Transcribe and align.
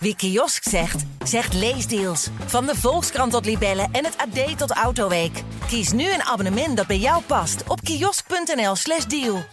Wie 0.00 0.16
kiosk 0.16 0.68
zegt, 0.68 1.04
zegt 1.24 1.54
leesdeals. 1.54 2.28
Van 2.46 2.66
de 2.66 2.74
Volkskrant 2.74 3.32
tot 3.32 3.44
Libellen 3.44 3.88
en 3.92 4.04
het 4.04 4.16
AD 4.16 4.58
tot 4.58 4.70
Autoweek. 4.70 5.42
Kies 5.68 5.92
nu 5.92 6.12
een 6.12 6.22
abonnement 6.22 6.76
dat 6.76 6.86
bij 6.86 6.98
jou 6.98 7.22
past 7.26 7.62
op 7.68 7.80
kiosk.nl/slash 7.80 9.04
deal. 9.04 9.44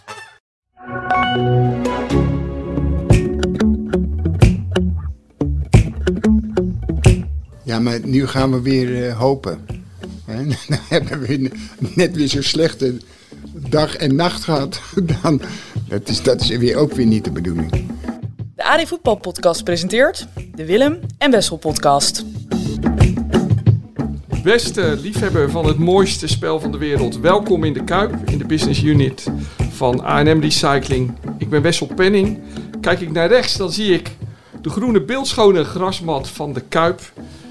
Ja, 7.64 7.78
maar 7.80 8.00
nu 8.04 8.26
gaan 8.26 8.50
we 8.50 8.60
weer 8.60 8.88
uh, 8.88 9.18
hopen. 9.18 9.66
En 10.26 10.48
dan 10.68 10.78
hebben 10.88 11.20
we 11.20 11.50
net 11.94 12.16
weer 12.16 12.28
zo'n 12.28 12.42
slechte 12.42 13.00
dag 13.54 13.96
en 13.96 14.14
nacht 14.14 14.44
gehad. 14.44 14.80
Dan, 15.22 15.40
dat, 15.88 16.08
is, 16.08 16.22
dat 16.22 16.40
is 16.40 16.48
weer 16.48 16.76
ook 16.76 16.92
weer 16.92 17.06
niet 17.06 17.24
de 17.24 17.30
bedoeling. 17.30 17.95
AD 18.66 18.88
Voetbal 18.88 19.16
Podcast 19.16 19.64
presenteert 19.64 20.26
de 20.54 20.66
Willem 20.66 21.00
en 21.18 21.30
Wessel 21.30 21.56
Podcast. 21.56 22.24
Beste 24.42 24.98
liefhebber 25.02 25.50
van 25.50 25.66
het 25.66 25.78
mooiste 25.78 26.26
spel 26.26 26.60
van 26.60 26.72
de 26.72 26.78
wereld, 26.78 27.18
welkom 27.18 27.64
in 27.64 27.72
de 27.72 27.84
Kuip, 27.84 28.14
in 28.24 28.38
de 28.38 28.44
business 28.44 28.82
unit 28.82 29.30
van 29.70 30.04
A&M 30.04 30.40
Recycling. 30.40 31.12
Ik 31.38 31.48
ben 31.48 31.62
Wessel 31.62 31.86
Penning. 31.86 32.38
Kijk 32.80 33.00
ik 33.00 33.12
naar 33.12 33.28
rechts, 33.28 33.56
dan 33.56 33.72
zie 33.72 33.92
ik 33.92 34.10
de 34.60 34.70
groene 34.70 35.00
beeldschone 35.00 35.64
grasmat 35.64 36.28
van 36.28 36.52
de 36.52 36.60
Kuip. 36.60 37.00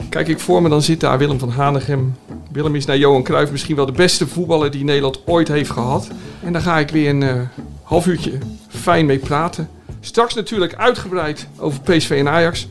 Kijk 0.09 0.27
ik 0.27 0.39
voor 0.39 0.61
me, 0.61 0.70
dan 0.70 0.81
zit 0.81 1.00
daar 1.00 1.17
Willem 1.17 1.39
van 1.39 1.50
Hanegem. 1.50 2.16
Willem 2.52 2.75
is 2.75 2.86
naar 2.86 2.97
Johan 2.97 3.23
Cruijff 3.23 3.52
misschien 3.52 3.75
wel 3.75 3.86
de 3.86 3.91
beste 3.91 4.27
voetballer 4.27 4.72
die 4.72 4.84
Nederland 4.84 5.22
ooit 5.25 5.47
heeft 5.47 5.72
gehad. 5.72 6.08
En 6.44 6.53
daar 6.53 6.61
ga 6.61 6.80
ik 6.80 6.89
weer 6.89 7.09
een 7.09 7.22
uh, 7.22 7.41
half 7.84 8.08
uurtje 8.08 8.38
fijn 8.67 9.05
mee 9.05 9.20
praten. 9.20 9.74
Straks 10.05 10.34
natuurlijk 10.34 10.76
uitgebreid 10.76 11.48
over 11.58 11.82
PSV 11.82 12.09
en 12.09 12.30
Ajax. 12.30 12.68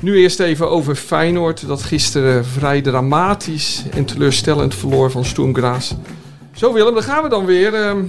Nu 0.00 0.16
eerst 0.16 0.40
even 0.40 0.70
over 0.70 0.94
Feyenoord, 0.94 1.66
dat 1.66 1.82
gisteren 1.82 2.44
vrij 2.44 2.80
dramatisch 2.80 3.82
en 3.90 4.04
teleurstellend 4.04 4.74
verloor 4.74 5.10
van 5.10 5.24
Sturm 5.24 5.54
Graz. 5.54 5.92
Zo 6.54 6.72
Willem, 6.72 6.94
dan 6.94 7.02
gaan 7.02 7.22
we 7.22 7.28
dan 7.28 7.44
weer. 7.44 7.74
Uh, 7.74 8.02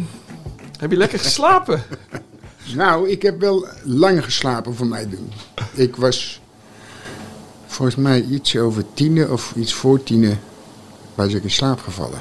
heb 0.80 0.92
je 0.92 0.98
lekker 0.98 1.20
geslapen? 1.20 1.84
Nou, 2.76 3.10
ik 3.10 3.22
heb 3.22 3.40
wel 3.40 3.68
lang 3.84 4.24
geslapen 4.24 4.76
voor 4.76 4.88
mij 4.88 5.10
doen. 5.10 5.32
Ik 5.74 5.96
was 5.96 6.42
volgens 7.66 7.96
mij 7.96 8.22
iets 8.22 8.58
over 8.58 8.84
tienen 8.94 9.32
of 9.32 9.54
iets 9.56 9.74
voor 9.74 10.04
tienen 10.04 10.40
was 11.16 11.34
ik 11.34 11.44
in 11.44 11.52
slaap 11.52 11.80
gevallen. 11.80 12.20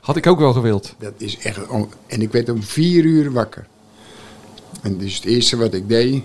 Had 0.00 0.16
ik 0.16 0.26
ook 0.26 0.38
wel 0.38 0.52
gewild. 0.52 0.94
Dat 0.98 1.12
is 1.16 1.38
echt... 1.38 1.58
En 2.06 2.22
ik 2.22 2.32
werd 2.32 2.48
om 2.48 2.62
vier 2.62 3.04
uur 3.04 3.32
wakker. 3.32 3.66
En 4.82 4.98
dus 4.98 5.14
het 5.14 5.24
eerste 5.24 5.56
wat 5.56 5.74
ik 5.74 5.88
deed, 5.88 6.22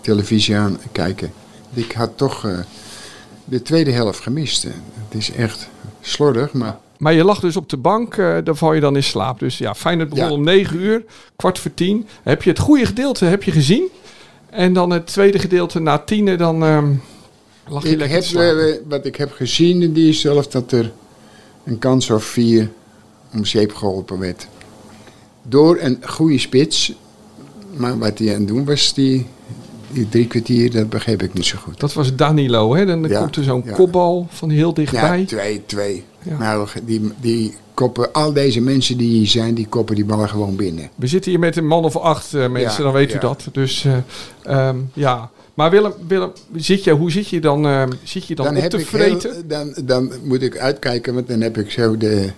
televisie 0.00 0.56
aan 0.56 0.78
kijken. 0.92 1.32
Ik 1.74 1.92
had 1.92 2.10
toch 2.16 2.44
uh, 2.44 2.58
de 3.44 3.62
tweede 3.62 3.90
helft 3.90 4.20
gemist. 4.20 4.62
Het 4.62 5.18
is 5.18 5.32
echt 5.32 5.68
slordig, 6.00 6.52
maar... 6.52 6.78
Maar 6.98 7.12
je 7.12 7.24
lag 7.24 7.40
dus 7.40 7.56
op 7.56 7.68
de 7.68 7.76
bank, 7.76 8.16
uh, 8.16 8.36
daar 8.44 8.56
val 8.56 8.72
je 8.72 8.80
dan 8.80 8.96
in 8.96 9.02
slaap. 9.02 9.38
Dus 9.38 9.58
ja, 9.58 9.74
fijn 9.74 9.98
het 9.98 10.08
begon 10.08 10.26
ja. 10.28 10.32
om 10.32 10.44
9 10.44 10.76
uur, 10.80 11.04
kwart 11.36 11.58
voor 11.58 11.74
tien. 11.74 12.06
Heb 12.22 12.42
je 12.42 12.50
het 12.50 12.58
goede 12.58 12.86
gedeelte 12.86 13.24
heb 13.24 13.42
je 13.42 13.50
gezien? 13.50 13.88
En 14.50 14.72
dan 14.72 14.90
het 14.90 15.06
tweede 15.06 15.38
gedeelte 15.38 15.78
na 15.78 15.98
tienen, 15.98 16.38
dan 16.38 16.64
uh, 16.64 16.88
lag 17.68 17.82
je 17.82 17.90
ik 17.90 17.98
lekker 17.98 18.16
heb, 18.16 18.24
te 18.24 18.28
slapen. 18.28 18.68
uh, 18.68 18.74
Wat 18.88 19.06
ik 19.06 19.16
heb 19.16 19.32
gezien 19.32 19.82
in 19.82 19.92
die 19.92 20.12
zelf, 20.12 20.46
dat 20.46 20.72
er 20.72 20.92
een 21.64 21.78
kans 21.78 22.10
of 22.10 22.24
vier 22.24 22.70
om 23.32 23.44
zeep 23.44 23.74
geholpen 23.74 24.18
werd. 24.18 24.48
Door 25.42 25.78
een 25.80 25.98
goede 26.02 26.38
spits. 26.38 26.94
Maar 27.76 27.98
wat 27.98 28.18
hij 28.18 28.28
aan 28.34 28.38
het 28.38 28.48
doen 28.48 28.64
was, 28.64 28.94
die, 28.94 29.26
die 29.90 30.08
drie 30.08 30.26
kwartier, 30.26 30.70
dat 30.72 30.88
begreep 30.88 31.22
ik 31.22 31.32
niet 31.34 31.44
zo 31.46 31.58
goed. 31.62 31.80
Dat 31.80 31.92
was 31.92 32.14
Danilo, 32.16 32.74
hè? 32.74 32.86
Dan 32.86 33.04
Ja, 33.08 33.18
komt 33.20 33.36
er 33.36 33.44
zo'n 33.44 33.62
ja. 33.66 33.72
kopbal 33.72 34.26
van 34.30 34.50
heel 34.50 34.74
dichtbij. 34.74 35.18
Ja, 35.20 35.26
twee, 35.26 35.62
twee. 35.66 36.04
Ja. 36.22 36.38
Nou, 36.38 36.68
die, 36.84 37.12
die 37.20 37.54
koppen, 37.74 38.12
al 38.12 38.32
deze 38.32 38.60
mensen 38.60 38.96
die 38.96 39.08
hier 39.18 39.26
zijn, 39.26 39.54
die 39.54 39.66
koppen 39.66 39.94
die 39.94 40.04
ballen 40.04 40.28
gewoon 40.28 40.56
binnen. 40.56 40.90
We 40.94 41.06
zitten 41.06 41.30
hier 41.30 41.40
met 41.40 41.56
een 41.56 41.66
man 41.66 41.84
of 41.84 41.96
acht 41.96 42.34
eh, 42.34 42.48
mensen, 42.48 42.82
dan 42.82 42.92
weet 42.92 43.14
u 43.14 43.18
dat. 43.18 43.44
Dus 43.52 43.84
eh, 43.84 43.96
ehm, 44.68 44.76
ja. 44.92 45.30
Maar 45.54 45.70
Willem, 45.70 45.92
Willem 46.08 46.30
zit 46.56 46.84
je, 46.84 46.90
hoe 46.92 47.10
zit 47.10 47.28
je 47.28 47.40
dan, 47.40 47.66
ehm, 47.66 47.90
zit 48.02 48.26
je 48.26 48.34
dan, 48.34 48.46
op 48.48 48.54
heb 48.62 48.70
te 48.70 48.78
vreten? 48.78 49.32
heel- 49.32 49.42
dan, 49.46 49.74
dan 49.84 50.12
moet 50.22 50.42
ik 50.42 50.58
uitkijken, 50.58 51.14
want 51.14 51.28
dan 51.28 51.40
heb 51.40 51.58
ik 51.58 51.70
zo 51.70 51.96
de, 51.96 52.30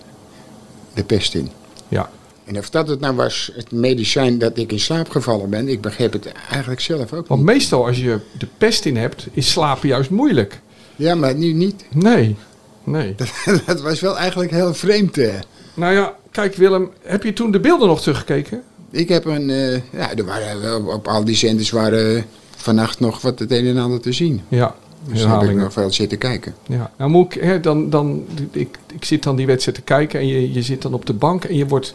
de 0.93 1.03
pest 1.03 1.33
in. 1.35 1.49
Ja. 1.87 2.09
En 2.51 2.57
of 2.57 2.69
dat 2.69 2.87
het 2.87 2.99
nou 2.99 3.15
was, 3.15 3.51
het 3.55 3.71
medicijn 3.71 4.37
dat 4.37 4.57
ik 4.57 4.71
in 4.71 4.79
slaap 4.79 5.09
gevallen 5.09 5.49
ben, 5.49 5.67
ik 5.67 5.81
begreep 5.81 6.13
het 6.13 6.31
eigenlijk 6.49 6.81
zelf 6.81 7.13
ook 7.13 7.27
Want 7.27 7.41
niet. 7.41 7.49
meestal 7.49 7.85
als 7.87 7.97
je 7.99 8.19
de 8.37 8.47
pest 8.57 8.85
in 8.85 8.97
hebt, 8.97 9.27
is 9.31 9.51
slapen 9.51 9.87
juist 9.87 10.09
moeilijk. 10.09 10.59
Ja, 10.95 11.15
maar 11.15 11.35
nu 11.35 11.53
niet. 11.53 11.85
Nee, 11.91 12.35
nee. 12.83 13.15
dat 13.65 13.81
was 13.81 13.99
wel 13.99 14.17
eigenlijk 14.17 14.51
heel 14.51 14.73
vreemd. 14.73 15.17
eh. 15.17 15.33
Nou 15.73 15.93
ja, 15.93 16.15
kijk 16.31 16.55
Willem, 16.55 16.89
heb 17.01 17.23
je 17.23 17.33
toen 17.33 17.51
de 17.51 17.59
beelden 17.59 17.87
nog 17.87 18.01
teruggekeken? 18.01 18.61
Ik 18.89 19.09
heb 19.09 19.25
een, 19.25 19.49
eh, 19.49 19.73
ja, 19.73 20.15
er 20.15 20.25
waren 20.25 20.85
op 20.93 21.07
al 21.07 21.23
die 21.25 21.35
zenders 21.35 21.69
waren 21.69 22.25
vannacht 22.55 22.99
nog 22.99 23.21
wat 23.21 23.39
het 23.39 23.51
een 23.51 23.65
en 23.67 23.77
ander 23.77 23.99
te 24.01 24.11
zien. 24.11 24.41
Ja, 24.47 24.75
Dus 25.07 25.21
daar 25.21 25.39
heb 25.41 25.49
ik 25.49 25.55
nog 25.55 25.73
wel 25.73 25.91
zitten 25.91 26.17
kijken. 26.17 26.55
Ja. 26.67 26.91
Nou 26.97 27.09
moet 27.11 27.35
ik, 27.35 27.41
hè, 27.41 27.59
dan, 27.59 27.89
dan, 27.89 28.25
ik, 28.51 28.77
ik 28.93 29.05
zit 29.05 29.23
dan 29.23 29.35
die 29.35 29.45
wedstrijd 29.45 29.77
te 29.77 29.83
kijken 29.83 30.19
en 30.19 30.27
je, 30.27 30.53
je 30.53 30.61
zit 30.61 30.81
dan 30.81 30.93
op 30.93 31.05
de 31.05 31.13
bank 31.13 31.43
en 31.43 31.55
je 31.55 31.67
wordt 31.67 31.93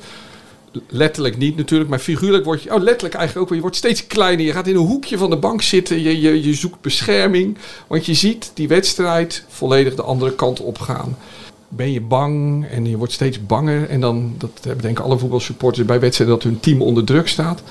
letterlijk 0.88 1.36
niet 1.36 1.56
natuurlijk, 1.56 1.90
maar 1.90 1.98
figuurlijk 1.98 2.44
word 2.44 2.62
je, 2.62 2.74
oh 2.74 2.82
letterlijk 2.82 3.14
eigenlijk 3.14 3.42
ook 3.42 3.48
wel, 3.48 3.56
je 3.56 3.62
wordt 3.62 3.76
steeds 3.76 4.06
kleiner. 4.06 4.46
Je 4.46 4.52
gaat 4.52 4.66
in 4.66 4.76
een 4.76 4.86
hoekje 4.86 5.18
van 5.18 5.30
de 5.30 5.36
bank 5.36 5.62
zitten, 5.62 6.02
je, 6.02 6.20
je, 6.20 6.42
je 6.42 6.54
zoekt 6.54 6.80
bescherming, 6.80 7.58
want 7.86 8.06
je 8.06 8.14
ziet 8.14 8.50
die 8.54 8.68
wedstrijd 8.68 9.44
volledig 9.48 9.94
de 9.94 10.02
andere 10.02 10.34
kant 10.34 10.60
op 10.60 10.78
gaan. 10.78 11.16
Ben 11.68 11.92
je 11.92 12.00
bang 12.00 12.66
en 12.68 12.86
je 12.86 12.96
wordt 12.96 13.12
steeds 13.12 13.46
banger 13.46 13.88
en 13.88 14.00
dan, 14.00 14.34
dat 14.38 14.50
hebben 14.62 14.82
denk 14.82 14.98
ik 14.98 15.04
alle 15.04 15.18
voetbalsupporters 15.18 15.86
bij 15.86 16.00
wedstrijden, 16.00 16.36
dat 16.36 16.44
hun 16.44 16.60
team 16.60 16.82
onder 16.82 17.04
druk 17.04 17.28
staat. 17.28 17.62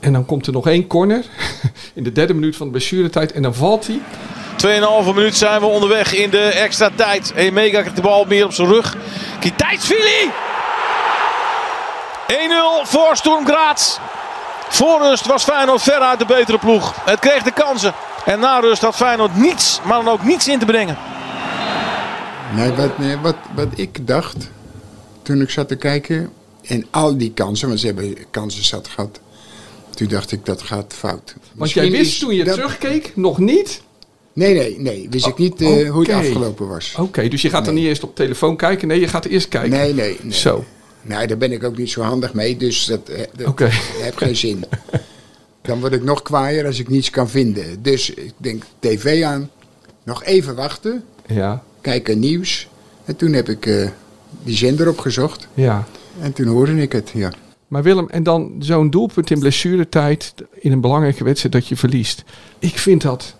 En 0.00 0.12
dan 0.12 0.26
komt 0.26 0.46
er 0.46 0.52
nog 0.52 0.66
één 0.66 0.86
corner 0.86 1.24
in 1.94 2.02
de 2.02 2.12
derde 2.12 2.34
minuut 2.34 2.56
van 2.56 2.66
de 2.66 2.72
blessuretijd 2.72 3.32
en 3.32 3.42
dan 3.42 3.54
valt 3.54 3.86
hij. 3.86 4.00
2,5 5.06 5.14
minuut 5.14 5.36
zijn 5.36 5.60
we 5.60 5.66
onderweg 5.66 6.14
in 6.14 6.30
de 6.30 6.42
extra 6.42 6.90
tijd. 6.94 7.32
Emega 7.36 7.80
krijgt 7.80 7.96
de 7.96 8.02
bal 8.02 8.24
meer 8.24 8.44
op 8.44 8.52
zijn 8.52 8.68
rug. 8.68 8.96
Kitijtsvili! 9.40 10.49
1-0 12.30 12.32
voor 12.88 13.16
Sturm 13.16 13.46
Graz. 13.46 13.98
Voor 14.68 15.00
rust 15.02 15.26
was 15.26 15.44
Feyenoord 15.44 15.82
veruit 15.82 16.18
de 16.18 16.24
betere 16.26 16.58
ploeg. 16.58 16.94
Het 17.04 17.18
kreeg 17.18 17.42
de 17.42 17.52
kansen. 17.52 17.94
En 18.24 18.40
na 18.40 18.58
rust 18.60 18.82
had 18.82 18.96
Feyenoord 18.96 19.36
niets, 19.36 19.80
maar 19.84 20.04
dan 20.04 20.12
ook 20.12 20.24
niets 20.24 20.48
in 20.48 20.58
te 20.58 20.64
brengen. 20.64 20.98
Nee, 22.54 22.72
wat, 22.72 22.98
nee, 22.98 23.16
wat, 23.16 23.36
wat 23.54 23.66
ik 23.74 24.06
dacht 24.06 24.36
toen 25.22 25.40
ik 25.40 25.50
zat 25.50 25.68
te 25.68 25.76
kijken, 25.76 26.32
en 26.66 26.86
al 26.90 27.16
die 27.16 27.32
kansen, 27.32 27.68
want 27.68 27.80
ze 27.80 27.86
hebben 27.86 28.16
kansen 28.30 28.64
zat 28.64 28.88
gehad, 28.88 29.20
toen 29.94 30.08
dacht 30.08 30.32
ik 30.32 30.46
dat 30.46 30.62
gaat 30.62 30.94
fout. 30.98 31.34
Want 31.54 31.70
jij 31.70 31.90
wist 31.90 32.12
is 32.12 32.18
toen 32.18 32.34
je 32.34 32.44
dat- 32.44 32.54
terugkeek 32.54 33.12
nog 33.16 33.38
niet. 33.38 33.82
Nee, 34.32 34.54
nee, 34.54 34.80
nee, 34.80 35.06
wist 35.10 35.26
ik 35.26 35.38
niet 35.38 35.60
eh, 35.60 35.68
Oh, 35.68 35.90
hoe 35.90 36.02
het 36.02 36.12
afgelopen 36.12 36.68
was. 36.68 36.94
Oké, 36.98 37.28
dus 37.28 37.42
je 37.42 37.50
gaat 37.50 37.64
dan 37.64 37.74
niet 37.74 37.84
eerst 37.86 38.02
op 38.02 38.16
telefoon 38.16 38.56
kijken. 38.56 38.88
Nee, 38.88 39.00
je 39.00 39.08
gaat 39.08 39.24
eerst 39.24 39.48
kijken. 39.48 39.70
Nee, 39.70 39.94
nee, 39.94 40.18
nee. 40.22 40.34
Zo. 40.34 40.64
Nou, 41.02 41.26
daar 41.26 41.36
ben 41.36 41.52
ik 41.52 41.64
ook 41.64 41.76
niet 41.76 41.90
zo 41.90 42.02
handig 42.02 42.34
mee, 42.34 42.56
dus 42.56 42.84
dat, 42.84 43.08
eh, 43.08 43.22
dat 43.36 43.58
heeft 44.00 44.16
geen 44.16 44.36
zin. 44.36 44.64
Dan 45.62 45.80
word 45.80 45.92
ik 45.92 46.02
nog 46.02 46.22
kwaaier 46.22 46.66
als 46.66 46.78
ik 46.78 46.88
niets 46.88 47.10
kan 47.10 47.28
vinden. 47.28 47.82
Dus 47.82 48.10
ik 48.10 48.32
denk 48.36 48.62
tv 48.78 49.22
aan, 49.22 49.50
nog 50.02 50.24
even 50.24 50.54
wachten, 50.54 51.04
Ja, 51.26 51.62
kijken 51.80 52.18
nieuws. 52.18 52.68
En 53.04 53.16
toen 53.16 53.32
heb 53.32 53.48
ik 53.48 53.66
eh, 53.66 53.88
die 54.42 54.56
zender 54.56 54.88
opgezocht 54.88 55.48
ja. 55.54 55.86
en 56.20 56.32
toen 56.32 56.46
hoorde 56.46 56.82
ik 56.82 56.92
het, 56.92 57.10
ja. 57.14 57.32
Maar 57.68 57.82
Willem, 57.82 58.08
en 58.08 58.22
dan 58.22 58.54
zo'n 58.58 58.90
doelpunt 58.90 59.30
in 59.30 59.38
blessuretijd 59.38 60.34
in 60.54 60.72
een 60.72 60.80
belangrijke 60.80 61.24
wedstrijd 61.24 61.54
dat 61.54 61.66
je 61.66 61.76
verliest. 61.76 62.24
Ik 62.58 62.78
vind 62.78 63.02
dat 63.02 63.34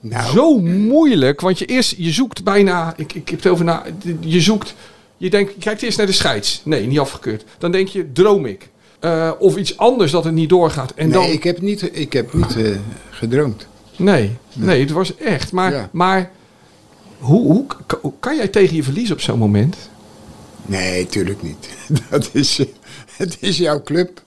Nou, 0.00 0.32
zo 0.32 0.58
moeilijk, 0.58 1.40
want 1.40 1.58
je 1.58 1.64
eerst, 1.64 1.94
je 1.96 2.10
zoekt 2.10 2.44
bijna, 2.44 2.94
ik, 2.96 3.14
ik 3.14 3.28
heb 3.28 3.42
het 3.42 3.52
over 3.52 3.64
na, 3.64 3.84
je 4.20 4.40
zoekt, 4.40 4.74
je 5.20 5.30
denkt, 5.30 5.52
je 5.54 5.60
kijkt 5.60 5.82
eerst 5.82 5.98
naar 5.98 6.06
de 6.06 6.12
scheids. 6.12 6.60
Nee, 6.64 6.86
niet 6.86 6.98
afgekeurd. 6.98 7.44
Dan 7.58 7.70
denk 7.72 7.88
je, 7.88 8.12
droom 8.12 8.46
ik. 8.46 8.68
Eh, 9.00 9.30
of 9.38 9.56
iets 9.56 9.76
anders 9.76 10.10
dat 10.12 10.24
het 10.24 10.34
niet 10.34 10.48
doorgaat. 10.48 10.92
En 10.94 11.08
nee, 11.08 11.12
dan, 11.18 11.24
ik 11.30 11.42
heb 11.44 11.60
niet, 11.60 11.88
ik 11.96 12.12
heb 12.12 12.32
niet 12.32 12.56
eh, 12.56 12.76
gedroomd. 13.10 13.66
nee, 13.96 14.36
nee, 14.54 14.80
het 14.80 14.90
was 14.90 15.16
echt. 15.16 15.52
Maar, 15.52 15.72
Ja. 15.72 15.88
maar 15.92 16.30
hoe, 17.18 17.52
hoe, 17.52 17.66
hoe 18.00 18.12
kan 18.20 18.36
jij 18.36 18.48
tegen 18.48 18.76
je 18.76 18.82
verlies 18.82 19.10
op 19.10 19.20
zo'n 19.20 19.38
moment? 19.38 19.76
Nee, 20.66 21.06
tuurlijk 21.06 21.42
niet. 21.42 21.68
Dat 22.10 22.30
is, 22.32 22.60
het 23.16 23.36
is 23.40 23.56
jouw 23.58 23.82
club, 23.82 24.22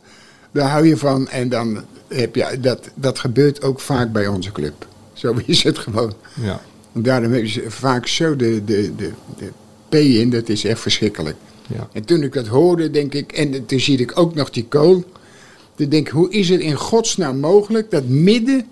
daar 0.51 0.69
hou 0.69 0.87
je 0.87 0.97
van. 0.97 1.29
En 1.29 1.49
dan 1.49 1.83
heb 2.07 2.35
je, 2.35 2.57
dat, 2.59 2.89
dat 2.95 3.19
gebeurt 3.19 3.61
ook 3.63 3.79
vaak 3.79 4.11
bij 4.11 4.27
onze 4.27 4.51
club. 4.51 4.87
Zo 5.13 5.35
is 5.45 5.63
het 5.63 5.77
gewoon. 5.77 6.13
Ja. 6.41 6.61
Daarom 6.91 7.31
hebben 7.31 7.49
ze 7.49 7.63
vaak 7.67 8.07
zo 8.07 8.35
de, 8.35 8.63
de, 8.65 8.95
de, 8.95 9.11
de 9.37 9.51
P 9.93 9.95
in, 9.95 10.29
dat 10.29 10.49
is 10.49 10.63
echt 10.65 10.79
verschrikkelijk. 10.79 11.35
Ja. 11.67 11.87
En 11.93 12.05
toen 12.05 12.23
ik 12.23 12.33
dat 12.33 12.47
hoorde, 12.47 12.91
denk 12.91 13.13
ik, 13.13 13.31
en 13.31 13.65
toen 13.65 13.79
zie 13.79 13.97
ik 13.97 14.19
ook 14.19 14.35
nog 14.35 14.49
die 14.49 14.65
kool. 14.65 15.03
Toen 15.75 15.89
denk 15.89 16.07
ik, 16.07 16.13
hoe 16.13 16.31
is 16.31 16.49
het 16.49 16.59
in 16.59 16.75
godsnaam 16.75 17.39
mogelijk 17.39 17.91
dat 17.91 18.07
midden 18.07 18.65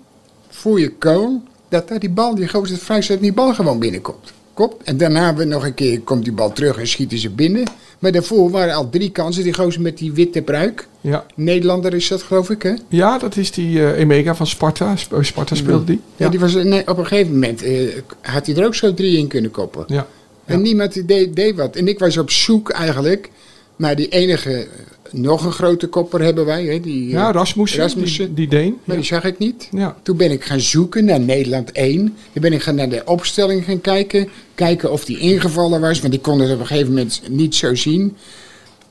voor 0.48 0.80
je 0.80 0.90
kool 0.90 1.42
dat 1.68 1.88
daar 1.88 1.98
die 1.98 2.10
bal, 2.10 2.34
die 2.34 2.48
gozer 2.48 2.78
vrij 2.78 3.02
staat, 3.02 3.20
die 3.20 3.32
bal 3.32 3.54
gewoon 3.54 3.78
binnenkomt. 3.78 4.32
Komt. 4.54 4.74
En 4.84 4.96
daarna 4.96 5.34
weer 5.34 5.46
nog 5.46 5.64
een 5.64 5.74
keer 5.74 6.00
komt 6.00 6.24
die 6.24 6.32
bal 6.32 6.52
terug 6.52 6.78
en 6.78 6.86
schieten 6.86 7.18
ze 7.18 7.30
binnen. 7.30 7.64
Maar 7.98 8.12
daarvoor 8.12 8.50
waren 8.50 8.74
al 8.74 8.90
drie 8.90 9.10
kansen. 9.10 9.42
Die 9.42 9.54
gozer 9.54 9.80
met 9.80 9.98
die 9.98 10.12
witte 10.12 10.42
pruik. 10.42 10.88
Ja. 11.00 11.26
Nederlander 11.34 11.94
is 11.94 12.08
dat, 12.08 12.22
geloof 12.22 12.50
ik, 12.50 12.62
hè? 12.62 12.72
ja, 12.88 13.18
dat 13.18 13.36
is 13.36 13.50
die 13.50 13.78
eh, 13.80 13.98
Emega 14.00 14.34
van 14.34 14.46
Sparta. 14.46 14.96
Sp- 14.96 15.12
eh, 15.12 15.22
Sparta 15.22 15.54
speelde 15.54 15.84
die. 15.84 16.00
Ja, 16.16 16.28
die 16.28 16.40
was, 16.40 16.54
nee, 16.54 16.88
op 16.88 16.98
een 16.98 17.06
gegeven 17.06 17.32
moment 17.32 17.62
eh, 17.62 17.88
had 18.20 18.46
hij 18.46 18.56
er 18.56 18.66
ook 18.66 18.74
zo 18.74 18.94
drie 18.94 19.18
in 19.18 19.26
kunnen 19.26 19.50
koppen. 19.50 19.84
Ja. 19.86 20.06
En 20.52 20.62
niemand 20.62 21.08
deed, 21.08 21.36
deed 21.36 21.56
wat. 21.56 21.76
En 21.76 21.88
ik 21.88 21.98
was 21.98 22.16
op 22.16 22.30
zoek 22.30 22.70
eigenlijk 22.70 23.30
naar 23.76 23.96
die 23.96 24.08
enige, 24.08 24.52
eh, 24.52 24.66
nog 25.10 25.44
een 25.44 25.52
grote 25.52 25.86
kopper 25.86 26.22
hebben 26.22 26.44
wij. 26.44 26.64
Hè, 26.64 26.80
die, 26.80 27.06
eh, 27.06 27.12
Ja, 27.12 27.32
Rasmussen, 27.32 27.80
Rasmussen. 27.80 28.26
Die, 28.26 28.34
die 28.34 28.48
Deen. 28.48 28.78
Maar 28.84 28.96
die 28.96 29.04
zag 29.04 29.24
ik 29.24 29.38
niet. 29.38 29.68
Ja. 29.70 29.96
Toen 30.02 30.16
ben 30.16 30.30
ik 30.30 30.44
gaan 30.44 30.60
zoeken 30.60 31.04
naar 31.04 31.20
Nederland 31.20 31.70
1. 31.72 32.14
Toen 32.32 32.42
ben 32.42 32.52
ik 32.52 32.62
gaan 32.62 32.74
naar 32.74 32.88
de 32.88 33.02
opstelling 33.04 33.64
gaan 33.64 33.80
kijken. 33.80 34.28
Kijken 34.54 34.92
of 34.92 35.04
die 35.04 35.18
ingevallen 35.18 35.80
was. 35.80 36.00
Want 36.00 36.14
ik 36.14 36.22
kon 36.22 36.40
het 36.40 36.52
op 36.52 36.60
een 36.60 36.66
gegeven 36.66 36.88
moment 36.88 37.22
niet 37.28 37.54
zo 37.54 37.74
zien. 37.74 38.16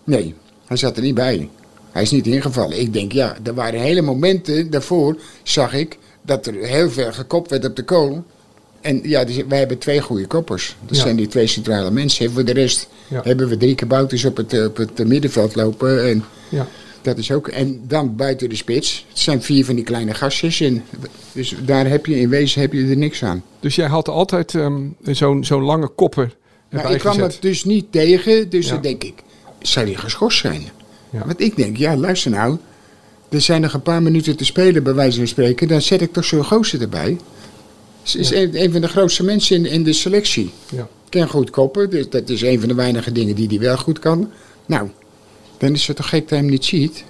Nee, 0.04 0.34
hij 0.66 0.78
zat 0.78 0.98
er 0.98 1.04
niet 1.04 1.16
bij. 1.16 1.50
Hij 1.92 2.02
is 2.02 2.12
niet 2.12 2.28
ingevallen. 2.28 2.80
Ik 2.80 2.94
denk, 2.94 3.12
ja, 3.12 3.38
er 3.44 3.54
waren 3.54 3.80
hele 3.80 4.02
momenten 4.02 4.70
daarvoor, 4.70 5.18
zag 5.44 5.74
ik, 5.74 5.98
dat 6.22 6.46
er 6.46 6.54
heel 6.54 6.90
veel 6.90 7.12
gekopt 7.12 7.50
werd 7.50 7.66
op 7.66 7.76
de 7.76 7.84
kool. 7.84 8.24
En 8.82 9.00
ja, 9.04 9.24
dus 9.24 9.36
wij 9.48 9.58
hebben 9.60 9.78
twee 9.78 10.02
goede 10.02 10.28
koppers. 10.28 10.76
Dat 10.86 10.98
Ja. 10.98 11.04
zijn 11.04 11.16
die 11.16 11.28
twee 11.28 11.48
centrale 11.48 11.92
mensen. 11.92 12.26
En 12.26 12.32
voor 12.32 12.46
de 12.46 12.54
rest 12.54 12.88
Ja. 13.08 13.22
hebben 13.24 13.48
we 13.48 13.58
drie 13.58 13.76
kabouters 13.76 14.26
op 14.26 14.38
het, 14.38 14.54
eh, 14.54 14.66
op 14.66 14.78
het 14.78 15.00
eh, 15.00 15.06
middenveld 15.06 15.56
lopen. 15.56 16.04
En 16.10 16.24
Ja. 16.50 16.68
dat 17.02 17.18
is 17.18 17.32
ook. 17.32 17.48
En 17.48 17.82
dan 17.88 18.16
buiten 18.16 18.50
de 18.50 18.56
spits. 18.56 19.06
Het 19.10 19.20
zijn 19.20 19.42
vier 19.42 19.66
van 19.66 19.76
die 19.76 19.84
kleine 19.84 20.14
gastjes. 20.14 20.62
En 20.62 20.84
dus 21.32 21.56
daar 21.66 21.88
heb 21.88 22.06
je 22.06 22.20
in 22.20 22.30
wezen 22.30 22.62
heb 22.62 22.74
je 22.74 22.88
er 22.88 22.98
niks 22.98 23.24
aan. 23.24 23.44
Dus 23.60 23.76
jij 23.76 23.88
had 23.88 24.08
altijd 24.10 24.56
ehm, 24.56 24.82
zo'n 25.04 25.44
zo'n 25.44 25.64
lange 25.64 25.88
kopper 25.88 26.36
erbij 26.70 26.94
ik 26.94 27.00
kwam 27.00 27.20
het 27.20 27.38
dus 27.42 27.64
niet 27.64 27.86
tegen. 27.92 28.50
Dus 28.50 28.68
dan 28.68 28.82
denk 28.82 29.04
ik, 29.04 29.14
zou 29.62 29.86
die 29.86 29.98
geschorst 29.98 30.40
zijn? 30.40 30.64
Ja. 31.10 31.26
Want 31.26 31.42
ik 31.42 31.56
denk, 31.56 31.78
ja, 31.78 31.96
luister 31.98 32.32
nou. 32.32 32.58
Er 33.30 33.42
zijn 33.42 33.62
nog 33.62 33.74
een 33.74 33.82
paar 33.82 34.02
minuten 34.02 34.36
te 34.38 34.46
spelen, 34.46 34.84
bij 34.84 34.94
wijze 34.94 35.18
van 35.18 35.28
spreken. 35.28 35.68
Dan 35.68 35.82
zet 35.82 36.02
ik 36.02 36.14
toch 36.14 36.26
zo'n 36.26 36.44
gozer 36.44 36.82
erbij. 36.82 37.18
Ze 38.04 38.18
is 38.20 38.32
een, 38.32 38.62
een 38.64 38.72
van 38.72 38.82
de 38.82 38.88
grootste 38.88 39.24
mensen 39.24 39.56
in, 39.56 39.66
in 39.66 39.84
de 39.84 39.94
selectie. 39.94 40.52
Ja. 40.72 40.88
Ken 41.10 41.28
goed 41.30 41.50
koppen. 41.50 41.90
Dus 41.90 42.10
dat 42.10 42.30
is 42.30 42.42
een 42.42 42.60
van 42.60 42.68
de 42.70 42.76
weinige 42.76 43.12
dingen 43.12 43.36
die 43.36 43.48
hij 43.48 43.60
wel 43.60 43.78
goed 43.78 44.00
kan. 44.00 44.30
Nou, 44.66 44.90
dan 45.58 45.74
is 45.74 45.88
het 45.88 45.96
toch 45.96 46.10
gek 46.10 46.20
dat 46.22 46.30
hij 46.30 46.40
hem 46.40 46.48
niet 46.50 46.66
ziet? 46.66 47.04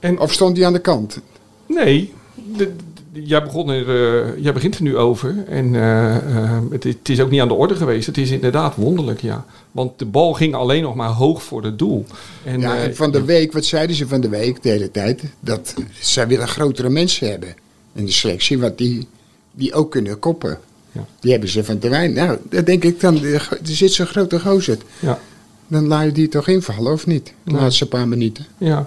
En, 0.00 0.18
Of 0.18 0.32
stond 0.32 0.56
hij 0.56 0.66
aan 0.66 0.72
de 0.72 0.78
kant? 0.80 1.18
nee, 1.66 2.12
de- 2.56 2.72
de- 3.12 3.22
jij, 3.24 3.42
begon 3.42 3.68
er, 3.70 3.88
eh, 3.88 4.42
jij 4.42 4.52
begint 4.52 4.74
er 4.76 4.82
nu 4.82 4.96
over. 4.96 5.44
En 5.48 5.74
eh, 5.74 6.16
eh, 6.16 6.60
het, 6.70 6.84
is- 6.84 6.94
het 6.98 7.08
is 7.08 7.20
ook 7.20 7.30
niet 7.30 7.40
aan 7.40 7.48
de 7.48 7.54
orde 7.54 7.74
geweest. 7.74 8.06
Het 8.06 8.18
is 8.18 8.30
inderdaad 8.30 8.74
wonderlijk, 8.76 9.20
ja. 9.20 9.44
Want 9.72 9.98
de 9.98 10.04
bal 10.04 10.32
ging 10.32 10.54
alleen 10.54 10.82
nog 10.82 10.94
maar 10.94 11.08
hoog 11.08 11.42
voor 11.42 11.64
het 11.64 11.78
doel. 11.78 12.04
En, 12.44 12.60
Ja, 12.60 12.76
en 12.76 12.96
van 12.96 13.10
de 13.12 13.24
week, 13.24 13.52
wat 13.52 13.64
zeiden 13.64 13.96
ze 13.96 14.08
van 14.08 14.20
de 14.20 14.28
week 14.28 14.62
de 14.62 14.68
hele 14.68 14.90
tijd? 14.90 15.22
Dat 15.40 15.74
zij 16.00 16.26
willen 16.26 16.48
grotere 16.48 16.88
mensen 16.88 17.30
hebben 17.30 17.54
in 17.94 18.04
de 18.04 18.12
selectie, 18.12 18.58
wat 18.58 18.78
die, 18.78 19.06
die 19.52 19.74
ook 19.74 19.90
kunnen 19.90 20.18
koppen. 20.18 20.58
Ja. 20.92 21.06
Die 21.20 21.30
hebben 21.30 21.48
ze 21.48 21.64
van 21.64 21.78
te 21.78 21.88
weinig. 21.88 22.24
Nou, 22.24 22.38
dan 22.48 22.64
denk 22.64 22.84
ik 22.84 23.00
dan, 23.00 23.22
er 23.24 23.48
zit 23.62 23.92
zo'n 23.92 24.06
grote 24.06 24.40
gozer. 24.40 24.78
ja. 25.00 25.18
Dan 25.66 25.86
laat 25.86 26.04
je 26.04 26.12
die 26.12 26.28
toch 26.28 26.48
invallen, 26.48 26.92
of 26.92 27.06
niet? 27.06 27.26
De 27.44 27.52
Nee. 27.52 27.60
laatste 27.60 27.86
paar 27.88 28.08
minuten. 28.08 28.46
Ja. 28.58 28.86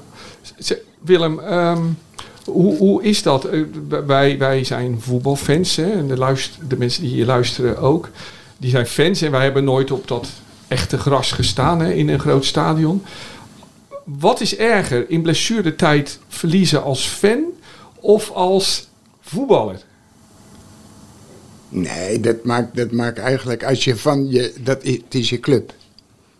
Willem, 1.01 1.39
ehm, 1.39 1.81
hoe, 2.45 2.77
hoe 2.77 3.03
is 3.03 3.23
dat? 3.23 3.45
Eh, 3.45 3.59
Wij, 4.05 4.37
wij 4.37 4.63
zijn 4.63 5.01
voetbalfans 5.01 5.75
hè, 5.75 5.91
en 5.91 6.07
de, 6.07 6.17
luister, 6.17 6.67
de 6.67 6.77
mensen 6.77 7.01
die 7.01 7.11
hier 7.11 7.25
luisteren 7.25 7.77
ook. 7.77 8.09
Die 8.57 8.69
zijn 8.69 8.85
fans 8.85 9.21
en 9.21 9.31
wij 9.31 9.43
hebben 9.43 9.63
nooit 9.63 9.91
op 9.91 10.07
dat 10.07 10.27
echte 10.67 10.97
gras 10.97 11.31
gestaan 11.31 11.79
hè, 11.79 11.91
in 11.93 12.09
een 12.09 12.19
groot 12.19 12.45
stadion. 12.45 13.03
Wat 14.03 14.41
is 14.41 14.57
erger, 14.57 15.09
in 15.09 15.21
blessuretijd 15.21 16.19
verliezen 16.27 16.83
als 16.83 17.07
fan 17.07 17.39
of 17.99 18.31
als 18.31 18.87
voetballer? 19.21 19.81
Nee, 21.75 22.19
dat 22.19 22.43
maakt, 22.43 22.75
dat 22.75 22.91
maakt 22.91 23.17
eigenlijk, 23.17 23.63
als 23.63 23.83
je 23.83 23.95
van 23.95 24.29
je, 24.29 24.53
dat 24.63 24.83
is, 24.83 24.93
het 24.93 25.15
is 25.15 25.29
je 25.29 25.39
club. 25.39 25.73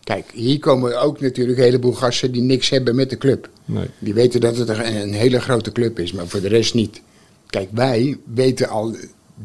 Kijk, 0.04 0.30
hier 0.32 0.58
komen 0.58 1.00
ook 1.00 1.20
natuurlijk 1.20 1.58
een 1.58 1.64
heleboel 1.64 1.92
gasten 1.92 2.32
die 2.32 2.42
niks 2.42 2.68
hebben 2.68 2.94
met 2.94 3.10
de 3.10 3.18
club. 3.18 3.48
Nee. 3.64 3.86
Die 3.98 4.14
weten 4.14 4.40
dat 4.40 4.56
het 4.56 4.68
een, 4.68 4.96
een 4.96 5.12
hele 5.12 5.40
grote 5.40 5.72
club 5.72 5.98
is, 5.98 6.12
maar 6.12 6.26
voor 6.26 6.40
de 6.40 6.48
rest 6.48 6.74
niet. 6.74 7.00
Kijk, 7.46 7.68
wij 7.72 8.18
weten 8.34 8.68
al 8.68 8.96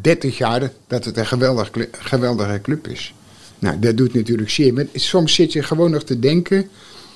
30 0.01 0.37
jaar 0.37 0.71
dat 0.87 1.05
het 1.05 1.17
een 1.17 1.25
geweldig, 1.25 1.71
geweldige 1.91 2.61
club 2.61 2.87
is. 2.87 3.13
Nou, 3.59 3.79
dat 3.79 3.97
doet 3.97 4.13
natuurlijk 4.13 4.49
zeer. 4.49 4.73
Maar 4.73 4.85
soms 4.93 5.33
zit 5.33 5.53
je 5.53 5.63
gewoon 5.63 5.91
nog 5.91 6.03
te 6.03 6.19
denken, 6.19 6.69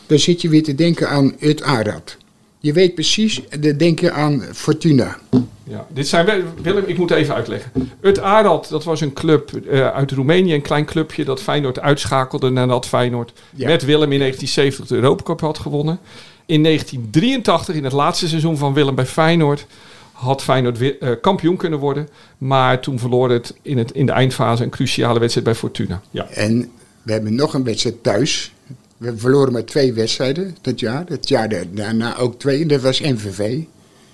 dan 0.06 0.19
zit 0.19 0.42
je 0.42 0.50
weer 0.50 0.63
te 0.63 0.75
denken 0.75 1.10
aan 1.10 1.36
het 1.39 1.62
Arad. 1.62 2.18
Je 2.65 2.73
weet 2.73 2.94
precies, 2.94 3.41
dan 3.59 3.77
denk 3.77 4.00
je 4.00 4.12
aan 4.12 4.44
Fortuna. 4.53 5.17
Ja, 5.63 5.88
dit 5.94 6.07
zijn 6.07 6.25
wel- 6.25 6.41
Willem, 6.62 6.83
ik 6.85 6.97
moet 6.97 7.12
even 7.12 7.35
uitleggen. 7.35 7.71
Het 8.01 8.19
Arad, 8.19 8.67
dat 8.69 8.83
was 8.83 9.01
een 9.01 9.13
club 9.13 9.51
eh, 9.69 9.88
uit 9.88 10.12
Roemenië, 10.12 10.53
een 10.53 10.62
klein 10.62 10.85
clubje 10.85 11.25
dat 11.25 11.41
Feyenoord 11.41 11.79
uitschakelde 11.79 12.50
nadat 12.50 12.88
Feyenoord 12.88 13.33
Ja. 13.56 13.67
met 13.67 13.85
Willem 13.85 14.12
in 14.12 14.19
1970 14.19 14.88
de 14.88 14.95
Europa 14.95 15.23
Cup 15.23 15.39
had 15.41 15.57
gewonnen. 15.57 16.00
In 16.45 16.63
1983, 16.63 17.75
in 17.75 17.83
het 17.83 17.94
laatste 17.94 18.27
seizoen 18.27 18.57
van 18.57 18.73
Willem 18.73 18.95
bij 18.95 19.06
Feyenoord, 19.06 19.65
had 20.12 20.44
Feyenoord 20.44 20.77
weer, 20.77 20.97
eh, 21.00 21.09
kampioen 21.21 21.57
kunnen 21.57 21.79
worden. 21.79 22.07
Maar 22.38 22.79
toen 22.81 23.00
verloor 23.00 23.29
het 23.29 23.56
in, 23.62 23.77
het 23.77 23.91
in 23.91 24.06
de 24.06 24.12
eindfase 24.12 24.63
een 24.63 24.69
cruciale 24.69 25.19
wedstrijd 25.19 25.45
bij 25.47 25.56
Fortuna. 25.56 26.01
Ja. 26.12 26.27
En 26.29 26.71
we 27.01 27.12
hebben 27.12 27.35
nog 27.35 27.53
een 27.53 27.63
wedstrijd 27.63 28.03
thuis. 28.03 28.53
We 28.97 29.18
verloren 29.18 29.53
maar 29.53 29.65
twee 29.65 29.94
wedstrijden 29.94 30.56
dat 30.62 30.80
jaar. 30.80 31.03
Het 31.07 31.27
jaar 31.27 31.50
da- 31.50 31.63
daarna 31.71 32.18
ook 32.18 32.39
twee. 32.39 32.62
En 32.62 32.68
dat 32.68 32.81
was 32.81 33.01
MVV. 33.01 33.59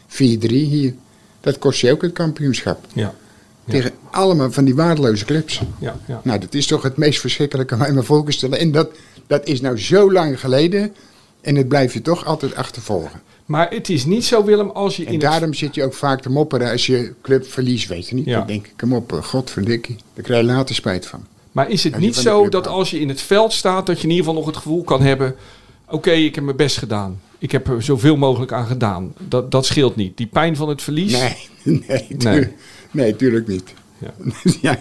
4-3 0.08 0.48
hier. 0.48 0.94
Dat 1.42 1.58
kost 1.60 1.82
je 1.82 1.92
ook 1.92 2.02
het 2.02 2.14
kampioenschap. 2.14 2.86
Ja. 2.94 3.14
Ja. 3.66 3.72
Tegen 3.72 3.92
allemaal 4.12 4.52
van 4.52 4.66
die 4.66 4.76
waardeloze 4.76 5.26
clubs. 5.26 5.62
Ja, 5.80 6.00
ja. 6.08 6.22
Nou, 6.24 6.40
dat 6.40 6.54
is 6.54 6.68
toch 6.68 6.84
het 6.84 6.98
meest 6.98 7.20
verschrikkelijke 7.20 7.78
wat 7.78 7.88
je 7.88 7.94
me 7.94 8.04
voor 8.04 8.32
stellen. 8.34 8.60
En 8.60 8.72
dat, 8.72 8.90
dat 9.28 9.48
is 9.48 9.62
nou 9.62 9.78
zo 9.80 10.12
lang 10.12 10.40
geleden. 10.40 10.94
En 11.42 11.56
het 11.56 11.68
blijf 11.68 11.94
je 11.94 12.02
toch 12.02 12.26
altijd 12.26 12.56
achtervolgen. 12.56 13.22
Maar 13.46 13.70
het 13.70 13.90
is 13.90 14.06
niet 14.06 14.26
zo, 14.26 14.44
Willem, 14.46 14.70
als 14.70 14.96
je 14.98 15.06
En 15.06 15.14
in 15.14 15.20
het 15.20 15.30
daarom 15.30 15.54
zit 15.54 15.76
je 15.76 15.84
ook 15.84 15.94
vaak 15.94 16.22
te 16.22 16.30
mopperen 16.30 16.72
als 16.72 16.86
je 16.86 17.14
club 17.22 17.48
verliest, 17.48 17.88
weet 17.88 18.10
je 18.10 18.16
niet. 18.16 18.26
Ja. 18.26 18.38
Dan 18.38 18.48
denk 18.48 18.66
ik, 18.66 18.74
kom 18.78 18.94
op, 18.94 19.14
eh, 19.14 19.24
godverdikkie. 19.24 19.96
Daar 20.14 20.24
krijg 20.24 20.42
je 20.46 20.52
later 20.52 20.76
spijt 20.76 21.06
van. 21.08 21.26
Maar 21.52 21.70
is 21.70 21.84
het 21.84 21.98
niet 21.98 22.16
zo 22.16 22.50
dat 22.50 22.68
als 22.68 22.92
je 22.92 23.00
in 23.00 23.10
het 23.10 23.22
veld 23.22 23.54
staat, 23.54 23.86
dat 23.86 23.98
je 23.98 24.04
in 24.04 24.10
ieder 24.10 24.26
geval 24.26 24.40
nog 24.40 24.50
het 24.50 24.58
gevoel 24.58 24.84
kan 24.84 25.02
hebben: 25.02 25.36
oké, 25.90 26.12
ik 26.12 26.36
heb 26.36 26.44
mijn 26.44 26.56
best 26.58 26.78
gedaan. 26.78 27.20
Ik 27.38 27.52
heb 27.52 27.68
er 27.68 27.84
zoveel 27.84 28.16
mogelijk 28.18 28.52
aan 28.52 28.66
gedaan. 28.66 29.14
Dat, 29.28 29.52
dat 29.52 29.66
scheelt 29.66 29.96
niet. 29.96 30.18
Die 30.18 30.28
pijn 30.28 30.56
van 30.56 30.70
het 30.70 30.82
verlies. 30.82 31.12
Nee, 31.12 31.36
nee, 31.88 32.18
tuurlijk, 32.18 32.54
nee. 32.92 33.16
tuurlijk 33.16 33.48
niet. 33.48 33.74
Ja. 33.98 34.14
ja. 34.62 34.80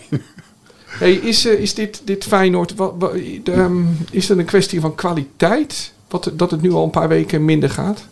Hey, 0.87 1.13
is, 1.13 1.47
eh, 1.47 1.53
is 1.61 1.75
dit, 1.75 2.03
dit 2.05 2.25
Feyenoord, 2.25 2.75
wa- 2.75 2.97
wa- 2.97 3.13
de, 3.43 3.53
ehm, 3.53 3.83
is 4.11 4.29
het 4.29 4.39
een 4.39 4.45
kwestie 4.45 4.81
van 4.81 4.95
kwaliteit? 4.95 5.93
Wat, 6.09 6.31
dat 6.35 6.51
het 6.51 6.63
nu 6.63 6.73
al 6.73 6.85
een 6.85 6.91
paar 6.91 7.09
weken 7.09 7.45
minder 7.45 7.71
gaat? 7.71 8.07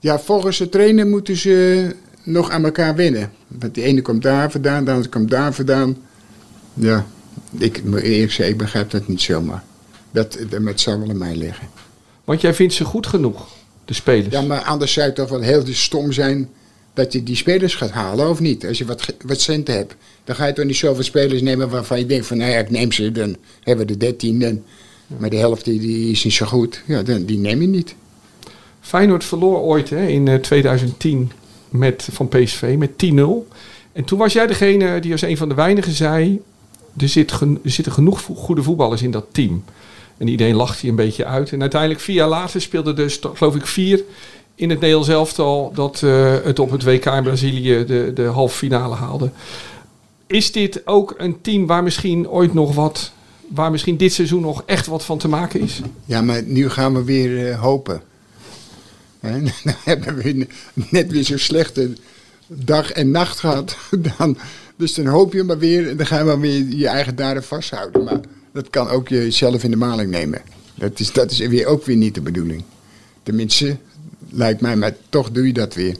Ja, 0.00 0.18
volgens 0.18 0.58
de 0.58 0.68
trainer 0.68 1.06
moeten 1.06 1.36
ze 1.36 1.94
nog 2.24 2.50
aan 2.50 2.64
elkaar 2.64 2.94
winnen. 2.94 3.32
Want 3.46 3.74
de 3.74 3.82
ene 3.82 4.02
komt 4.02 4.22
daar 4.22 4.50
vandaan, 4.50 4.84
de 4.84 4.90
andere 4.90 5.08
komt 5.08 5.30
daar 5.30 5.54
vandaan. 5.54 5.96
Ja, 6.74 7.06
ik 7.58 7.84
moet 7.84 8.00
eerlijk 8.00 8.32
zeggen, 8.32 8.54
ik 8.54 8.60
begrijp 8.60 8.90
dat 8.90 9.08
niet 9.08 9.20
zomaar. 9.20 9.64
Dat, 10.10 10.38
dat 10.48 10.80
zal 10.80 10.98
wel 10.98 11.08
aan 11.08 11.18
mij 11.18 11.36
liggen. 11.36 11.68
Want 12.24 12.40
jij 12.40 12.54
vindt 12.54 12.74
ze 12.74 12.84
goed 12.84 13.06
genoeg, 13.06 13.48
de 13.84 13.94
spelers. 13.94 14.34
Ja, 14.34 14.40
maar 14.40 14.60
anders 14.60 14.92
zou 14.92 15.06
het 15.06 15.14
toch 15.14 15.28
wel 15.28 15.40
heel 15.40 15.62
stom 15.66 16.12
zijn 16.12 16.48
dat 16.94 17.12
je 17.12 17.22
die 17.22 17.36
spelers 17.36 17.74
gaat 17.74 17.90
halen, 17.90 18.28
of 18.28 18.40
niet? 18.40 18.66
Als 18.66 18.78
je 18.78 18.84
wat, 18.84 19.14
wat 19.24 19.40
centen 19.40 19.74
hebt, 19.74 19.94
dan 20.24 20.36
ga 20.36 20.46
je 20.46 20.52
toch 20.52 20.64
niet 20.64 20.76
zoveel 20.76 21.04
spelers 21.04 21.42
nemen 21.42 21.68
waarvan 21.68 21.98
je 21.98 22.06
denkt 22.06 22.26
van, 22.26 22.36
nou 22.36 22.50
ja, 22.50 22.58
ik 22.58 22.70
neem 22.70 22.92
ze, 22.92 23.12
dan 23.12 23.36
hebben 23.60 23.86
we 23.86 23.92
de 23.92 23.98
dertien. 23.98 24.42
En, 24.42 24.64
maar 25.06 25.30
de 25.30 25.36
helft 25.36 25.64
die, 25.64 25.80
die 25.80 26.10
is 26.10 26.24
niet 26.24 26.32
zo 26.32 26.46
goed, 26.46 26.82
ja, 26.86 27.02
dan, 27.02 27.24
die 27.24 27.38
neem 27.38 27.60
je 27.60 27.66
niet. 27.66 27.94
Feyenoord 28.80 29.24
verloor 29.24 29.58
ooit 29.58 29.90
hè, 29.90 30.06
in 30.06 30.28
eh, 30.28 30.34
2010 30.34 31.32
met, 31.68 32.08
van 32.12 32.28
PSV 32.28 32.74
met 32.78 32.90
10-0. 32.90 33.52
En 33.92 34.04
toen 34.04 34.18
was 34.18 34.32
jij 34.32 34.46
degene 34.46 35.00
die 35.00 35.12
als 35.12 35.22
een 35.22 35.36
van 35.36 35.48
de 35.48 35.54
weinigen 35.54 35.92
zei... 35.92 36.40
er, 36.96 37.08
zit 37.08 37.30
er 37.30 37.48
zitten 37.64 37.92
genoeg 37.92 38.20
goede 38.20 38.62
voetballers 38.62 39.02
in 39.02 39.10
dat 39.10 39.26
team. 39.32 39.64
En 40.18 40.28
iedereen 40.28 40.54
lacht 40.54 40.80
hier 40.80 40.90
een 40.90 40.96
beetje 40.96 41.24
uit. 41.24 41.52
En 41.52 41.60
uiteindelijk 41.60 42.00
vier 42.00 42.14
jaar 42.14 42.28
later 42.28 42.60
speelde 42.60 42.92
dus, 42.92 43.20
geloof 43.34 43.54
ik, 43.54 43.66
vier 43.66 44.02
in 44.54 44.70
het 44.70 44.80
Nederlands 44.80 45.08
elftal... 45.08 45.72
dat 45.74 46.02
eh, 46.02 46.34
het 46.44 46.58
op 46.58 46.70
het 46.70 46.82
WK 46.82 47.04
in 47.04 47.22
Brazilië 47.22 47.84
de, 47.84 48.10
de 48.14 48.24
halve 48.24 48.56
finale 48.56 48.94
haalde. 48.94 49.30
Is 50.26 50.52
dit 50.52 50.86
ook 50.86 51.14
een 51.16 51.40
team 51.40 51.66
waar 51.66 51.82
misschien 51.82 52.28
ooit 52.28 52.54
nog 52.54 52.74
wat... 52.74 53.12
waar 53.48 53.70
misschien 53.70 53.96
dit 53.96 54.12
seizoen 54.12 54.42
nog 54.42 54.62
echt 54.66 54.86
wat 54.86 55.04
van 55.04 55.18
te 55.18 55.28
maken 55.28 55.60
is? 55.60 55.80
Ja, 56.04 56.22
maar 56.22 56.42
nu 56.42 56.70
gaan 56.70 56.94
we 56.94 57.04
weer 57.04 57.50
eh, 57.50 57.60
hopen. 57.60 58.02
Hè, 59.20 59.40
Dan 59.64 59.74
hebben 59.84 60.16
we 60.16 60.46
net 60.74 61.12
weer 61.12 61.24
zo'n 61.24 61.38
slechte 61.38 61.90
dag 62.54 62.90
en 62.90 63.10
nacht 63.10 63.38
gehad. 63.38 63.76
Dan, 64.18 64.36
Dus 64.76 64.94
dan 64.94 65.06
hoop 65.06 65.32
je 65.32 65.42
maar 65.42 65.58
weer, 65.58 65.88
en 65.88 65.96
dan 65.96 66.06
ga 66.06 66.18
je 66.18 66.24
maar 66.24 66.40
weer 66.40 66.64
je 66.68 66.86
eigen 66.86 67.16
daden 67.16 67.44
vasthouden. 67.44 68.04
Maar 68.04 68.20
dat 68.52 68.70
kan 68.70 68.88
ook 68.88 69.08
jezelf 69.08 69.64
in 69.64 69.70
de 69.70 69.76
maling 69.76 70.10
nemen. 70.10 70.42
Dat 70.74 71.00
is, 71.00 71.12
dat 71.12 71.30
is 71.30 71.38
weer, 71.38 71.66
ook 71.66 71.84
weer 71.84 71.96
niet 71.96 72.14
de 72.14 72.20
bedoeling. 72.20 72.62
Tenminste, 73.22 73.76
lijkt 74.30 74.60
mij, 74.60 74.76
maar 74.76 74.94
toch 75.08 75.30
doe 75.30 75.46
je 75.46 75.52
dat 75.52 75.74
weer. 75.74 75.96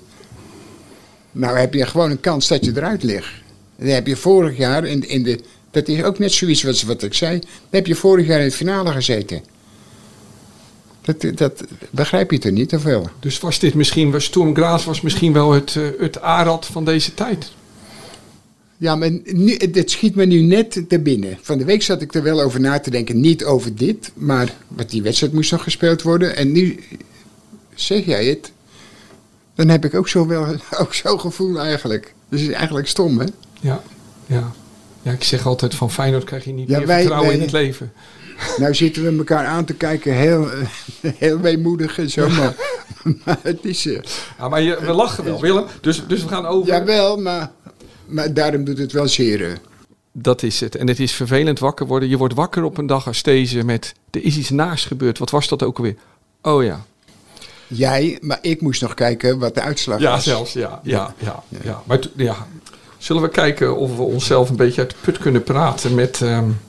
Nou 1.32 1.58
heb 1.58 1.74
je 1.74 1.86
gewoon 1.86 2.10
een 2.10 2.20
kans 2.20 2.48
dat 2.48 2.64
je 2.64 2.72
eruit 2.76 3.02
ligt. 3.02 3.30
Dan 3.76 3.88
heb 3.88 4.06
je 4.06 4.16
vorig 4.16 4.56
jaar 4.56 4.86
in, 4.86 5.08
in 5.08 5.22
de. 5.22 5.40
Dat 5.70 5.88
is 5.88 6.02
ook 6.02 6.18
net 6.18 6.32
zoiets 6.32 6.62
wat, 6.62 6.82
wat 6.82 7.02
ik 7.02 7.14
zei. 7.14 7.38
Dan 7.38 7.48
heb 7.70 7.86
je 7.86 7.94
vorig 7.94 8.26
jaar 8.26 8.40
in 8.40 8.48
de 8.48 8.52
finale 8.52 8.92
gezeten. 8.92 9.42
Dat, 11.02 11.26
dat 11.34 11.64
begrijp 11.90 12.30
je 12.30 12.38
toch 12.38 12.52
niet, 12.52 12.74
of 12.74 12.82
wel? 12.82 13.08
Dus 13.20 13.40
was 13.40 13.58
dit 13.58 13.74
misschien, 13.74 14.10
was 14.10 14.24
Sturm 14.24 14.54
Graz 14.54 14.84
was 14.84 15.00
misschien 15.00 15.32
wel 15.32 15.52
het, 15.52 15.74
uh, 15.74 15.88
het 15.98 16.20
Arad 16.20 16.66
van 16.66 16.84
deze 16.84 17.14
tijd? 17.14 17.52
Ja, 18.76 18.96
maar 18.96 19.10
nu, 19.24 19.56
het 19.72 19.90
schiet 19.90 20.14
me 20.14 20.24
nu 20.24 20.40
net 20.40 20.84
te 20.88 20.98
binnen. 20.98 21.38
Van 21.40 21.58
de 21.58 21.64
week 21.64 21.82
zat 21.82 22.02
ik 22.02 22.14
er 22.14 22.22
wel 22.22 22.40
over 22.40 22.60
na 22.60 22.80
te 22.80 22.90
denken. 22.90 23.20
Niet 23.20 23.44
over 23.44 23.76
dit, 23.76 24.10
maar 24.14 24.54
wat 24.68 24.90
die 24.90 25.02
wedstrijd 25.02 25.32
moest 25.32 25.50
nog 25.50 25.62
gespeeld 25.62 26.02
worden. 26.02 26.36
En 26.36 26.52
nu 26.52 26.80
zeg 27.74 28.04
jij 28.04 28.24
het. 28.24 28.52
Dan 29.54 29.68
heb 29.68 29.84
ik 29.84 29.94
ook 29.94 30.08
zo 30.08 30.26
wel 30.26 30.46
ook 30.82 30.94
zo'n 30.94 31.20
gevoel 31.20 31.60
eigenlijk. 31.60 32.14
Dus 32.28 32.40
het 32.40 32.50
is 32.50 32.56
eigenlijk 32.56 32.88
stom, 32.88 33.18
hè? 33.18 33.26
Ja, 33.60 33.82
ja. 34.26 34.52
Ja, 35.02 35.12
ik 35.12 35.24
zeg 35.24 35.46
altijd 35.46 35.74
van 35.74 35.90
Feyenoord 35.90 36.24
krijg 36.24 36.44
je 36.44 36.52
niet 36.52 36.68
ja, 36.68 36.78
meer 36.78 36.86
wij, 36.86 36.98
vertrouwen 36.98 37.28
wij, 37.28 37.38
in 37.38 37.44
het 37.44 37.52
leven. 37.52 37.92
Nou 38.56 38.74
zitten 38.74 39.02
we 39.02 39.18
elkaar 39.18 39.46
aan 39.46 39.64
te 39.64 39.74
kijken, 39.74 40.14
heel, 40.14 40.48
heel 41.16 41.40
weemoedig 41.40 41.98
en 41.98 42.10
zo, 42.10 42.28
maar, 42.28 42.54
maar 43.24 43.38
het 43.42 43.58
is... 43.62 43.86
Uh, 43.86 44.00
ja, 44.38 44.48
maar 44.48 44.62
je, 44.62 44.78
we 44.80 44.92
lachen 44.92 45.24
wel, 45.24 45.40
Willem, 45.40 45.64
dus, 45.80 46.06
dus 46.06 46.22
we 46.22 46.28
gaan 46.28 46.46
over... 46.46 46.72
Jawel, 46.72 47.16
maar, 47.16 47.50
maar 48.06 48.34
daarom 48.34 48.64
doet 48.64 48.78
het 48.78 48.92
wel 48.92 49.08
zeer. 49.08 49.58
Dat 50.12 50.42
is 50.42 50.60
het. 50.60 50.76
En 50.76 50.88
het 50.88 51.00
is 51.00 51.12
vervelend 51.12 51.58
wakker 51.58 51.86
worden. 51.86 52.08
Je 52.08 52.16
wordt 52.16 52.34
wakker 52.34 52.64
op 52.64 52.78
een 52.78 52.86
dag 52.86 53.06
als 53.06 53.22
deze 53.22 53.64
met, 53.64 53.94
er 54.10 54.24
is 54.24 54.36
iets 54.36 54.50
naars 54.50 54.84
gebeurd. 54.84 55.18
Wat 55.18 55.30
was 55.30 55.48
dat 55.48 55.62
ook 55.62 55.76
alweer? 55.76 55.96
Oh 56.42 56.64
ja, 56.64 56.84
Jij, 57.74 58.18
maar 58.20 58.38
ik 58.40 58.60
moest 58.60 58.82
nog 58.82 58.94
kijken 58.94 59.38
wat 59.38 59.54
de 59.54 59.60
uitslag 59.60 60.00
ja, 60.00 60.10
was. 60.10 60.24
Zelfs, 60.24 60.52
ja, 60.52 60.80
ja, 60.82 61.14
ja, 61.18 61.42
ja, 61.48 61.58
ja. 61.62 61.82
Maar 61.86 61.98
ja, 62.16 62.46
zullen 62.98 63.22
we 63.22 63.28
kijken 63.28 63.76
of 63.76 63.96
we 63.96 64.02
onszelf 64.02 64.50
een 64.50 64.56
beetje 64.56 64.80
uit 64.80 64.90
de 64.90 64.96
put 65.00 65.18
kunnen 65.18 65.42
praten 65.42 65.94
met 65.94 66.20
um, 66.20 66.60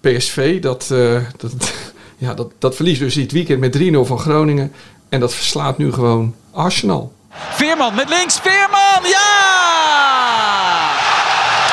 PSV? 0.00 0.60
Dat, 0.60 0.88
uh, 0.92 1.20
dat, 1.36 1.52
ja, 2.16 2.34
dat, 2.34 2.52
dat 2.58 2.76
verliest 2.76 3.00
dus 3.00 3.14
dit 3.14 3.32
weekend 3.32 3.60
met 3.60 3.78
3-0 3.78 3.80
van 4.00 4.18
Groningen. 4.18 4.72
En 5.08 5.20
dat 5.20 5.34
verslaat 5.34 5.78
nu 5.78 5.92
gewoon 5.92 6.34
Arsenal. 6.52 7.12
Veerman 7.50 7.94
met 7.94 8.08
links, 8.08 8.38
Veerman, 8.42 9.10
ja! 9.10 9.30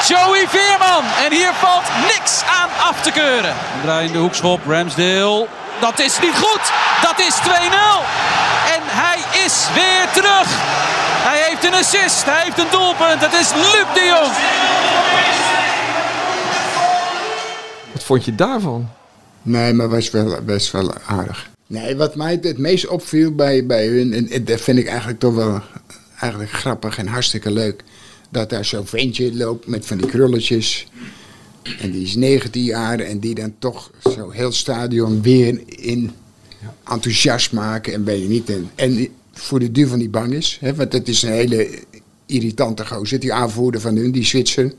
Joey 0.08 0.48
Veerman. 0.48 1.04
En 1.26 1.32
hier 1.32 1.54
valt 1.54 1.86
niks 2.08 2.44
aan 2.60 2.70
af 2.90 3.02
te 3.02 3.12
keuren. 3.12 3.56
Draaiende 3.84 4.18
hoekschop, 4.18 4.60
Ramsdale. 4.68 5.48
Dat 5.80 6.00
is 6.00 6.20
niet 6.20 6.36
goed. 6.36 6.72
Dat 7.02 7.20
is 7.20 7.36
2-0. 7.36 7.50
En 8.74 8.82
hij 8.86 9.44
is 9.46 9.68
weer 9.74 10.08
terug. 10.14 10.48
Hij 11.28 11.44
heeft 11.48 11.66
een 11.66 11.74
assist. 11.74 12.26
Hij 12.26 12.44
heeft 12.44 12.58
een 12.58 12.72
doelpunt. 12.72 13.22
Het 13.22 13.34
is 13.34 13.54
Luc 13.54 13.86
de 13.94 14.06
Jong. 14.06 14.34
Vond 18.08 18.26
je 18.26 18.36
daarvan? 18.36 18.90
Nee, 19.42 19.74
maar 19.74 19.90
was 19.90 20.10
wel, 20.10 20.42
best 20.46 20.72
wel 20.72 20.94
aardig. 20.94 21.50
Nee, 21.68 21.96
wat 21.96 22.16
mij 22.16 22.40
het 22.42 22.58
meest 22.58 22.88
opviel 22.88 23.36
bij, 23.36 23.66
bij 23.66 23.88
hun, 23.88 24.14
en 24.14 24.46
dat 24.46 24.62
vind 24.62 24.78
ik 24.78 24.88
eigenlijk 24.88 25.20
toch 25.20 25.34
wel 25.34 25.62
eigenlijk 26.20 26.52
grappig 26.52 26.98
en 26.98 27.08
hartstikke 27.08 27.52
leuk. 27.52 27.84
Dat 28.30 28.50
daar 28.50 28.66
zo'n 28.66 28.86
ventje 28.86 29.36
loopt 29.36 29.68
met 29.68 29.86
van 29.86 29.98
die 29.98 30.08
krulletjes. 30.08 30.88
En 31.80 31.92
die 31.92 32.04
is 32.04 32.16
19 32.16 32.64
jaar 32.64 33.00
en 33.00 33.20
die 33.20 33.36
dan 33.36 33.54
toch 33.60 33.92
zo 34.04 34.30
heel 34.30 34.52
stadion 34.52 35.22
weer 35.22 35.62
in 35.66 36.12
enthousiast 36.90 37.52
maken. 37.52 37.94
En 37.94 38.04
ben 38.04 38.22
je 38.22 38.28
niet. 38.28 38.52
En, 38.76 39.08
voor 39.34 39.60
de 39.60 39.72
duur 39.72 39.88
van 39.88 40.00
die 40.00 40.10
bang 40.10 40.34
is. 40.34 40.58
Hè, 40.62 40.76
want 40.76 40.94
het 40.94 41.08
is 41.08 41.22
een 41.22 41.32
hele 41.32 41.70
irritante 42.26 42.86
gozer, 42.86 43.20
die 43.20 43.34
aanvoerder 43.34 43.82
van 43.82 43.96
hun, 43.96 44.12
die 44.12 44.26
Zwitser. 44.26 44.74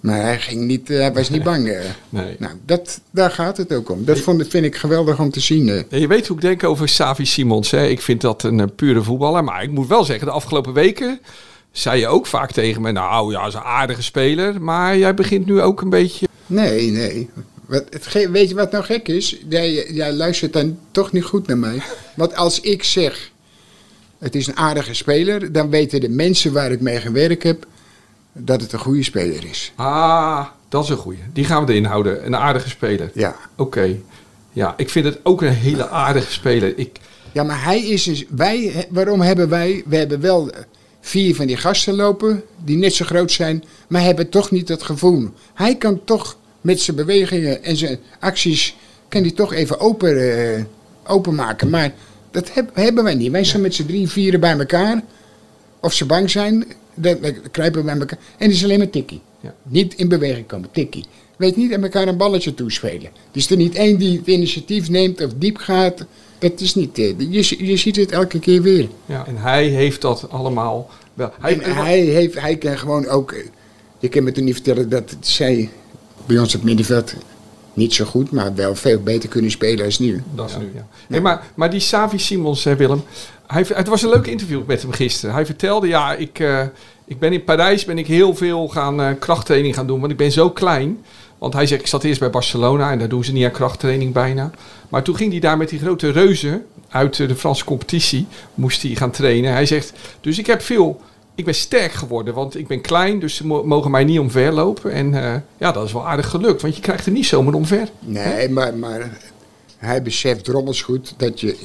Maar 0.00 0.20
hij, 0.20 0.40
ging 0.40 0.60
niet, 0.60 0.88
hij 0.88 1.12
was 1.12 1.30
niet 1.30 1.42
bang. 1.50 1.64
Nee. 2.08 2.36
Nou, 2.38 2.52
dat, 2.64 3.00
daar 3.10 3.30
gaat 3.30 3.56
het 3.56 3.72
ook 3.72 3.90
om. 3.90 4.04
Dat 4.04 4.18
vond, 4.18 4.48
vind 4.48 4.64
ik 4.64 4.76
geweldig 4.76 5.18
om 5.18 5.30
te 5.30 5.40
zien. 5.40 5.84
je 5.88 6.06
weet 6.06 6.26
hoe 6.26 6.36
ik 6.36 6.42
denk 6.42 6.64
over 6.64 6.88
Savi 6.88 7.26
Simons. 7.26 7.70
Hè? 7.70 7.86
Ik 7.86 8.00
vind 8.00 8.20
dat 8.20 8.42
een 8.42 8.74
pure 8.74 9.02
voetballer. 9.02 9.44
Maar 9.44 9.62
ik 9.62 9.70
moet 9.70 9.88
wel 9.88 10.04
zeggen, 10.04 10.26
de 10.26 10.32
afgelopen 10.32 10.72
weken 10.72 11.20
zei 11.72 12.00
je 12.00 12.08
ook 12.08 12.26
vaak 12.26 12.52
tegen 12.52 12.82
me... 12.82 12.92
nou 12.92 13.32
ja, 13.32 13.46
is 13.46 13.54
een 13.54 13.60
aardige 13.60 14.02
speler. 14.02 14.62
Maar 14.62 14.98
jij 14.98 15.14
begint 15.14 15.46
nu 15.46 15.60
ook 15.60 15.80
een 15.80 15.90
beetje... 15.90 16.28
Nee, 16.46 16.90
nee. 16.90 17.30
Wat, 17.66 17.84
het, 17.90 18.30
weet 18.30 18.48
je 18.48 18.54
wat 18.54 18.72
nou 18.72 18.84
gek 18.84 19.08
is? 19.08 19.38
Jij, 19.48 19.92
jij 19.92 20.12
luistert 20.12 20.52
dan 20.52 20.78
toch 20.90 21.12
niet 21.12 21.24
goed 21.24 21.46
naar 21.46 21.58
mij. 21.58 21.82
Want 22.14 22.36
als 22.36 22.60
ik 22.60 22.82
zeg, 22.82 23.30
het 24.18 24.34
is 24.34 24.46
een 24.46 24.56
aardige 24.56 24.94
speler, 24.94 25.52
dan 25.52 25.70
weten 25.70 26.00
de 26.00 26.08
mensen 26.08 26.52
waar 26.52 26.72
ik 26.72 26.80
mee 26.80 27.00
gewerkt 27.00 27.42
heb, 27.42 27.66
dat 28.36 28.60
het 28.60 28.72
een 28.72 28.78
goede 28.78 29.02
speler 29.02 29.44
is. 29.44 29.72
Ah, 29.74 30.46
dat 30.68 30.84
is 30.84 30.90
een 30.90 30.96
goede. 30.96 31.18
Die 31.32 31.44
gaan 31.44 31.66
we 31.66 31.72
erin 31.72 31.84
houden. 31.84 32.26
Een 32.26 32.36
aardige 32.36 32.68
speler. 32.68 33.10
Ja. 33.14 33.36
Oké. 33.56 33.96
Ja, 34.52 34.74
ik 34.76 34.90
vind 34.90 35.04
het 35.04 35.18
ook 35.22 35.42
een 35.42 35.52
hele 35.52 35.88
aardige 35.88 36.32
speler. 36.32 36.78
Ik... 36.78 36.98
Ja, 37.32 37.42
maar 37.42 37.64
hij 37.64 37.80
is 37.80 38.02
dus. 38.02 38.24
Wij, 38.28 38.86
waarom 38.90 39.20
hebben 39.20 39.48
wij. 39.48 39.82
We 39.86 39.96
hebben 39.96 40.20
wel 40.20 40.50
vier 41.00 41.34
van 41.34 41.46
die 41.46 41.56
gasten 41.56 41.94
lopen, 41.94 42.42
die 42.64 42.76
net 42.76 42.94
zo 42.94 43.04
groot 43.04 43.32
zijn, 43.32 43.64
maar 43.88 44.02
hebben 44.02 44.28
toch 44.28 44.50
niet 44.50 44.68
het 44.68 44.82
gevoel. 44.82 45.30
Hij 45.54 45.76
kan 45.76 46.04
toch 46.04 46.36
met 46.60 46.80
zijn 46.80 46.96
bewegingen 46.96 47.62
en 47.62 47.76
zijn 47.76 47.98
acties 48.20 48.76
kan 49.08 49.22
hij 49.22 49.30
toch 49.30 49.52
even 49.52 49.80
open, 49.80 50.16
uh, 50.16 50.64
openmaken. 51.06 51.70
Maar 51.70 51.92
dat 52.30 52.50
hebben 52.72 53.04
wij 53.04 53.14
niet. 53.14 53.30
Wij 53.30 53.44
zijn 53.44 53.62
met 53.62 53.74
z'n 53.74 53.86
drie, 53.86 54.08
vieren 54.08 54.40
bij 54.40 54.58
elkaar. 54.58 55.02
Of 55.80 55.92
ze 55.92 56.06
bang 56.06 56.30
zijn, 56.30 56.66
dan, 56.96 57.18
kruipen 57.50 57.80
we 57.80 57.86
bij 57.86 57.98
elkaar. 57.98 58.18
En 58.38 58.46
het 58.46 58.56
is 58.56 58.64
alleen 58.64 58.78
maar 58.78 58.90
tikkie. 58.90 59.20
Ja. 59.40 59.54
Niet 59.62 59.94
in 59.94 60.08
beweging 60.08 60.46
komen, 60.46 60.68
tikkie. 60.72 61.04
Weet 61.36 61.56
niet 61.56 61.74
aan 61.74 61.82
elkaar 61.82 62.08
een 62.08 62.16
balletje 62.16 62.54
toespelen. 62.54 63.10
Het 63.26 63.36
is 63.36 63.50
er 63.50 63.56
niet 63.56 63.74
één 63.74 63.98
die 63.98 64.18
het 64.18 64.26
initiatief 64.26 64.88
neemt 64.88 65.24
of 65.24 65.32
diep 65.36 65.56
gaat. 65.56 66.04
Dat 66.38 66.60
is 66.60 66.74
niet. 66.74 66.98
Eh, 66.98 67.14
je, 67.18 67.66
je 67.66 67.76
ziet 67.76 67.96
het 67.96 68.12
elke 68.12 68.38
keer 68.38 68.62
weer. 68.62 68.88
Ja, 69.06 69.26
en 69.26 69.36
hij 69.36 69.64
heeft 69.66 70.00
dat 70.00 70.30
allemaal 70.30 70.90
wel. 71.14 71.32
Hij, 71.40 71.58
hij, 71.60 71.98
heeft, 71.98 72.40
hij 72.40 72.56
kan 72.56 72.78
gewoon 72.78 73.06
ook. 73.06 73.32
Je 73.32 73.48
eh, 74.00 74.10
kan 74.10 74.22
me 74.22 74.32
toen 74.32 74.44
niet 74.44 74.54
vertellen 74.54 74.88
dat 74.88 75.16
zij 75.20 75.70
bij 76.26 76.38
ons 76.38 76.54
op 76.54 76.62
middenveld 76.62 77.14
niet 77.76 77.94
zo 77.94 78.04
goed, 78.04 78.30
maar 78.30 78.54
wel 78.54 78.74
veel 78.74 79.00
beter 79.02 79.28
kunnen 79.28 79.50
spelen 79.50 79.84
als 79.84 79.98
nu. 79.98 80.22
Dat 80.34 80.50
is 80.50 80.56
nu, 80.56 80.72
ja. 81.08 81.20
Maar, 81.20 81.46
maar 81.54 81.70
die 81.70 81.80
Savi 81.80 82.18
Simons, 82.18 82.64
Willem, 82.64 83.02
hij, 83.46 83.64
het 83.68 83.88
was 83.88 84.02
een 84.02 84.08
leuk 84.08 84.26
interview 84.26 84.62
met 84.66 84.82
hem 84.82 84.92
gisteren. 84.92 85.34
Hij 85.34 85.46
vertelde, 85.46 85.86
ja, 85.86 86.14
ik, 86.14 86.38
uh, 86.38 86.62
ik 87.04 87.18
ben 87.18 87.32
in 87.32 87.44
Parijs 87.44 87.84
ben 87.84 87.98
ik 87.98 88.06
heel 88.06 88.34
veel 88.34 88.68
gaan 88.68 89.00
uh, 89.00 89.10
krachttraining 89.18 89.74
gaan 89.74 89.86
doen, 89.86 90.00
want 90.00 90.12
ik 90.12 90.18
ben 90.18 90.32
zo 90.32 90.50
klein. 90.50 91.04
Want 91.38 91.52
hij 91.52 91.66
zegt, 91.66 91.80
ik 91.80 91.86
zat 91.86 92.04
eerst 92.04 92.20
bij 92.20 92.30
Barcelona 92.30 92.90
en 92.90 92.98
daar 92.98 93.08
doen 93.08 93.24
ze 93.24 93.32
niet 93.32 93.44
aan 93.44 93.50
krachttraining 93.50 94.12
bijna. 94.12 94.50
Maar 94.88 95.02
toen 95.02 95.16
ging 95.16 95.30
hij 95.30 95.40
daar 95.40 95.56
met 95.56 95.68
die 95.68 95.78
grote 95.78 96.10
reuzen 96.10 96.66
uit 96.88 97.16
de 97.16 97.36
Franse 97.36 97.64
competitie, 97.64 98.26
moest 98.54 98.82
hij 98.82 98.94
gaan 98.94 99.10
trainen. 99.10 99.52
Hij 99.52 99.66
zegt, 99.66 99.92
dus 100.20 100.38
ik 100.38 100.46
heb 100.46 100.62
veel 100.62 101.00
ik 101.36 101.44
ben 101.44 101.54
sterk 101.54 101.92
geworden, 101.92 102.34
want 102.34 102.56
ik 102.56 102.66
ben 102.66 102.80
klein, 102.80 103.18
dus 103.18 103.34
ze 103.34 103.46
mogen 103.46 103.90
mij 103.90 104.04
niet 104.04 104.18
omverlopen. 104.18 104.92
En 104.92 105.12
uh, 105.12 105.34
ja, 105.58 105.72
dat 105.72 105.84
is 105.84 105.92
wel 105.92 106.06
aardig 106.06 106.28
gelukt, 106.28 106.62
want 106.62 106.76
je 106.76 106.82
krijgt 106.82 107.06
er 107.06 107.12
niet 107.12 107.26
zomaar 107.26 107.54
omver. 107.54 107.88
Nee, 108.00 108.48
maar, 108.48 108.74
maar 108.74 109.18
hij 109.76 110.02
beseft 110.02 110.44
drommels 110.44 110.82
goed 110.82 111.14
dat 111.16 111.40
je 111.40 111.56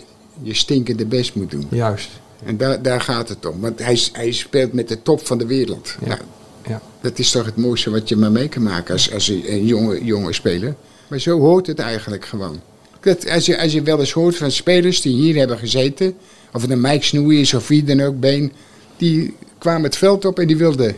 je 0.41 0.53
stinkende 0.53 1.05
best 1.05 1.35
moet 1.35 1.51
doen. 1.51 1.67
Juist. 1.69 2.09
En 2.43 2.57
daar, 2.57 2.81
daar 2.81 3.01
gaat 3.01 3.29
het 3.29 3.45
om, 3.45 3.59
want 3.59 3.79
hij, 3.79 3.99
hij 4.11 4.31
speelt 4.31 4.73
met 4.73 4.87
de 4.87 5.01
top 5.01 5.25
van 5.25 5.37
de 5.37 5.45
wereld. 5.45 5.95
Ja. 5.99 6.07
Nou, 6.07 6.19
ja. 6.67 6.81
Dat 7.01 7.19
is 7.19 7.31
toch 7.31 7.45
het 7.45 7.55
mooiste 7.55 7.89
wat 7.89 8.09
je 8.09 8.15
maar 8.15 8.31
mee 8.31 8.47
kan 8.47 8.63
maken 8.63 8.93
als, 8.93 9.13
als 9.13 9.27
een 9.27 9.65
jonge, 9.65 10.03
jonge 10.03 10.33
speler. 10.33 10.75
Maar 11.07 11.19
zo 11.19 11.39
hoort 11.39 11.67
het 11.67 11.79
eigenlijk 11.79 12.25
gewoon. 12.25 12.59
Dat, 12.99 13.29
als, 13.29 13.45
je, 13.45 13.61
als 13.61 13.71
je 13.71 13.81
wel 13.81 13.99
eens 13.99 14.11
hoort 14.11 14.35
van 14.35 14.51
spelers 14.51 15.01
die 15.01 15.15
hier 15.15 15.35
hebben 15.35 15.57
gezeten, 15.57 16.15
of 16.53 16.61
het 16.61 16.71
een 16.71 16.81
Mike 16.81 17.05
Snoei 17.05 17.39
is 17.39 17.53
of 17.53 17.67
wie 17.67 17.83
dan 17.83 18.01
ook, 18.01 18.19
Been, 18.19 18.51
die 18.97 19.35
kwamen 19.57 19.83
het 19.83 19.97
veld 19.97 20.25
op 20.25 20.39
en 20.39 20.47
die 20.47 20.57
wilden 20.57 20.95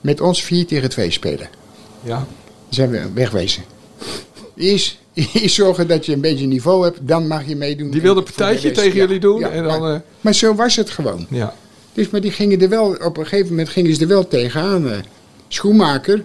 met 0.00 0.20
ons 0.20 0.42
4 0.42 0.66
tegen 0.66 0.88
2 0.88 1.10
spelen. 1.10 1.48
Ja. 2.02 2.16
Dan 2.16 2.26
zijn 2.68 2.90
we 2.90 3.02
wegwezen. 3.14 3.62
Eerst, 4.56 4.98
eerst 5.32 5.54
zorgen 5.54 5.88
dat 5.88 6.06
je 6.06 6.12
een 6.12 6.20
beetje 6.20 6.46
niveau 6.46 6.84
hebt, 6.84 6.98
dan 7.02 7.26
mag 7.26 7.46
je 7.46 7.56
meedoen. 7.56 7.90
Die 7.90 8.00
wilde 8.00 8.18
een 8.20 8.26
partijtje 8.26 8.70
tegen 8.70 8.96
jullie 8.96 9.20
doen. 9.20 9.42
en 9.42 9.64
dan, 9.64 9.80
maar, 9.80 9.94
uh... 9.94 10.00
maar, 10.20 10.34
zo 10.34 10.54
was 10.54 10.76
het 10.76 10.90
gewoon. 10.90 11.26
Ja. 11.30 11.54
Dus, 11.92 12.08
maar 12.10 12.20
die 12.20 12.30
gingen 12.30 12.60
er 12.60 12.68
wel, 12.68 12.96
op 13.04 13.16
een 13.16 13.26
gegeven 13.26 13.48
moment 13.48 13.68
gingen 13.68 13.94
ze 13.94 14.00
er 14.00 14.08
wel 14.08 14.28
tegenaan. 14.28 14.86
Uh, 14.86 14.92
schoenmaker, 15.48 16.24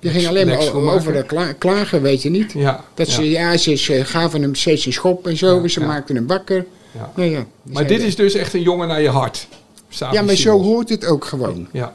die 0.00 0.10
ging 0.10 0.26
alleen 0.26 0.46
maar 0.46 0.74
over 0.74 1.12
de 1.12 1.54
klagen, 1.58 2.02
weet 2.02 2.22
je 2.22 2.30
niet. 2.30 2.52
Ja, 2.52 2.84
dat 2.94 3.08
ze, 3.08 3.30
ja, 3.30 3.56
ze 3.56 4.04
gaven 4.04 4.42
hem 4.42 4.54
steeds 4.54 4.86
een 4.86 4.92
schop 4.92 5.26
en 5.26 5.36
zo, 5.36 5.66
ze 5.66 5.80
maakten 5.80 6.14
hem 6.14 6.26
wakker. 6.26 6.66
Ja. 6.92 7.10
Nou 7.14 7.44
maar 7.62 7.86
dit 7.86 8.02
is 8.02 8.16
dus 8.16 8.34
echt 8.34 8.54
een 8.54 8.62
jongen 8.62 8.88
naar 8.88 9.02
je 9.02 9.08
hart. 9.08 9.46
Ja, 9.88 10.22
maar 10.22 10.34
zo 10.34 10.62
hoort 10.62 10.88
het 10.88 11.06
ook 11.06 11.24
gewoon. 11.24 11.68
Ja. 11.72 11.92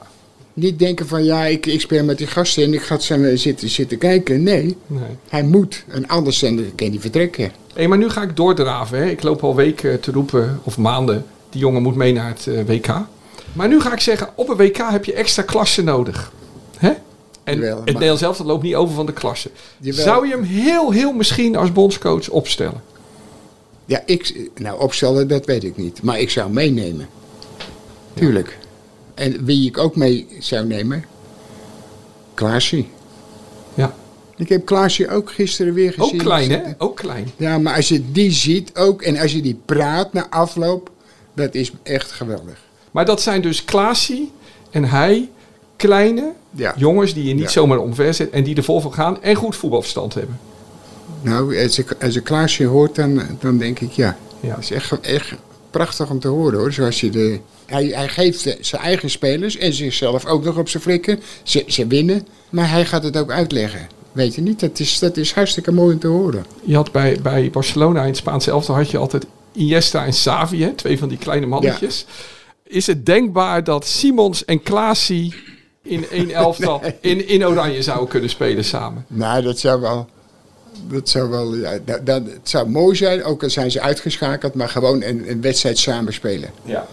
Niet 0.58 0.80
denken 0.80 1.08
van 1.08 1.24
ja, 1.24 1.46
ik, 1.46 1.66
ik 1.66 1.82
speel 1.82 2.04
met 2.04 2.18
die 2.18 2.28
gasten 2.28 2.64
en 2.64 2.74
ik 2.74 2.82
ga 2.82 2.98
samen 3.00 3.40
zitten, 3.40 3.70
zitten 3.70 3.98
kijken. 3.98 4.44
Nee, 4.44 4.78
Nee. 4.88 5.02
hij 5.30 5.44
moet. 5.44 5.84
En 5.88 6.08
anders 6.08 6.40
dan 6.40 6.66
kan 6.76 6.90
hij 6.90 7.00
vertrekken. 7.00 7.52
Hé, 7.74 7.88
maar 7.88 7.98
nu 7.98 8.10
ga 8.10 8.22
ik 8.22 8.36
doordraven. 8.36 8.98
Hè. 8.98 9.06
Ik 9.10 9.24
loop 9.24 9.44
al 9.44 9.56
weken 9.56 10.00
te 10.00 10.12
roepen, 10.12 10.60
of 10.64 10.78
maanden, 10.78 11.26
die 11.50 11.60
jongen 11.60 11.82
moet 11.82 11.96
mee 11.96 12.14
naar 12.14 12.28
het 12.28 12.48
eh, 12.48 12.64
WK. 12.66 12.88
Maar 13.54 13.68
nu 13.68 13.82
ga 13.82 13.94
ik 13.94 14.00
zeggen, 14.00 14.30
op 14.36 14.50
een 14.50 14.56
WK 14.56 14.78
heb 14.78 15.06
je 15.06 15.14
extra 15.14 15.44
klasse 15.44 15.84
nodig. 15.84 16.32
Hè? 16.78 16.92
En 17.44 17.56
Jawel, 17.56 17.78
het 17.78 17.86
Nederlands 17.86 18.22
zelf, 18.22 18.38
dat 18.38 18.46
loopt 18.48 18.64
niet 18.64 18.76
over 18.76 18.96
van 18.96 19.06
de 19.06 19.14
klasse. 19.14 19.50
Jawel. 19.80 20.04
Zou 20.04 20.28
je 20.28 20.34
hem 20.34 20.44
heel, 20.44 20.92
heel 20.92 21.12
misschien 21.14 21.56
als 21.56 21.72
bondscoach 21.72 22.30
opstellen? 22.30 22.82
Ja, 23.86 24.02
ik, 24.06 24.50
nou 24.56 24.80
opstellen, 24.80 25.28
dat 25.28 25.46
weet 25.46 25.64
ik 25.64 25.78
niet. 25.78 26.02
Maar 26.04 26.20
ik 26.20 26.30
zou 26.30 26.52
meenemen. 26.52 27.08
Tuurlijk. 28.14 28.58
En 29.18 29.46
wie 29.46 29.68
ik 29.68 29.78
ook 29.78 29.96
mee 29.96 30.28
zou 30.40 30.66
nemen? 30.66 31.06
Klaasje. 32.34 32.86
Ja. 33.74 33.96
Ik 34.36 34.50
heb 34.50 34.66
Klaasje 34.66 35.10
ook 35.10 35.32
gisteren 35.32 35.74
weer 35.74 35.94
gezien. 35.94 36.14
Ook 36.14 36.26
klein, 36.26 36.50
hè? 36.52 36.62
Ook 36.78 36.96
klein. 36.96 37.32
Ja, 37.38 37.58
maar 37.58 37.76
als 37.76 37.88
je 37.88 38.12
die 38.12 38.32
ziet 38.32 38.76
ook 38.76 39.02
en 39.02 39.18
als 39.18 39.32
je 39.32 39.42
die 39.42 39.60
praat 39.66 40.14
na 40.14 40.30
afloop, 40.30 40.90
dat 41.34 41.56
is 41.56 41.72
echt 41.84 42.12
geweldig. 42.12 42.60
Maar 42.92 43.06
dat 43.06 43.22
zijn 43.22 43.42
dus 43.42 43.66
Klaasie 43.66 44.32
en 44.72 44.84
hij, 44.86 45.30
kleine 45.76 46.32
Ja. 46.52 46.74
jongens 46.78 47.14
die 47.14 47.24
je 47.24 47.34
niet 47.34 47.44
Ja. 47.44 47.50
zomaar 47.50 47.78
omver 47.78 48.14
zet 48.14 48.30
en 48.30 48.44
die 48.44 48.56
er 48.56 48.64
vol 48.64 48.82
van 48.82 48.94
gaan 48.94 49.24
en 49.24 49.36
goed 49.36 49.56
voetbalverstand 49.56 50.14
hebben. 50.14 50.40
Nou, 51.22 51.64
als 51.64 51.80
ik, 51.80 51.96
als 52.02 52.16
ik 52.16 52.24
Klaasje 52.24 52.66
hoort, 52.66 52.96
dan, 52.96 53.22
dan 53.40 53.58
denk 53.58 53.80
ik 53.80 53.92
ja. 53.92 54.18
Ja. 54.40 54.50
Dat 54.56 54.64
is 54.64 54.72
echt, 54.72 55.00
echt 55.00 55.34
prachtig 55.72 56.10
om 56.10 56.20
te 56.20 56.28
horen 56.28 56.60
hoor. 56.60 56.72
Zoals 56.72 57.02
je 57.02 57.10
de, 57.10 57.40
hij, 57.68 57.86
hij 57.86 58.08
geeft 58.08 58.58
zijn 58.60 58.82
eigen 58.82 59.10
spelers 59.10 59.58
en 59.58 59.74
zichzelf 59.74 60.26
ook 60.26 60.44
nog 60.44 60.58
op 60.58 60.70
zijn 60.70 60.84
flikken. 60.84 61.20
Ze, 61.44 61.64
ze 61.68 61.88
winnen, 61.88 62.28
maar 62.50 62.70
hij 62.70 62.86
gaat 62.86 63.04
het 63.04 63.18
ook 63.18 63.32
uitleggen. 63.32 63.88
Weet 64.12 64.36
je 64.36 64.42
niet, 64.42 64.60
dat 64.60 64.80
is, 64.80 65.00
dat 65.00 65.18
is 65.18 65.34
hartstikke 65.34 65.72
mooi 65.72 65.94
om 65.94 66.00
te 66.00 66.08
horen. 66.08 66.46
Je 66.64 66.76
had 66.76 66.92
bij, 66.92 67.20
bij 67.22 67.50
Barcelona 67.50 68.02
in 68.02 68.08
het 68.08 68.18
Spaanse 68.18 68.52
elftal 68.52 68.76
had 68.76 68.92
je 68.92 68.98
altijd 68.98 69.26
Iniesta 69.52 70.06
en 70.06 70.12
Xavi, 70.12 70.64
hè? 70.64 70.72
twee 70.74 70.98
van 70.98 71.10
die 71.10 71.18
kleine 71.18 71.46
mannetjes. 71.46 72.06
Is 72.64 72.88
het 72.88 73.06
denkbaar 73.06 73.64
dat 73.64 73.86
Simons 73.86 74.46
en 74.46 74.64
Klaasie 74.64 75.36
in 75.84 76.10
één 76.10 76.32
elftal 76.32 76.82
in, 77.02 77.28
in 77.28 77.46
Oranje 77.46 77.82
zouden 77.82 78.08
kunnen 78.08 78.30
spelen 78.30 78.64
samen? 78.66 79.06
Nou, 79.08 79.42
dat 79.44 79.60
zou 79.60 79.82
wel. 79.82 80.08
Dat 80.88 81.10
zou 81.10 81.30
wel. 81.30 81.56
Ja, 81.56 81.78
dat, 81.86 82.06
dat- 82.06 82.26
het 82.26 82.50
zou 82.50 82.70
mooi 82.70 82.96
zijn, 82.96 83.24
ook 83.24 83.44
al 83.44 83.50
zijn 83.50 83.72
ze 83.72 83.82
uitgeschakeld, 83.82 84.54
maar 84.54 84.70
gewoon 84.70 85.02
een, 85.04 85.30
een 85.30 85.42
wedstrijd 85.42 85.78
samen 85.78 86.14
spelen. 86.14 86.50
Ja. 86.64 86.88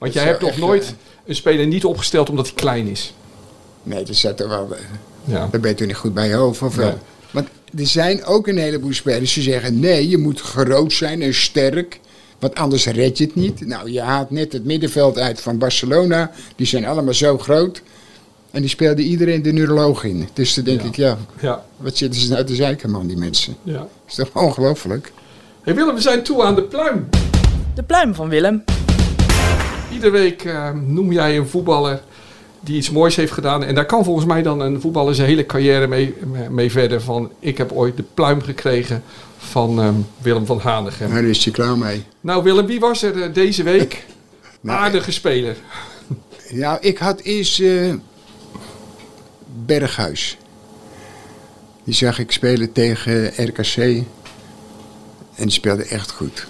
Want 0.00 0.12
jij 0.12 0.24
hebt 0.24 0.40
nog 0.40 0.56
nooit 0.56 0.84
eh, 0.84 0.90
een 1.26 1.34
speler 1.34 1.66
niet 1.66 1.84
opgesteld 1.84 2.28
omdat 2.30 2.46
hij 2.46 2.54
klein 2.54 2.86
is. 2.86 3.14
Nee, 3.82 4.04
dat 4.04 4.16
zat 4.16 4.40
er 4.40 4.48
wel. 4.48 4.68
eh, 4.74 4.78
Ja. 5.24 5.48
Daar 5.50 5.60
ben 5.60 5.70
je 5.70 5.76
toch 5.76 5.86
niet 5.86 5.96
goed 5.96 6.14
bij 6.14 6.28
je 6.28 6.34
hoofd 6.34 6.62
of 6.62 6.74
wel? 6.74 6.98
Want 7.30 7.48
er 7.78 7.86
zijn 7.86 8.24
ook 8.24 8.46
een 8.46 8.58
heleboel 8.58 8.92
spelers 8.92 9.32
die 9.34 9.42
zeggen: 9.42 9.80
nee, 9.80 10.08
je 10.08 10.18
moet 10.18 10.40
groot 10.40 10.92
zijn 10.92 11.22
en 11.22 11.34
sterk. 11.34 12.00
Want 12.38 12.54
anders 12.54 12.86
red 12.86 13.18
je 13.18 13.24
het 13.24 13.34
niet. 13.34 13.66
Nou, 13.66 13.90
je 13.92 14.00
haalt 14.00 14.30
net 14.30 14.52
het 14.52 14.64
middenveld 14.64 15.18
uit 15.18 15.40
van 15.40 15.58
Barcelona. 15.58 16.30
Die 16.56 16.66
zijn 16.66 16.84
allemaal 16.86 17.14
zo 17.14 17.38
groot. 17.38 17.82
En 18.50 18.60
die 18.60 18.70
speelde 18.70 19.02
iedereen 19.02 19.42
de 19.42 19.52
neuroloog 19.52 20.04
in. 20.04 20.28
Dus 20.32 20.54
dan 20.54 20.64
denk 20.64 20.80
Ja. 20.80 20.86
ik, 20.86 20.96
ja, 20.96 21.18
Ja. 21.40 21.64
wat 21.76 21.96
zitten 21.96 22.20
ze 22.20 22.28
nou 22.32 22.44
te 22.44 22.54
zeiken, 22.54 22.90
man, 22.90 23.06
die 23.06 23.16
mensen. 23.16 23.56
ja. 23.62 23.72
Dat 23.78 23.88
is 24.08 24.14
toch 24.14 24.30
ongelooflijk? 24.34 25.12
Hey 25.62 25.74
Willem, 25.74 25.94
we 25.94 26.00
zijn 26.00 26.22
toe 26.22 26.42
aan 26.42 26.54
de 26.54 26.62
pluim. 26.62 27.08
De 27.74 27.82
pluim 27.82 28.14
van 28.14 28.28
Willem. 28.28 28.64
Iedere 29.92 30.10
week 30.10 30.44
eh, 30.44 30.70
noem 30.86 31.12
jij 31.12 31.36
een 31.36 31.48
voetballer 31.48 32.02
die 32.60 32.76
iets 32.76 32.90
moois 32.90 33.16
heeft 33.16 33.32
gedaan. 33.32 33.64
En 33.64 33.74
daar 33.74 33.86
kan 33.86 34.04
volgens 34.04 34.26
mij 34.26 34.42
dan 34.42 34.60
een 34.60 34.80
voetballer 34.80 35.14
zijn 35.14 35.28
hele 35.28 35.46
carrière 35.46 35.86
mee, 35.86 36.14
mee 36.50 36.70
verder. 36.70 37.00
Van 37.00 37.32
ik 37.38 37.58
heb 37.58 37.72
ooit 37.72 37.96
de 37.96 38.04
pluim 38.14 38.42
gekregen 38.42 39.02
van 39.38 39.80
ehm, 39.80 39.94
Willem 40.18 40.46
van 40.46 40.58
Hanegem. 40.58 41.08
Nou, 41.08 41.20
daar 41.20 41.30
is 41.30 41.44
je 41.44 41.50
klaar 41.50 41.78
mee. 41.78 42.04
Nou 42.20 42.42
Willem, 42.42 42.66
wie 42.66 42.80
was 42.80 43.02
er 43.02 43.22
eh, 43.22 43.34
deze 43.34 43.62
week? 43.62 44.04
Nou, 44.62 44.78
Aardige 44.78 45.12
speler. 45.12 45.56
Ja, 46.48 46.80
ik 46.80 46.98
had 46.98 47.20
eerst 47.20 47.60
eh, 47.60 47.94
Berghuis. 49.66 50.36
Die 51.84 51.94
zag 51.94 52.18
ik 52.18 52.32
spelen 52.32 52.72
tegen 52.72 53.26
RKC. 53.36 53.76
En 53.76 54.06
die 55.46 55.50
speelde 55.50 55.84
echt 55.84 56.10
goed. 56.10 56.46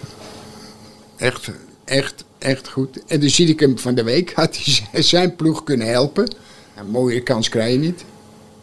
Echt, 1.16 1.50
echt, 1.84 2.24
echt 2.42 2.68
goed. 2.68 3.04
En 3.06 3.20
dan 3.20 3.30
zie 3.30 3.48
ik 3.48 3.60
hem 3.60 3.78
van 3.78 3.94
de 3.94 4.02
week. 4.02 4.32
Had 4.32 4.58
hij 4.92 5.02
zijn 5.14 5.36
ploeg 5.36 5.64
kunnen 5.64 5.86
helpen. 5.86 6.34
Een 6.76 6.90
mooie 6.90 7.22
kans 7.22 7.48
krijg 7.48 7.72
je 7.72 7.78
niet. 7.78 8.04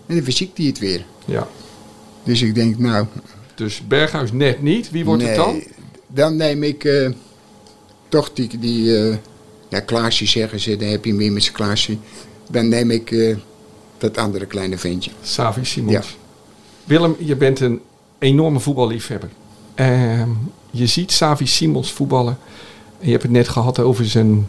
En 0.06 0.16
dan 0.16 0.24
verziekt 0.24 0.58
hij 0.58 0.68
het 0.68 0.80
weer. 0.80 1.06
Ja. 1.26 1.48
Dus 2.24 2.42
ik 2.42 2.56
denk, 2.56 2.78
nou... 2.78 3.06
Dus 3.56 3.88
Berghuis 3.88 4.32
net 4.32 4.62
niet. 4.62 4.92
Wie 4.92 5.06
wordt 5.06 5.24
het 5.24 5.36
dan? 5.36 5.63
Dan 6.08 6.36
neem 6.36 6.63
ik 6.63 6.84
eh, 6.84 7.10
toch 8.10 8.34
die... 8.34 8.58
die 8.60 8.98
eh, 8.98 9.16
ja, 9.70 9.80
Klaasje 9.80 10.26
zeggen 10.26 10.60
ze. 10.60 10.76
Dan 10.78 10.88
heb 10.88 11.06
je 11.06 11.13
meer 11.13 11.32
met 11.32 11.44
zijn 11.44 11.56
Klaasje. 11.56 11.98
Dan 12.50 12.68
neem 12.68 12.92
ik 12.92 13.12
eh, 13.12 13.36
dat 13.98 14.18
andere 14.18 14.46
kleine 14.46 14.78
ventje. 14.78 15.12
Savi 15.22 15.66
Simons. 15.66 15.94
Ja. 15.94 16.04
Willem, 16.84 17.16
je 17.20 17.36
bent 17.36 17.60
een 17.60 17.82
enorme 18.20 18.60
voetballiefhebber. 18.60 19.30
Ehm, 19.76 20.30
je 20.72 20.88
ziet 20.88 21.12
Savi 21.12 21.48
Simons 21.48 21.92
voetballen. 21.92 22.38
Je 22.99 23.12
hebt 23.12 23.23
het 23.23 23.31
net 23.31 23.47
gehad 23.47 23.79
over 23.79 24.05
zijn... 24.05 24.47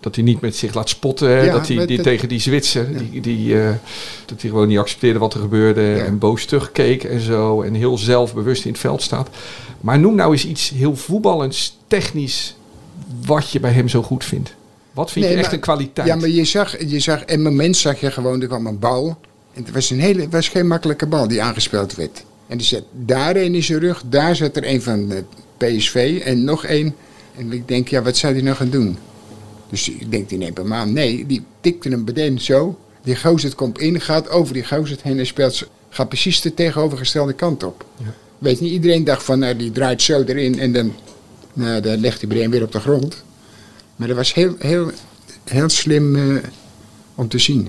Dat 0.00 0.14
hij 0.14 0.24
niet 0.24 0.40
met 0.40 0.56
zich 0.56 0.74
laat 0.74 0.88
spotten. 0.88 1.44
Ja, 1.44 1.52
dat 1.52 1.68
hij 1.68 1.86
die, 1.86 2.00
tegen 2.00 2.28
die 2.28 2.40
Zwitser. 2.40 2.98
Die, 2.98 3.20
die, 3.20 3.60
eh, 3.62 3.68
dat 4.26 4.40
hij 4.40 4.50
gewoon 4.50 4.68
niet 4.68 4.78
accepteerde 4.78 5.18
wat 5.18 5.34
er 5.34 5.40
gebeurde. 5.40 5.80
Ja. 5.80 6.04
En 6.04 6.18
boos 6.18 6.44
terugkeek 6.44 7.04
en 7.04 7.20
zo. 7.20 7.62
En 7.62 7.74
heel 7.74 7.98
zelfbewust 7.98 8.64
in 8.64 8.70
het 8.70 8.80
veld 8.80 9.02
staat. 9.02 9.28
Maar 9.80 9.98
noem 9.98 10.14
nou 10.14 10.32
eens 10.32 10.46
iets 10.46 10.70
heel 10.70 10.96
voetballends, 10.96 11.78
technisch. 11.86 12.54
Wat 13.26 13.50
je 13.50 13.60
bij 13.60 13.70
hem 13.72 13.88
zo 13.88 14.02
goed 14.02 14.24
vindt. 14.24 14.54
Wat 14.92 15.10
vind 15.10 15.24
Nee, 15.24 15.34
je 15.34 15.40
echt 15.40 15.50
maar- 15.50 15.56
een 15.58 15.64
kwaliteit? 15.64 16.06
Ja, 16.06 16.16
maar 16.16 16.28
je 16.28 16.44
zag, 16.44 16.84
je 16.88 17.00
zag, 17.00 17.22
en 17.22 17.42
moment 17.42 17.76
zag 17.76 18.00
je 18.00 18.10
gewoon, 18.10 18.40
er 18.40 18.46
kwam 18.48 18.66
een 18.66 18.78
bal. 18.78 19.16
En 19.54 19.62
het 19.64 19.72
was, 19.74 19.90
een 19.90 20.00
hele, 20.00 20.28
was 20.28 20.48
geen 20.48 20.66
makkelijke 20.66 21.06
bal 21.06 21.28
die 21.28 21.42
aangespeeld 21.42 21.94
werd. 21.94 22.24
En 22.46 22.58
die 22.58 22.66
zat 22.66 22.82
daar 22.92 23.36
een 23.36 23.54
in 23.54 23.62
zijn 23.62 23.78
rug, 23.78 24.02
daar 24.08 24.36
zat 24.36 24.56
er 24.56 24.68
een 24.68 24.82
van 24.82 25.08
de 25.08 25.24
PSV 25.56 26.20
en 26.24 26.44
nog 26.44 26.64
één. 26.64 26.94
En 27.36 27.52
ik 27.52 27.68
denk, 27.68 27.88
ja, 27.88 28.02
wat 28.02 28.16
zou 28.16 28.34
die 28.34 28.42
nou 28.42 28.56
gaan 28.56 28.70
doen? 28.70 28.98
Dus 29.70 29.88
ik 29.88 30.10
denk, 30.10 30.28
die 30.28 30.38
neemt 30.38 30.56
hem 30.56 30.72
aan. 30.72 30.92
Nee, 30.92 31.26
die 31.26 31.44
tikte 31.60 31.88
hem 31.88 32.04
meteen 32.04 32.40
zo. 32.40 32.78
Die 33.02 33.16
gozer 33.16 33.54
komt 33.54 33.78
in, 33.78 34.00
gaat 34.00 34.28
over 34.28 34.54
die 34.54 34.66
gozer 34.66 34.98
heen 35.02 35.18
en 35.18 35.26
speelt, 35.26 35.68
gaat 35.88 36.08
precies 36.08 36.40
de 36.40 36.54
tegenovergestelde 36.54 37.32
kant 37.32 37.62
op. 37.62 37.84
Weet 38.38 38.60
niet, 38.60 38.72
iedereen 38.72 39.04
dacht 39.04 39.22
van, 39.22 39.38
nou, 39.38 39.56
die 39.56 39.72
draait 39.72 40.02
zo 40.02 40.22
erin 40.22 40.58
en 40.58 40.72
dan, 40.72 40.92
nou, 41.52 41.80
dan 41.80 42.00
legt 42.00 42.20
hij 42.20 42.28
Brein 42.28 42.50
weer 42.50 42.62
op 42.62 42.72
de 42.72 42.80
grond. 42.80 43.24
Maar 43.96 44.08
dat 44.08 44.16
was 44.16 44.34
heel, 44.34 44.54
heel, 44.58 44.90
heel 45.44 45.68
slim 45.68 46.16
eh, 46.16 46.42
om 47.14 47.28
te 47.28 47.38
zien. 47.38 47.68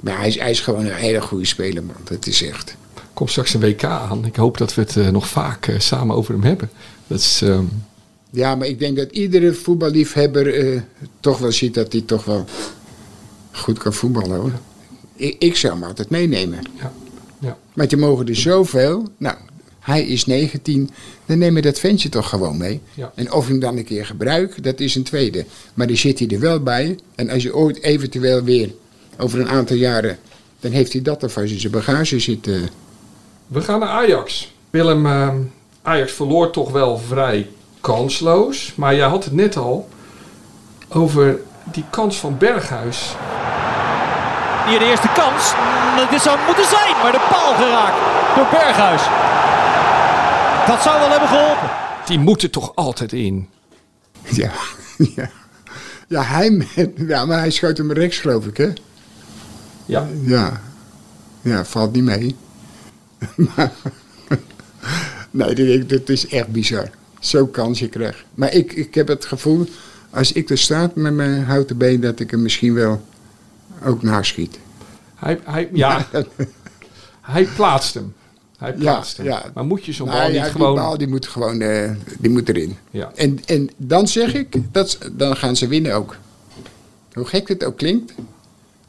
Maar 0.00 0.18
hij 0.18 0.28
is, 0.28 0.38
hij 0.38 0.50
is 0.50 0.60
gewoon 0.60 0.84
een 0.84 0.94
hele 0.94 1.20
goede 1.20 1.46
speler, 1.46 1.84
man. 1.84 1.96
Dat 2.04 2.26
is 2.26 2.42
echt. 2.42 2.76
komt 3.12 3.30
straks 3.30 3.54
een 3.54 3.60
WK 3.60 3.84
aan. 3.84 4.24
Ik 4.24 4.36
hoop 4.36 4.58
dat 4.58 4.74
we 4.74 4.80
het 4.80 4.96
eh, 4.96 5.08
nog 5.08 5.28
vaak 5.28 5.66
eh, 5.66 5.78
samen 5.78 6.16
over 6.16 6.32
hem 6.32 6.42
hebben. 6.42 6.70
Dat 7.06 7.18
is, 7.18 7.42
ehm, 7.42 7.64
Ja, 8.34 8.54
maar 8.54 8.66
ik 8.66 8.78
denk 8.78 8.96
dat 8.96 9.10
iedere 9.10 9.52
voetballiefhebber 9.52 10.54
eh, 10.54 10.80
toch 11.20 11.38
wel 11.38 11.52
ziet 11.52 11.74
dat 11.74 11.92
hij 11.92 12.00
toch 12.00 12.24
wel 12.24 12.44
goed 13.52 13.78
kan 13.78 13.92
voetballen, 13.92 14.40
hoor. 14.40 14.52
Ik, 15.16 15.36
ik 15.38 15.56
zou 15.56 15.72
hem 15.72 15.82
altijd 15.82 16.10
meenemen. 16.10 16.58
ja, 16.80 16.92
ja. 17.38 17.58
Want 17.72 17.90
je 17.90 17.96
mogen 17.96 18.26
er 18.26 18.36
zoveel. 18.36 19.08
Nou, 19.16 19.36
hij 19.80 20.06
is 20.06 20.26
19, 20.26 20.90
dan 21.26 21.38
neem 21.38 21.56
je 21.56 21.62
dat 21.62 21.78
ventje 21.78 22.08
toch 22.08 22.28
gewoon 22.28 22.56
mee. 22.56 22.80
Ja. 22.94 23.12
En 23.14 23.32
of 23.32 23.44
je 23.44 23.50
hem 23.50 23.60
dan 23.60 23.76
een 23.76 23.84
keer 23.84 24.06
gebruikt, 24.06 24.62
dat 24.62 24.80
is 24.80 24.94
een 24.94 25.02
tweede. 25.02 25.44
Maar 25.74 25.86
die 25.86 25.96
zit 25.96 26.18
hij 26.18 26.28
er 26.28 26.40
wel 26.40 26.62
bij. 26.62 26.98
En 27.14 27.30
als 27.30 27.42
je 27.42 27.54
ooit 27.54 27.82
eventueel 27.82 28.42
weer 28.42 28.70
over 29.18 29.40
een 29.40 29.48
aantal 29.48 29.76
jaren, 29.76 30.18
dan 30.60 30.72
heeft 30.72 30.92
hij 30.92 31.02
dat 31.02 31.22
alvast 31.22 31.52
in 31.52 31.60
zijn 31.60 31.72
bagage 31.72 32.18
zitten. 32.18 32.68
We 33.46 33.60
gaan 33.60 33.80
naar 33.80 33.88
Ajax. 33.88 34.52
Willem, 34.70 35.06
ehm, 35.06 35.36
Ajax 35.82 36.12
verloor 36.12 36.50
toch 36.50 36.70
wel 36.70 36.98
vrij 36.98 37.48
kansloos. 37.84 38.72
Maar 38.76 38.94
jij 38.94 39.06
had 39.08 39.24
het 39.24 39.32
net 39.32 39.56
al 39.56 39.88
over 40.88 41.38
die 41.64 41.84
kans 41.90 42.16
van 42.16 42.38
Berghuis. 42.38 43.14
Hier 44.66 44.78
de 44.78 44.84
eerste 44.84 45.08
kans. 45.14 45.54
Dit 46.10 46.20
zou 46.20 46.38
moeten 46.46 46.64
zijn, 46.64 46.96
maar 47.02 47.12
de 47.12 47.26
paal 47.30 47.54
geraakt 47.54 47.98
door 48.36 48.46
Berghuis. 48.50 49.02
Dat 50.66 50.82
zou 50.82 51.00
wel 51.00 51.10
hebben 51.10 51.28
geholpen. 51.28 51.70
Die 52.06 52.18
moeten 52.18 52.50
toch 52.50 52.72
altijd 52.74 53.12
in. 53.12 53.48
Ja, 54.22 54.50
ja. 55.16 55.30
Ja, 56.08 56.22
hij, 56.22 56.64
ja, 56.96 57.24
maar 57.24 57.38
hij 57.38 57.50
schoot 57.50 57.76
hem 57.78 57.92
rechts, 57.92 58.18
geloof 58.18 58.46
ik, 58.46 58.56
hè? 58.56 58.72
Ja. 59.86 60.06
Ja. 60.22 60.60
Ja, 61.40 61.64
valt 61.64 61.92
niet 61.92 62.04
mee. 62.04 62.36
Maar- 63.56 63.72
nee, 65.30 65.54
dit, 65.54 65.88
dit 65.88 66.08
is 66.08 66.26
echt 66.28 66.48
bizar. 66.48 66.88
Zo'n 67.26 67.50
kans 67.50 67.78
je 67.78 67.88
krijgt. 67.88 68.24
Maar 68.34 68.52
ik, 68.52 68.72
ik 68.72 68.94
heb 68.94 69.08
het 69.08 69.24
gevoel, 69.24 69.66
als 70.10 70.32
ik 70.32 70.50
er 70.50 70.58
sta 70.58 70.90
met 70.94 71.14
mijn 71.14 71.44
houten 71.44 71.76
been, 71.76 72.00
dat 72.00 72.20
ik 72.20 72.30
hem 72.30 72.42
misschien 72.42 72.74
wel 72.74 73.02
ook 73.84 74.02
naschiet. 74.02 74.58
Hij, 75.14 75.40
hij, 75.44 75.68
ja, 75.84 76.06
hij 77.20 77.44
plaatst 77.44 77.94
hem. 77.94 78.14
Hij 78.58 78.72
plaatst 78.72 79.16
hem. 79.16 79.26
ja. 79.26 79.50
Maar 79.54 79.64
moet 79.64 79.84
je 79.84 79.92
zo'n 79.92 80.06
Nou 80.06 80.18
bal 80.18 80.26
ja, 80.26 80.34
niet 80.34 80.42
die 80.42 80.52
gewoon... 80.52 80.74
bal 80.74 80.98
die 80.98 81.08
moet 81.08 81.26
gewoon 81.26 81.60
eh, 81.60 81.90
die 82.18 82.30
moet 82.30 82.48
erin. 82.48 82.76
Ja. 82.90 83.12
En, 83.14 83.40
en 83.46 83.70
dan 83.76 84.08
zeg 84.08 84.34
ik, 84.34 84.56
dat, 84.72 84.98
dan 85.12 85.36
gaan 85.36 85.56
ze 85.56 85.66
winnen 85.66 85.94
ook. 85.94 86.16
Hoe 87.12 87.26
gek 87.26 87.48
het 87.48 87.64
ook 87.64 87.76
klinkt. 87.76 88.12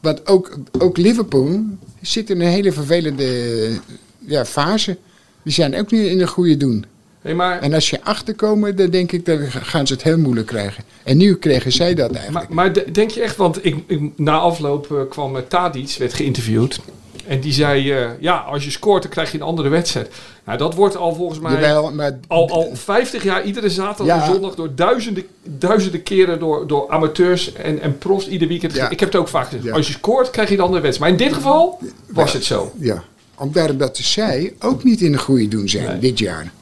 Want 0.00 0.26
ook, 0.26 0.58
ook 0.78 0.96
Liverpool 0.96 1.60
zit 2.00 2.30
in 2.30 2.40
een 2.40 2.48
hele 2.48 2.72
vervelende 2.72 3.70
ja, 4.18 4.44
fase. 4.44 4.98
Die 5.42 5.52
zijn 5.52 5.78
ook 5.78 5.90
niet 5.90 6.06
in 6.06 6.20
een 6.20 6.28
goede 6.28 6.56
doen. 6.56 6.84
Hey, 7.26 7.34
maar, 7.34 7.60
En 7.60 7.74
als 7.74 7.90
je 7.90 7.98
achterkomen, 8.04 8.76
dan 8.76 8.90
denk 8.90 9.12
ik, 9.12 9.26
dan 9.26 9.38
gaan 9.50 9.86
ze 9.86 9.92
het 9.92 10.02
heel 10.02 10.18
moeilijk 10.18 10.46
krijgen. 10.46 10.84
En 11.02 11.16
nu 11.16 11.34
kregen 11.36 11.72
zij 11.72 11.94
dat 11.94 12.12
eigenlijk. 12.14 12.48
maar, 12.48 12.54
maar 12.54 12.72
de- 12.72 12.90
denk 12.90 13.10
je 13.10 13.20
echt, 13.20 13.36
want 13.36 13.64
ik, 13.64 13.76
ik, 13.86 14.00
na 14.16 14.38
afloop 14.38 14.92
eh, 14.92 14.98
kwam 15.08 15.36
uh, 15.36 15.42
Tadic, 15.48 15.96
werd 15.98 16.12
geïnterviewd. 16.14 16.80
En 17.26 17.40
die 17.40 17.52
zei, 17.52 17.92
eh, 17.92 18.08
ja, 18.20 18.36
als 18.36 18.64
je 18.64 18.70
scoort, 18.70 19.02
dan 19.02 19.10
krijg 19.10 19.32
je 19.32 19.38
een 19.38 19.44
andere 19.44 19.68
wedstrijd. 19.68 20.10
Nou, 20.44 20.58
dat 20.58 20.74
wordt 20.74 20.96
al 20.96 21.14
volgens 21.14 21.38
mij... 21.40 21.52
Jawel, 21.52 21.92
maar 21.92 22.18
Al, 22.28 22.50
al 22.50 22.70
50 22.74 23.22
jaar, 23.22 23.44
iedere 23.44 23.70
zaterdag 23.70 24.20
en 24.26 24.32
zondag, 24.32 24.54
door 24.54 24.74
duizenden, 24.74 25.24
duizenden 25.44 26.02
keren 26.02 26.38
door, 26.38 26.66
door 26.66 26.88
amateurs 26.90 27.52
en, 27.52 27.80
en 27.80 27.98
profs 27.98 28.28
ieder 28.28 28.48
weekend. 28.48 28.74
Ja. 28.74 28.90
Ik 28.90 29.00
heb 29.00 29.12
het 29.12 29.20
ook 29.20 29.28
vaak 29.28 29.44
gezegd. 29.44 29.64
Ja. 29.64 29.72
Als 29.72 29.86
je 29.86 29.92
scoort, 29.92 30.30
krijg 30.30 30.48
je 30.48 30.54
een 30.54 30.60
andere 30.60 30.82
wedstrijd. 30.82 31.12
Maar 31.12 31.20
in 31.20 31.26
dit 31.28 31.36
geval 31.36 31.78
was 32.06 32.32
het 32.32 32.44
zo. 32.44 32.72
Ja, 32.78 33.02
omdat 33.36 33.96
zij 33.98 34.54
ook 34.60 34.84
niet 34.84 35.00
in 35.00 35.12
de 35.12 35.18
goede 35.18 35.48
doen 35.48 35.68
zijn 35.68 35.86
Nee. 35.86 35.98
dit 35.98 36.18
jaar. 36.18 36.52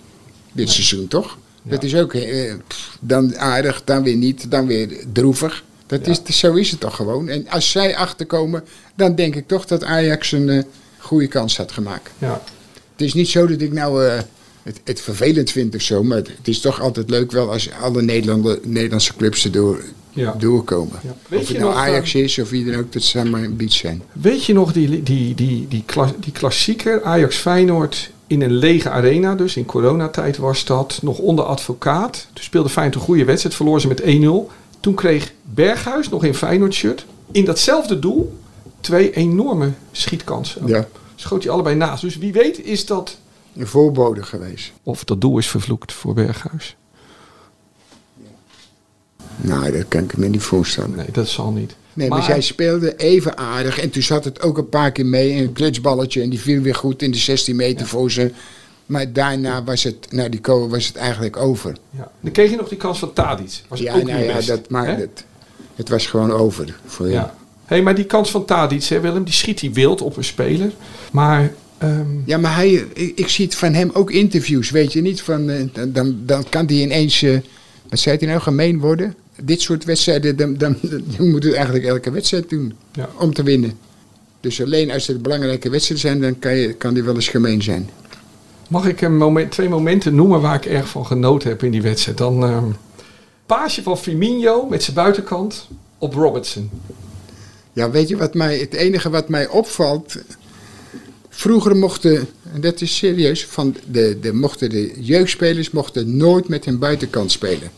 Dit 0.55 0.71
seizoen 0.71 1.09
toch? 1.09 1.39
Dat 1.63 1.83
is 1.83 1.95
ook 1.97 2.15
eh, 2.15 2.53
pff, 2.67 2.97
dan 3.01 3.39
aardig, 3.39 3.83
dan 3.85 4.03
weer 4.03 4.17
niet, 4.17 4.51
dan 4.51 4.67
weer 4.67 5.05
droevig. 5.13 5.65
Dat 5.87 6.07
is, 6.07 6.41
zo 6.41 6.55
is 6.55 6.71
het 6.71 6.81
toch 6.81 6.97
gewoon. 6.97 7.29
En 7.29 7.49
als 7.49 7.71
zij 7.71 7.97
achterkomen, 7.97 8.65
dan 8.95 9.15
denk 9.15 9.35
ik 9.35 9.49
toch 9.49 9.65
dat 9.67 9.85
Ajax 9.85 10.33
een 10.33 10.49
eh, 10.49 10.63
goede 10.99 11.27
kans 11.27 11.57
had 11.57 11.73
gemaakt. 11.73 12.11
Ja. 12.19 12.43
Het 12.93 13.01
is 13.07 13.15
niet 13.15 13.29
zo 13.29 13.47
dat 13.47 13.61
ik 13.61 13.73
nou 13.73 14.07
eh, 14.07 14.21
het, 14.63 14.81
het 14.85 15.01
vervelend 15.01 15.51
vind 15.51 15.75
of 15.75 15.81
zo, 15.83 16.03
maar 16.03 16.17
het, 16.17 16.29
het 16.37 16.49
is 16.49 16.61
toch 16.61 16.81
altijd 16.81 17.11
leuk 17.11 17.31
wel 17.33 17.51
als 17.53 17.71
alle 17.81 18.03
Nederlanden, 18.03 18.59
Nederlandse 18.63 19.15
clubs 19.17 19.45
erdoor 19.45 19.83
Ja. 20.11 20.35
doorkomen. 20.39 20.99
Ja. 21.03 21.37
Of 21.39 21.49
het 21.49 21.59
nou 21.59 21.71
nog, 21.71 21.75
Ajax 21.75 22.15
is 22.15 22.39
of 22.39 22.51
wie 22.51 22.65
dan 22.65 22.75
ook, 22.81 22.93
dat 22.93 23.03
zou 23.03 23.29
maar 23.29 23.43
een 23.43 23.57
beach 23.57 23.73
zijn. 23.73 24.03
Weet 24.13 24.45
je 24.45 24.53
nog 24.53 24.73
die, 24.73 25.03
die, 25.03 25.35
die, 25.35 25.69
die, 25.69 25.83
kla- 25.87 26.15
die 26.21 26.33
klassieker 26.33 27.03
Ajax 27.03 27.37
Feyenoord 27.37 28.11
in 28.27 28.43
een 28.43 28.53
lege 28.53 28.91
arena, 28.91 29.35
dus 29.35 29.57
in 29.57 29.65
coronatijd 29.65 30.37
was 30.37 30.65
dat, 30.65 30.99
nog 31.03 31.19
onder 31.19 31.45
advocaat. 31.45 32.27
Toen 32.33 32.45
speelde 32.45 32.69
Feyenoord 32.69 32.97
een 32.97 33.07
goede 33.07 33.25
wedstrijd, 33.25 33.55
verloor 33.55 33.81
ze 33.81 33.89
met 33.89 34.03
1-0. 34.03 34.05
Toen 34.81 34.95
kreeg 34.95 35.33
Berghuis, 35.43 36.09
nog 36.09 36.25
in 36.25 36.35
Feyenoord 36.35 36.75
shirt, 36.75 37.07
in 37.31 37.45
datzelfde 37.45 37.99
doel 37.99 38.39
twee 38.81 39.13
enorme 39.13 39.73
schietkansen. 39.93 40.67
Ja, 40.67 40.89
Schoot 41.15 41.43
hij 41.43 41.53
allebei 41.53 41.77
naast. 41.77 42.03
Dus 42.03 42.17
wie 42.17 42.33
weet 42.33 42.65
is 42.65 42.87
dat, 42.87 43.19
een 43.57 43.67
voorbode 43.67 44.23
geweest. 44.23 44.73
of 44.83 45.05
dat 45.05 45.21
doel 45.21 45.39
is 45.39 45.49
vervloekt 45.49 45.93
voor 45.93 46.15
Berghuis. 46.15 46.77
Nou, 49.37 49.73
dat 49.73 49.89
kan 49.89 50.03
ik 50.03 50.17
me 50.17 50.29
niet 50.29 50.43
voorstellen. 50.43 50.97
Nee, 50.97 51.11
dat 51.13 51.29
zal 51.29 51.51
niet. 51.51 51.77
Nee, 51.95 52.09
maar, 52.09 52.23
zij 52.23 52.41
speelde 52.41 52.97
even 52.97 53.37
aardig. 53.37 53.81
En 53.81 53.91
toen 53.91 54.03
zat 54.03 54.25
het 54.25 54.43
ook 54.43 54.59
een 54.59 54.69
paar 54.69 54.93
keer 54.93 55.07
mee. 55.07 55.33
Een 55.33 55.53
klutsballetje. 55.53 56.23
En 56.23 56.31
die 56.31 56.41
viel 56.41 56.63
weer 56.63 56.75
goed 56.75 57.03
in 57.03 57.11
de 57.11 57.19
16 57.19 57.57
meter 57.57 57.87
voor 57.87 58.11
ze. 58.11 58.33
Maar 58.87 59.13
daarna 59.13 59.65
was 59.65 59.83
het, 59.83 60.07
na 60.11 60.29
die 60.29 60.41
kool 60.41 60.69
was 60.69 60.87
het 60.87 60.97
eigenlijk 60.97 61.37
over. 61.37 61.77
Ja. 61.91 62.11
Dan 62.21 62.33
kreeg 62.33 62.51
je 62.51 62.57
nog 62.57 62.69
die 62.69 62.79
kans 62.79 62.99
van 62.99 63.13
Tadic. 63.13 63.63
Was 63.69 63.81
ja, 63.81 63.95
ook 63.95 64.03
nou 64.03 64.19
niet 64.19 64.27
ja, 64.27 64.35
best, 64.35 64.49
dat, 64.49 64.71
maar 64.71 64.99
dat, 64.99 65.25
het 65.75 65.89
was 65.89 66.07
gewoon 66.07 66.33
over. 66.33 66.79
Voor 66.87 67.09
Ja. 67.09 67.35
Hey, 67.65 67.83
maar 67.83 67.95
die 67.95 68.05
kans 68.05 68.31
van 68.31 68.45
Tadic, 68.45 68.85
hè, 68.85 69.01
Willem, 69.01 69.25
die 69.25 69.35
schiet 69.35 69.61
hij 69.61 69.73
wild 69.73 70.03
op 70.03 70.17
een 70.17 70.25
speler. 70.25 70.73
Maar 71.11 71.53
ehm, 71.79 72.07
Ja, 72.25 72.39
maar 72.39 72.55
hij, 72.55 72.71
ik, 72.93 73.13
ik 73.19 73.29
zie 73.29 73.45
het 73.45 73.55
van 73.55 73.73
hem 73.73 73.91
ook 73.93 74.11
interviews, 74.11 74.71
weet 74.71 74.93
je 74.93 75.01
niet? 75.01 75.23
Van, 75.23 75.51
eh, 75.51 75.65
dan, 75.89 76.17
dan, 76.25 76.45
kan 76.49 76.67
hij 76.67 76.77
ineens, 76.77 77.23
eh, 77.23 77.39
wat 77.89 77.99
zei 77.99 78.17
hij 78.19 78.29
nou, 78.29 78.41
gemeen 78.41 78.79
worden? 78.79 79.15
Dit 79.43 79.61
soort 79.61 79.85
wedstrijden, 79.85 80.37
dan, 80.37 80.57
dan, 80.57 80.77
dan 81.17 81.31
moet 81.31 81.45
het 81.45 81.55
eigenlijk 81.55 81.85
elke 81.85 82.11
wedstrijd 82.11 82.49
doen 82.51 82.75
Ja. 82.93 83.09
om 83.19 83.35
te 83.35 83.43
winnen. 83.43 83.73
Dus 84.41 84.63
alleen 84.63 84.91
als 84.91 85.07
het 85.07 85.23
belangrijke 85.23 85.71
wedstrijden 85.71 86.09
zijn, 86.09 86.21
dan 86.21 86.39
kan, 86.39 86.57
je, 86.57 86.73
kan 86.73 86.95
die 86.95 87.03
wel 87.03 87.15
eens 87.15 87.29
gemeen 87.29 87.63
zijn. 87.63 87.91
mag 88.69 88.87
ik 88.87 89.01
een 89.01 89.17
moment, 89.17 89.51
twee 89.51 89.69
momenten 89.69 90.15
noemen 90.15 90.41
waar 90.41 90.55
ik 90.55 90.65
erg 90.67 90.89
van 90.89 91.07
genoten 91.07 91.49
heb 91.49 91.63
in 91.63 91.71
die 91.71 91.83
wedstrijd? 91.83 92.19
Dan 92.19 92.45
ehm 92.45 92.65
paasje 93.47 93.83
van 93.83 93.99
Firmino 93.99 94.67
met 94.67 94.83
zijn 94.83 94.97
buitenkant 94.97 95.69
op 95.99 96.15
Robertson. 96.15 96.71
Ja, 97.73 97.91
weet 97.91 98.09
je 98.09 98.17
wat 98.17 98.35
mij, 98.35 98.59
het 98.59 98.75
enige 98.75 99.11
wat 99.11 99.29
mij 99.29 99.49
opvalt. 99.49 100.17
Vroeger 101.29 101.77
mochten, 101.77 102.29
en 102.53 102.61
dat 102.61 102.81
is 102.81 102.97
serieus, 102.97 103.47
van 103.47 103.77
de, 103.91 104.19
de, 104.21 104.33
mochten 104.33 104.71
de 104.71 104.93
jeugdspelers 105.01 105.71
mochten 105.71 106.17
nooit 106.17 106.49
met 106.49 106.65
hun 106.65 106.79
buitenkant 106.79 107.33
spelen. 107.33 107.71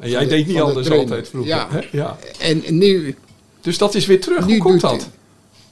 En 0.00 0.10
jij 0.10 0.20
de- 0.22 0.26
deed 0.26 0.46
niet 0.46 0.56
de 0.56 0.62
anders 0.62 0.90
altijd 0.90 1.28
vroeger. 1.28 1.50
Ja. 1.54 1.66
hè? 1.70 1.80
ja. 1.92 2.18
En 2.38 2.62
nu, 2.68 3.14
Dus 3.60 3.78
dat 3.78 3.94
is 3.94 4.06
weer 4.06 4.20
terug. 4.20 4.46
Nu 4.46 4.52
Hoe 4.52 4.62
komt 4.62 4.80
dat? 4.80 5.08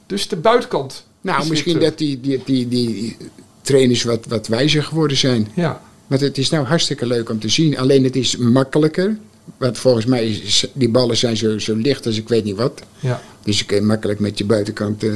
Dus 0.05 0.27
de 0.27 0.35
buitenkant. 0.35 1.03
nou 1.21 1.47
misschien 1.49 1.79
dat 1.79 1.97
die, 1.97 2.19
die, 2.21 2.41
die, 2.45 2.67
die 2.67 3.17
trainers 3.61 4.03
wat, 4.03 4.25
wat 4.27 4.47
wijzer 4.47 4.83
geworden 4.83 5.17
zijn. 5.17 5.47
Ja. 5.53 5.81
Want 6.07 6.21
het 6.21 6.37
is 6.37 6.49
nou 6.49 6.65
hartstikke 6.65 7.05
leuk 7.05 7.29
om 7.29 7.39
te 7.39 7.49
zien. 7.49 7.77
Alleen 7.77 8.03
het 8.03 8.15
is 8.15 8.37
makkelijker. 8.37 9.17
Want 9.57 9.77
volgens 9.77 10.05
mij 10.05 10.27
is 10.29 10.67
die 10.73 10.89
ballen 10.89 11.17
zijn 11.17 11.37
zo, 11.37 11.59
zo 11.59 11.75
licht 11.75 12.05
als 12.05 12.17
ik 12.17 12.27
weet 12.29 12.43
niet 12.43 12.55
wat. 12.55 12.81
Ja. 12.99 13.21
Dus 13.43 13.59
je 13.59 13.65
kan 13.65 13.85
makkelijk 13.85 14.19
met 14.19 14.37
je 14.37 14.45
buitenkant, 14.45 15.03
eh, 15.03 15.11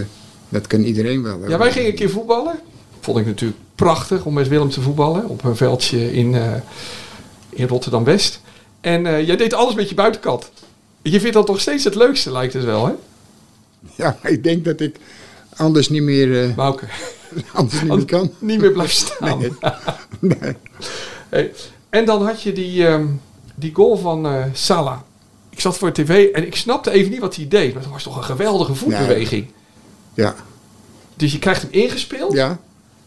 dat 0.49 0.67
kan 0.67 0.82
iedereen 0.84 1.23
wel. 1.23 1.39
ja, 1.49 1.58
wij 1.58 1.71
gingen 1.71 1.89
een 1.89 1.95
keer 1.95 2.10
voetballen. 2.10 2.60
Vond 2.99 3.17
ik 3.17 3.26
natuurlijk 3.26 3.60
prachtig 3.76 4.26
om 4.26 4.34
met 4.34 4.47
Willem 4.47 4.69
te 4.69 4.82
voetballen. 4.82 5.30
Op 5.30 5.43
een 5.43 5.56
veldje 5.56 6.13
in, 6.13 6.36
eh, 6.36 6.54
in 7.49 7.67
Rotterdam-West. 7.67 8.41
En 8.84 9.06
eh, 9.06 9.28
jij 9.28 9.36
deed 9.36 9.54
alles 9.54 9.74
met 9.76 9.89
je 9.89 9.96
buitenkant. 9.96 10.52
Je 11.02 11.19
vindt 11.19 11.36
dat 11.36 11.46
toch 11.46 11.60
steeds 11.62 11.84
het 11.84 11.96
leukste, 11.96 12.32
lijkt 12.32 12.54
het 12.54 12.63
wel, 12.63 12.86
hè? 12.86 12.93
Ja, 13.96 14.17
ik 14.24 14.43
denk 14.43 14.65
dat 14.65 14.80
ik 14.80 14.96
anders 15.56 15.89
niet 15.89 16.02
meer, 16.02 16.54
Bouke. 16.54 16.86
anders 17.54 17.82
niet 17.82 17.96
meer 17.96 18.06
kan. 18.06 18.32
Niet 18.39 18.62
meer 18.62 18.72
blijft 18.72 18.96
staan. 18.96 19.39
Nee. 19.39 19.52
Nee. 20.39 20.56
Hey, 21.30 21.54
En 21.89 22.06
dan 22.06 22.26
had 22.26 22.41
je 22.41 22.54
die, 22.54 22.88
ehm, 22.88 23.06
die 23.56 23.74
goal 23.76 23.98
van 23.98 24.26
eh 24.26 24.43
Salah. 24.54 25.00
Ik 25.50 25.60
zat 25.60 25.78
voor 25.78 25.91
tv 25.91 26.32
en 26.32 26.46
ik 26.46 26.56
snapte 26.56 26.91
even 26.91 27.12
niet 27.12 27.19
wat 27.19 27.36
hij 27.36 27.48
deed. 27.48 27.74
Maar 27.74 27.84
het 27.84 27.91
was 27.91 28.04
toch 28.04 28.17
een 28.17 28.24
geweldige 28.24 28.76
voetbeweging. 28.76 29.48
Ja, 30.13 30.36
Dus 31.15 31.32
je 31.32 31.39
krijgt 31.39 31.62
hem 31.62 31.72
ingespeeld. 31.72 32.34
ja. 32.34 32.60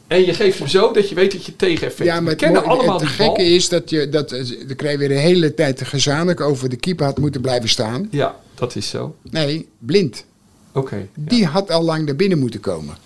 En 0.06 0.24
je 0.24 0.34
geeft 0.34 0.58
hem 0.58 0.68
zo 0.68 0.92
dat 0.92 1.08
je 1.08 1.14
weet 1.14 1.32
dat 1.32 1.44
je 1.44 1.56
tegeneffect 1.56 2.08
ja 2.08 2.20
maar 2.20 2.30
het, 2.30 2.40
kennen 2.40 2.64
allemaal 2.64 3.00
het 3.00 3.08
gekke 3.08 3.42
is 3.42 3.68
dat 3.68 3.90
je, 3.90 4.08
dat, 4.08 4.32
eh, 4.32 4.76
krijg 4.76 4.92
je 4.92 4.98
weer 4.98 5.08
de 5.08 5.14
hele 5.14 5.54
tijd 5.54 5.82
gezanik 5.82 6.40
over 6.40 6.68
de 6.68 6.76
keeper 6.76 7.04
had 7.04 7.18
moeten 7.18 7.40
blijven 7.40 7.68
staan. 7.68 8.08
Ja, 8.10 8.36
dat 8.54 8.76
is 8.76 8.88
zo. 8.88 9.16
Nee, 9.30 9.68
blind. 9.78 10.24
Oké. 10.72 11.08
Die 11.14 11.46
had 11.46 11.70
al 11.70 11.82
lang 11.82 12.06
naar 12.06 12.16
binnen 12.16 12.38
moeten 12.38 12.60
komen. 12.60 12.96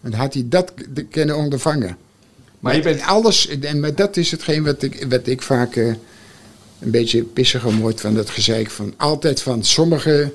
En 0.00 0.12
had 0.12 0.34
hij 0.34 0.44
dat 0.46 0.72
kunnen 1.10 1.36
ondervangen. 1.36 1.96
Maar 2.60 2.76
je 2.76 2.82
bent... 2.82 3.02
Alles, 3.02 3.48
en 3.48 3.80
maar 3.80 3.94
dat 3.94 4.16
is 4.16 4.30
hetgeen 4.30 4.64
wat 4.64 4.82
ik, 4.82 5.06
wat 5.08 5.26
ik 5.26 5.42
vaak 5.42 5.76
eh, 5.76 5.86
een 6.80 6.90
beetje 6.90 7.22
pissig 7.22 7.64
om 7.64 7.80
word 7.80 8.00
van 8.00 8.14
dat 8.14 8.30
gezeik. 8.30 8.70
Van, 8.70 8.94
altijd 8.96 9.42
van 9.42 9.64
sommigen 9.64 10.32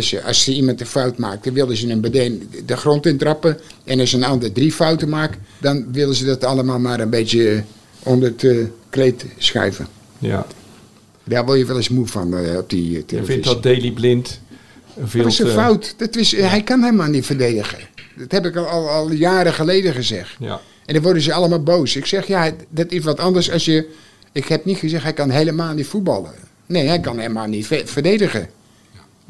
ze, 0.00 0.22
als 0.22 0.42
ze 0.44 0.54
iemand 0.54 0.80
een 0.80 0.86
fout 0.86 1.18
maakt, 1.18 1.44
dan 1.44 1.52
willen 1.54 1.76
ze 1.76 1.86
hem 1.88 2.00
meteen 2.00 2.50
de 2.66 2.76
grond 2.76 3.06
intrappen. 3.06 3.58
En 3.84 4.00
als 4.00 4.12
een 4.12 4.24
ander 4.24 4.52
drie 4.52 4.72
fouten 4.72 5.08
maakt, 5.08 5.38
dan 5.58 5.92
willen 5.92 6.14
ze 6.14 6.24
dat 6.24 6.44
allemaal 6.44 6.78
maar 6.78 7.00
een 7.00 7.10
beetje 7.10 7.62
onder 8.02 8.28
het 8.28 8.44
eh, 8.44 8.56
kleed 8.90 9.24
schuiven. 9.38 9.86
Ja. 10.18 10.46
Daar 11.24 11.44
word 11.44 11.58
je 11.58 11.64
wel 11.64 11.76
eens 11.76 11.88
moe 11.88 12.06
van 12.06 12.36
eh, 12.36 12.56
op 12.56 12.70
die 12.70 12.88
eh, 12.88 12.92
Je 12.92 13.04
televisie. 13.04 13.32
vindt 13.34 13.44
dat 13.44 13.62
Daily 13.62 13.90
Blind 13.90 14.40
een 14.96 15.08
veel 15.08 15.22
Dat 15.22 15.32
is 15.32 15.38
een 15.38 15.48
fout. 15.48 15.94
Dat 15.96 16.16
is, 16.16 16.36
hij 16.36 16.62
kan 16.62 16.82
helemaal 16.82 17.08
niet 17.08 17.26
verdedigen. 17.26 17.78
Dat 18.16 18.32
heb 18.32 18.46
ik 18.46 18.56
al, 18.56 18.66
al, 18.66 18.88
al 18.88 19.12
jaren 19.12 19.52
geleden 19.52 19.92
gezegd. 19.94 20.36
Ja. 20.38 20.60
En 20.86 20.94
dan 20.94 21.02
worden 21.02 21.22
ze 21.22 21.32
allemaal 21.32 21.62
boos. 21.62 21.96
Ik 21.96 22.06
zeg, 22.06 22.26
ja, 22.26 22.50
dat 22.68 22.92
is 22.92 23.04
wat 23.04 23.18
anders 23.18 23.50
als 23.50 23.64
je... 23.64 23.88
Ik 24.32 24.44
heb 24.44 24.64
niet 24.64 24.76
gezegd, 24.78 25.02
hij 25.02 25.12
kan 25.12 25.30
helemaal 25.30 25.74
niet 25.74 25.86
voetballen. 25.86 26.32
Nee, 26.66 26.86
hij 26.86 27.00
kan 27.00 27.18
helemaal 27.18 27.46
niet 27.46 27.66
ve- 27.66 27.82
verdedigen. 27.84 28.48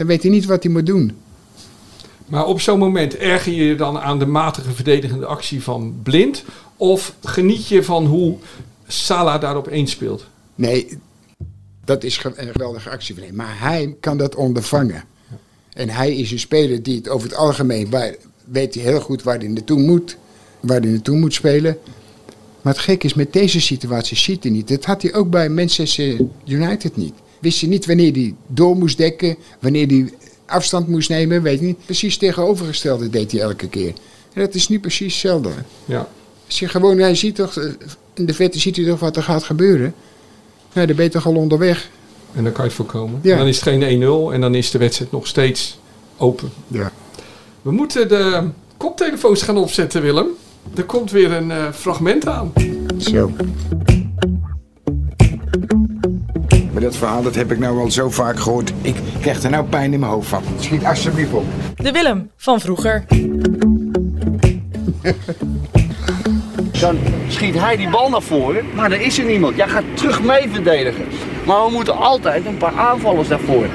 Dan 0.01 0.09
weet 0.09 0.23
hij 0.23 0.31
niet 0.31 0.45
wat 0.45 0.63
hij 0.63 0.73
moet 0.73 0.87
doen. 0.87 1.17
Maar 2.27 2.47
op 2.47 2.61
zo'n 2.61 2.79
moment 2.79 3.17
erger 3.17 3.53
je 3.53 3.65
je 3.65 3.75
dan 3.75 3.99
aan 3.99 4.19
de 4.19 4.27
matige 4.27 4.71
verdedigende 4.71 5.27
actie 5.27 5.63
van 5.63 6.01
Blind? 6.03 6.45
Of 6.77 7.15
geniet 7.23 7.67
je 7.67 7.83
van 7.85 8.07
hoe 8.07 8.37
Salah 8.87 9.41
daarop 9.41 9.71
speelt? 9.85 10.27
Nee, 10.55 10.99
dat 11.85 12.05
is 12.05 12.25
een 12.25 12.53
geweldige 12.53 12.91
actie 12.91 13.15
van 13.15 13.25
hem. 13.25 13.35
Maar 13.35 13.59
hij 13.59 13.97
kan 14.01 14.17
dat 14.17 14.35
ondervangen. 14.35 15.05
En 15.73 15.89
hij 15.89 16.17
is 16.17 16.31
een 16.31 16.39
speler 16.39 16.83
die 16.83 16.97
het 16.97 17.09
over 17.09 17.29
het 17.29 17.37
algemeen... 17.37 17.91
Waar, 17.91 18.15
weet 18.45 18.75
hij 18.75 18.85
heel 18.85 19.01
goed 19.01 19.23
waar 19.23 19.39
hij 19.39 19.49
naartoe 19.49 19.81
moet. 19.81 20.17
Waar 20.61 20.81
hij 20.81 20.91
naartoe 20.91 21.17
moet 21.17 21.35
spelen. 21.35 21.79
Maar 22.63 22.73
het 22.73 22.83
gek 22.83 23.05
is, 23.05 23.15
met 23.15 23.33
deze 23.33 23.61
situatie 23.61 24.17
ziet 24.17 24.43
hij 24.43 24.53
niet. 24.53 24.69
Dat 24.69 24.85
had 24.85 25.03
hij 25.03 25.15
ook 25.15 25.31
bij 25.31 25.49
Manchester 25.49 26.21
United 26.45 26.97
niet. 26.97 27.15
Wist 27.41 27.61
je 27.61 27.67
niet 27.67 27.87
wanneer 27.87 28.13
hij 28.13 28.35
door 28.47 28.77
moest 28.77 28.99
dekken. 28.99 29.37
Wanneer 29.61 29.87
hij 29.87 30.13
afstand 30.47 30.89
moest 30.89 31.09
nemen, 31.09 31.43
weet 31.43 31.61
je 31.61 31.67
niet. 31.67 31.85
Precies 31.85 32.17
tegenovergestelde 32.17 33.11
deed 33.11 33.33
hij 33.33 33.41
elke 33.41 33.69
keer. 33.69 33.93
En 34.33 34.41
dat 34.41 34.55
is 34.55 34.69
nu 34.69 34.81
precies 34.81 35.13
hetzelfde. 35.13 35.51
Ja. 35.85 36.09
Als 36.47 36.59
je 36.59 36.69
gewoon, 36.69 36.99
hij 36.99 37.15
ziet 37.15 37.35
toch, 37.35 37.57
eh, 37.57 37.71
in 38.15 38.27
de 38.27 38.35
vette 38.35 38.59
ziet 38.59 38.77
hij 38.77 38.85
toch 38.85 39.01
wat 39.01 39.17
er 39.17 39.23
gaat 39.23 39.43
gebeuren. 39.43 39.95
Nou, 40.73 40.87
dan 40.87 40.97
ben 40.97 41.05
je 41.05 41.11
toch 41.11 41.27
al 41.27 41.35
onderweg. 41.35 41.91
En 42.35 42.45
dan 42.45 42.53
kan 42.53 42.65
je 42.65 42.69
het 42.69 42.79
voorkomen. 42.79 43.21
Ja. 43.23 43.33
En 43.33 43.39
dan 43.39 43.47
is 43.47 43.55
het 43.55 43.65
geen 43.65 43.83
1-0 43.83 44.33
en 44.33 44.41
dan 44.41 44.55
is 44.55 44.71
de 44.71 44.79
wedstrijd 44.79 45.13
nog 45.13 45.27
steeds 45.27 45.79
open. 46.17 46.51
Ja. 46.69 46.93
We 47.63 47.71
moeten 47.71 48.09
de 48.09 48.49
koptelefoons 48.77 49.43
gaan 49.43 49.57
opzetten, 49.57 50.03
Willem. 50.03 50.27
Er 50.75 50.85
komt 50.85 51.11
weer 51.11 51.33
een 51.33 51.51
eh, 51.51 51.73
fragment 51.73 52.27
aan. 52.27 52.53
Zo. 52.99 53.31
Maar 56.81 56.89
dat 56.89 56.99
verhaal 56.99 57.23
dat 57.23 57.35
heb 57.35 57.53
ik 57.53 57.59
nou 57.59 57.79
al 57.79 57.91
zo 57.91 58.11
vaak 58.11 58.41
gehoord. 58.41 58.73
Ik 58.83 58.97
krijg 59.21 59.43
er 59.43 59.51
nou 59.51 59.65
pijn 59.65 59.93
in 59.93 60.01
mijn 60.01 60.13
hoofd 60.13 60.29
van. 60.29 60.43
Schiet 60.59 60.85
alsjeblieft 60.85 61.33
op. 61.33 61.45
De 61.77 61.93
Willem 61.93 62.31
van 62.37 62.61
vroeger. 62.61 63.05
Dan 66.81 66.99
schiet 67.29 67.55
hij 67.55 67.77
die 67.77 67.91
bal 67.91 68.11
naar 68.11 68.23
voren, 68.23 68.65
maar 68.75 68.93
er 68.93 69.01
is 69.01 69.19
er 69.19 69.25
niemand. 69.25 69.57
Jij 69.57 69.69
gaat 69.69 69.83
terug 69.95 70.23
mee 70.23 70.49
verdedigen. 70.53 71.05
Maar 71.47 71.65
we 71.65 71.71
moeten 71.73 71.97
altijd 71.97 72.47
een 72.47 72.57
paar 72.57 72.75
aanvallers 72.75 73.29
naar 73.29 73.41
voren. 73.41 73.71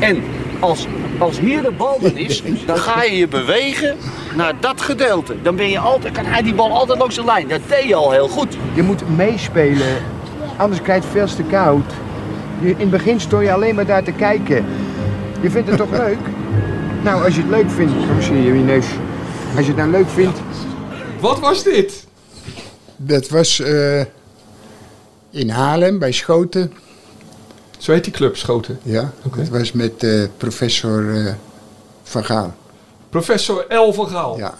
En 0.00 0.22
als, 0.60 0.86
als 1.18 1.38
hier 1.38 1.62
de 1.62 1.72
bal 1.72 1.98
dan 2.00 2.16
is, 2.16 2.42
dan 2.66 2.78
ga 2.78 3.02
je 3.02 3.16
je 3.16 3.28
bewegen 3.28 3.96
naar 4.36 4.54
dat 4.60 4.80
gedeelte. 4.80 5.42
Dan 5.42 5.56
ben 5.56 5.68
je 5.68 5.78
altijd, 5.78 6.14
kan 6.14 6.24
hij 6.24 6.42
die 6.42 6.54
bal 6.54 6.70
altijd 6.70 6.98
langs 6.98 7.14
de 7.14 7.24
lijn. 7.24 7.48
Dat 7.48 7.60
deed 7.68 7.84
je 7.84 7.94
al 7.94 8.10
heel 8.10 8.28
goed. 8.28 8.56
Je 8.74 8.82
moet 8.82 9.16
meespelen, 9.16 9.96
anders 10.56 10.82
krijg 10.82 11.02
je 11.02 11.08
het 11.08 11.28
veel 11.28 11.44
te 11.44 11.50
koud. 11.50 11.92
Je, 12.60 12.68
in 12.68 12.76
het 12.78 12.90
begin 12.90 13.20
stond 13.20 13.42
je 13.42 13.52
alleen 13.52 13.74
maar 13.74 13.86
daar 13.86 14.04
te 14.04 14.12
kijken. 14.12 14.64
Je 15.40 15.50
vindt 15.50 15.68
het 15.68 15.76
toch 15.76 15.90
leuk? 16.06 16.18
Nou, 17.02 17.24
als 17.24 17.34
je 17.34 17.40
het 17.40 17.50
leuk 17.50 17.70
vindt, 17.70 17.92
kom 17.92 18.22
zie 18.22 18.42
je 18.42 18.48
in 18.48 18.58
je 18.58 18.64
neus. 18.64 18.86
Als 19.56 19.66
je 19.66 19.72
het 19.72 19.76
nou 19.76 19.90
leuk 19.90 20.08
vindt. 20.08 20.38
Wat 21.20 21.40
was 21.40 21.62
dit? 21.62 22.06
Dat 22.96 23.28
was 23.28 23.60
eh, 23.60 24.00
in 25.30 25.48
Haarlem 25.48 25.98
bij 25.98 26.12
Schoten. 26.12 26.72
Zo 27.78 27.92
heet 27.92 28.04
die 28.04 28.12
club, 28.12 28.36
Schoten. 28.36 28.78
Ja, 28.82 29.12
dat 29.32 29.48
was 29.48 29.72
met 29.72 30.02
eh, 30.02 30.22
professor 30.36 31.26
eh, 31.26 31.32
Van 32.02 32.24
Gaal. 32.24 32.54
Professor 33.10 33.64
El 33.68 33.92
van 33.92 34.08
Gaal. 34.08 34.38
Ja. 34.38 34.54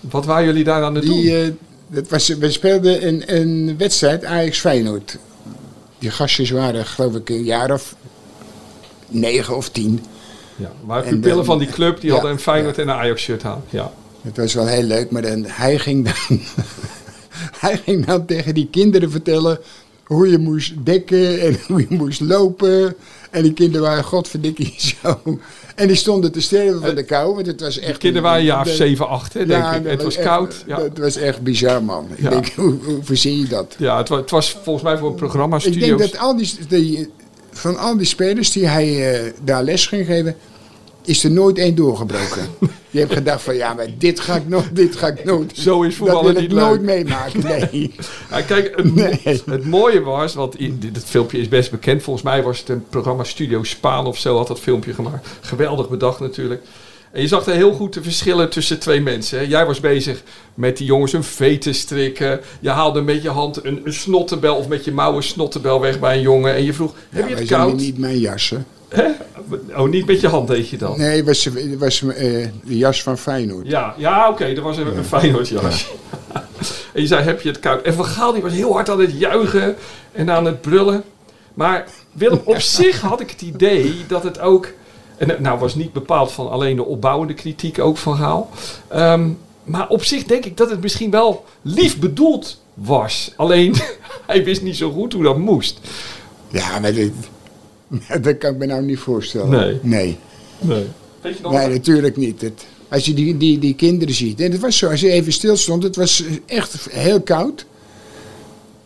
Wat 0.00 0.24
waren 0.24 0.44
jullie 0.44 0.64
daar 0.64 0.82
aan 0.82 0.94
het 0.94 1.04
doen? 1.04 1.20
Die, 1.20 1.42
eh, 1.42 1.50
dat 1.86 2.08
was, 2.08 2.28
we 2.28 2.50
speelden 2.50 3.06
een, 3.06 3.22
een 3.26 3.74
wedstrijd 3.78 4.24
Ajax-Feyenoord. 4.24 5.18
Die 5.98 6.10
gastjes 6.10 6.50
waren 6.50 6.86
geloof 6.86 7.14
ik 7.14 7.28
een 7.30 7.44
jaar 7.44 7.70
of 7.72 7.94
negen 9.08 9.56
of 9.56 9.68
tien. 9.68 10.04
Ja, 10.56 10.72
maar 10.84 11.04
En 11.04 11.10
pupillen 11.10 11.36
dan- 11.36 11.44
van 11.44 11.58
die 11.58 11.68
club 11.68 11.96
die 12.00 12.06
ja, 12.08 12.12
hadden 12.12 12.32
een 12.32 12.38
Feyenoord 12.40 12.78
en 12.78 12.88
een 12.88 12.94
Ajax 12.94 13.22
shirt 13.22 13.44
aan. 13.44 13.64
Ja. 13.70 13.92
Het 14.22 14.36
was 14.36 14.54
wel 14.54 14.66
heel 14.66 14.82
leuk, 14.82 15.10
maar 15.10 15.22
dan, 15.22 15.44
hij, 15.46 15.78
ging 15.78 16.04
dan, 16.04 16.40
hij 17.60 17.76
ging 17.84 18.06
dan 18.06 18.26
tegen 18.26 18.54
die 18.54 18.68
kinderen 18.70 19.10
vertellen 19.10 19.58
hoe 20.04 20.30
je 20.30 20.38
moest 20.38 20.72
dekken 20.84 21.40
en 21.40 21.58
hoe 21.66 21.80
je 21.88 21.94
moest 21.96 22.20
lopen. 22.20 22.94
En 23.36 23.42
die 23.42 23.52
kinderen 23.52 23.86
waren 23.86 24.04
godverdikkie 24.04 24.74
zo. 25.02 25.20
En 25.74 25.86
die 25.86 25.96
stonden 25.96 26.32
te 26.32 26.40
sterven 26.40 26.80
van 26.80 26.94
de 26.94 27.02
kou, 27.04 27.34
want 27.34 27.46
het 27.46 27.60
was 27.60 27.78
echt... 27.78 27.98
kinderen 27.98 28.22
waren 28.22 28.40
een 28.40 28.46
jaar 28.46 28.60
of 28.60 28.66
de- 28.66 28.74
7, 28.74 29.08
8, 29.08 29.32
hè, 29.34 29.46
denk 29.46 29.64
ik. 29.74 29.86
Het 29.90 30.02
was 30.02 30.16
echt- 30.16 30.26
koud, 30.26 30.64
ja. 30.66 30.80
Het 30.80 30.98
was 30.98 31.16
echt 31.16 31.40
bizar, 31.42 31.82
man. 31.84 32.06
Ik 32.14 32.22
Ja. 32.22 32.30
denk, 32.30 32.46
hoe, 32.48 32.74
hoe 32.84 32.98
verzin 33.02 33.38
je 33.38 33.46
dat? 33.46 33.74
Ja, 33.78 33.98
het 33.98 34.08
was, 34.08 34.18
het 34.20 34.30
was 34.30 34.50
volgens 34.62 34.84
mij 34.84 34.98
voor 34.98 35.08
een 35.08 35.14
programma 35.14 35.56
Ik 35.56 35.62
studio's. 35.62 35.98
denk 35.98 36.12
dat 36.12 36.20
al 36.20 36.36
die, 36.36 36.50
die, 36.68 37.08
van 37.52 37.76
al 37.78 37.96
die 37.96 38.06
spelers 38.06 38.50
die 38.52 38.66
hij 38.66 39.14
eh, 39.14 39.32
daar 39.44 39.62
les 39.62 39.86
ging 39.86 40.06
geven, 40.06 40.36
is 41.06 41.24
er 41.24 41.30
nooit 41.30 41.58
één 41.58 41.74
doorgebroken. 41.74 42.48
Je 42.90 42.98
hebt 42.98 43.12
gedacht 43.12 43.42
van 43.42 43.56
ja, 43.56 43.74
maar 43.74 43.86
dit 43.98 44.20
ga 44.20 44.34
ik 44.36 44.48
nooit, 44.48 44.76
dit 44.76 44.96
ga 44.96 45.06
ik 45.06 45.24
nooit. 45.24 45.52
Zo 45.56 45.82
is 45.82 45.96
voetballen 45.96 46.24
Dat 46.24 46.32
wil 46.34 46.42
ik 46.42 46.48
niet 46.48 46.58
nooit 46.58 46.80
leuk. 46.80 46.86
meemaken, 47.04 47.42
nee. 47.70 47.94
Ja, 48.30 48.40
kijk, 48.42 48.72
het, 48.76 48.94
mo- 48.94 49.52
het 49.52 49.64
mooie 49.64 50.00
was, 50.00 50.34
want 50.34 50.58
dit, 50.58 51.04
filmpje 51.04 51.38
is 51.38 51.48
best 51.48 51.70
bekend. 51.70 52.02
Volgens 52.02 52.24
mij 52.24 52.42
was 52.42 52.58
het 52.58 52.68
een 52.68 52.84
programma 52.88 53.24
Studio 53.24 53.62
Spaan 53.62 54.06
of 54.06 54.18
zo 54.18 54.36
had 54.36 54.46
dat 54.48 54.60
filmpje 54.60 54.94
gemaakt. 54.94 55.26
Geweldig 55.40 55.88
bedacht 55.88 56.20
natuurlijk. 56.20 56.62
En 57.12 57.22
je 57.22 57.28
zag 57.28 57.46
er 57.46 57.54
heel 57.54 57.72
goed 57.72 57.92
de 57.94 58.02
verschillen 58.02 58.50
tussen 58.50 58.78
twee 58.78 59.00
mensen. 59.00 59.48
Jij 59.48 59.66
was 59.66 59.80
bezig 59.80 60.22
met 60.54 60.76
die 60.76 60.86
jongens 60.86 61.12
een 61.12 61.24
V 61.24 61.58
te 61.58 61.72
strikken. 61.72 62.40
Je 62.60 62.68
haalde 62.70 63.00
met 63.00 63.22
je 63.22 63.28
hand 63.30 63.64
een, 63.64 63.80
een 63.84 63.92
snottenbel 63.92 64.56
of 64.56 64.68
met 64.68 64.84
je 64.84 64.92
mouwen 64.92 65.22
snottenbel 65.22 65.80
weg 65.80 66.00
bij 66.00 66.14
een 66.16 66.20
jongen. 66.22 66.54
En 66.54 66.64
je 66.64 66.72
vroeg, 66.72 66.94
heb 67.10 67.28
je 67.28 67.34
het 67.34 67.46
koud? 67.48 67.76
niet 67.76 67.98
mijn 67.98 68.18
jassen. 68.18 68.66
Hè? 68.96 69.10
Oh, 69.76 69.88
niet 69.88 70.06
met 70.06 70.20
je 70.20 70.28
hand 70.28 70.48
deed 70.48 70.68
je 70.68 70.76
dan? 70.76 70.98
Nee, 70.98 71.16
het 71.16 71.26
was, 71.26 71.48
was 71.78 72.02
eh, 72.02 72.48
de 72.64 72.76
jas 72.76 73.02
van 73.02 73.18
Feyenoord. 73.18 73.66
Ja, 73.66 73.94
ja 73.96 74.28
oké, 74.28 74.44
er 74.44 74.62
was 74.62 74.76
een, 74.76 74.96
een 74.96 75.04
Feyenoordjas. 75.04 75.90
en 76.94 77.00
je 77.00 77.06
zei, 77.06 77.24
heb 77.24 77.40
je 77.40 77.48
het 77.48 77.60
koud? 77.60 77.82
En 77.82 77.94
Van 77.94 78.04
Gaal 78.04 78.32
die 78.32 78.42
was 78.42 78.52
heel 78.52 78.72
hard 78.72 78.90
aan 78.90 79.00
het 79.00 79.18
juichen 79.18 79.76
en 80.12 80.30
aan 80.30 80.44
het 80.44 80.60
brullen. 80.60 81.04
Maar 81.54 81.86
Willem, 82.12 82.40
op 82.44 82.60
zich 82.80 83.00
had 83.00 83.20
ik 83.20 83.30
het 83.30 83.42
idee 83.42 83.94
dat 84.08 84.22
het 84.22 84.38
ook... 84.38 84.72
En 85.16 85.28
het 85.28 85.40
nou 85.40 85.58
was 85.58 85.74
niet 85.74 85.92
bepaald 85.92 86.32
van 86.32 86.50
alleen 86.50 86.76
de 86.76 86.84
opbouwende 86.84 87.34
kritiek 87.34 87.78
ook 87.78 87.96
van 87.96 88.16
Gaal. 88.16 88.50
Ehm, 88.88 89.28
maar 89.64 89.88
op 89.88 90.04
zich 90.04 90.24
denk 90.24 90.44
ik 90.44 90.56
dat 90.56 90.70
het 90.70 90.80
misschien 90.80 91.10
wel 91.10 91.44
lief 91.62 91.98
bedoeld 91.98 92.60
was. 92.74 93.32
Alleen, 93.36 93.74
hij 94.26 94.44
wist 94.44 94.62
niet 94.62 94.76
zo 94.76 94.90
goed 94.90 95.12
hoe 95.12 95.22
dat 95.22 95.38
moest. 95.38 95.80
Ja, 96.48 96.78
maar 96.78 96.92
dit, 96.92 97.12
dat 98.22 98.38
kan 98.38 98.52
ik 98.52 98.58
me 98.58 98.66
nou 98.66 98.82
niet 98.82 98.98
voorstellen. 98.98 99.50
Nee. 99.50 99.78
Nee, 99.82 100.18
Nee. 100.60 100.84
Weet 101.20 101.36
je 101.36 101.42
nog? 101.42 101.52
nee 101.52 101.68
natuurlijk 101.68 102.16
niet. 102.16 102.40
Het, 102.40 102.64
als 102.88 103.04
je 103.06 103.14
die, 103.14 103.36
die, 103.36 103.58
die 103.58 103.74
kinderen 103.74 104.14
ziet. 104.14 104.40
En 104.40 104.52
het 104.52 104.60
was 104.60 104.78
zo, 104.78 104.90
als 104.90 105.00
je 105.00 105.10
even 105.10 105.32
stil 105.32 105.56
stond, 105.56 105.82
het 105.82 105.96
was 105.96 106.22
echt 106.46 106.86
heel 106.90 107.20
koud. 107.20 107.66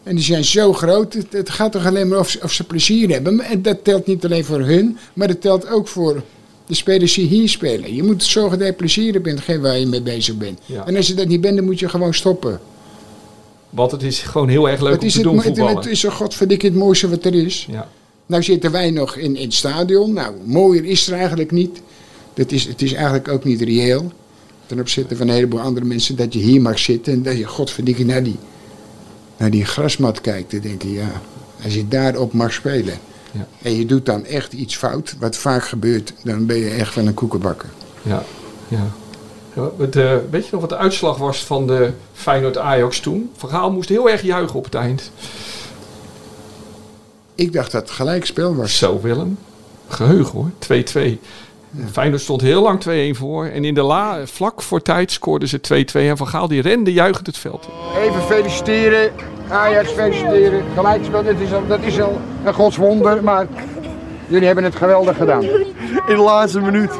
En 0.02 0.14
die 0.14 0.24
zijn 0.24 0.44
zo 0.44 0.72
groot, 0.72 1.12
het, 1.14 1.26
het 1.32 1.50
gaat 1.50 1.72
toch 1.72 1.86
alleen 1.86 2.08
maar 2.08 2.18
of, 2.18 2.28
ze- 2.30 2.38
of 2.42 2.52
ze 2.52 2.64
plezier 2.64 3.08
hebben. 3.10 3.40
En 3.40 3.62
dat 3.62 3.84
telt 3.84 4.06
niet 4.06 4.24
alleen 4.24 4.44
voor 4.44 4.60
hun, 4.60 4.98
maar 5.12 5.28
dat 5.28 5.40
telt 5.40 5.68
ook 5.70 5.88
voor 5.88 6.22
de 6.66 6.74
spelers 6.74 7.14
die 7.14 7.26
hier 7.26 7.48
spelen. 7.48 7.94
Je 7.94 8.02
moet 8.02 8.22
zorgen 8.24 8.58
dat 8.58 8.66
je 8.66 8.72
plezier 8.72 9.12
hebt 9.12 9.26
in 9.26 9.34
hetgeen 9.34 9.60
waar 9.60 9.78
je 9.78 9.86
mee 9.86 10.02
bezig 10.02 10.36
bent. 10.36 10.58
Ja. 10.66 10.86
En 10.86 10.96
als 10.96 11.06
je 11.06 11.14
dat 11.14 11.26
niet 11.28 11.40
bent, 11.40 11.56
dan 11.56 11.64
moet 11.64 11.78
je 11.78 11.88
gewoon 11.88 12.14
stoppen. 12.14 12.60
Want 13.70 13.90
het 13.90 14.02
is 14.02 14.18
gewoon 14.18 14.48
heel 14.48 14.68
erg 14.68 14.80
leuk 14.80 14.92
Het 14.92 15.00
om 15.00 15.06
is, 15.06 15.12
te 15.12 15.18
het, 15.18 15.28
doen 15.28 15.36
het, 15.36 15.46
voetballen. 15.46 15.76
het 15.76 15.86
is 15.86 16.00
zo 16.00 16.10
godverdikke 16.10 16.66
het 16.66 16.74
mooiste 16.74 17.08
wat 17.08 17.24
er 17.24 17.34
is. 17.34 17.66
Ja. 17.70 17.88
Nou 18.30 18.42
zitten 18.42 18.70
wij 18.72 18.90
nog 18.90 19.16
in, 19.16 19.36
in 19.36 19.44
het 19.44 19.54
stadion. 19.54 20.12
Nou, 20.12 20.34
mooier 20.44 20.84
is 20.84 21.08
er 21.08 21.18
eigenlijk 21.18 21.50
niet. 21.50 21.80
Dat 22.34 22.52
is, 22.52 22.64
het 22.64 22.82
is 22.82 22.92
eigenlijk 22.92 23.28
ook 23.28 23.44
niet 23.44 23.60
reëel. 23.60 24.12
Ten 24.66 24.80
opzichte 24.80 25.16
van 25.16 25.28
een 25.28 25.34
heleboel 25.34 25.60
andere 25.60 25.86
mensen 25.86 26.16
dat 26.16 26.32
je 26.32 26.38
hier 26.38 26.60
mag 26.60 26.78
zitten 26.78 27.12
en 27.12 27.22
dat 27.22 27.36
je 27.38 27.44
godverdikke 27.44 28.04
naar 28.04 28.22
die, 28.22 28.36
naar 29.36 29.50
die 29.50 29.64
grasmat 29.64 30.20
kijkt. 30.20 30.50
Dan 30.50 30.60
denk 30.60 30.82
je, 30.82 30.92
ja, 30.92 31.20
als 31.64 31.74
je 31.74 31.88
daarop 31.88 32.32
mag 32.32 32.52
spelen 32.52 32.94
Ja. 33.32 33.46
en 33.62 33.76
je 33.76 33.86
doet 33.86 34.06
dan 34.06 34.24
echt 34.24 34.52
iets 34.52 34.76
fout, 34.76 35.16
wat 35.18 35.36
vaak 35.36 35.64
gebeurt, 35.64 36.12
dan 36.24 36.46
ben 36.46 36.56
je 36.56 36.70
echt 36.70 36.92
van 36.92 37.06
een 37.06 37.14
koekenbakker. 37.14 37.68
Ja, 38.02 38.24
ja. 38.68 38.90
Eh, 39.54 40.16
weet 40.30 40.44
je 40.44 40.50
nog 40.50 40.60
wat 40.60 40.68
de 40.70 40.76
uitslag 40.76 41.16
was 41.16 41.44
van 41.44 41.66
de 41.66 41.92
Feyenoord-Ajax 42.12 43.00
toen? 43.00 43.30
Verhaal 43.36 43.72
moest 43.72 43.88
heel 43.88 44.10
erg 44.10 44.22
juichen 44.22 44.56
op 44.56 44.64
het 44.64 44.74
eind. 44.74 45.10
Ik 47.40 47.52
dacht 47.52 47.72
dat 47.72 47.80
het 47.82 47.90
gelijkspel 47.90 48.54
was. 48.56 48.78
Zo 48.78 49.00
Willem. 49.00 49.38
Geheugen 49.88 50.32
hoor, 50.38 50.50
2-2. 50.58 51.18
Feyenoord 51.92 52.20
stond 52.22 52.40
heel 52.40 52.62
lang 52.62 52.80
2-1 53.14 53.18
voor. 53.18 53.44
En 53.46 53.64
in 53.64 53.74
de 53.74 53.82
la, 53.82 54.26
vlak 54.26 54.62
voor 54.62 54.82
tijd 54.82 55.10
scoorden 55.10 55.48
ze 55.48 55.58
2-2. 55.58 56.00
En 56.00 56.16
Van 56.16 56.26
Gaal 56.28 56.48
die 56.48 56.62
rende 56.62 56.92
juichend 56.92 57.26
het 57.26 57.36
veld 57.38 57.66
in. 57.66 58.00
Even 58.02 58.22
feliciteren. 58.22 59.12
Ajax 59.48 59.90
feliciteren. 59.90 60.62
Gelijkspel, 60.74 61.24
dat 61.24 61.34
is 61.40 61.52
al, 61.52 61.66
dat 61.66 61.80
is 61.82 62.00
al 62.00 62.20
een 62.44 62.54
godswonder, 62.54 63.22
maar 63.24 63.46
jullie 64.28 64.46
hebben 64.46 64.64
het 64.64 64.76
geweldig 64.76 65.16
gedaan. 65.16 65.42
In 65.42 65.52
de 66.06 66.16
laatste 66.16 66.60
minuut. 66.60 66.90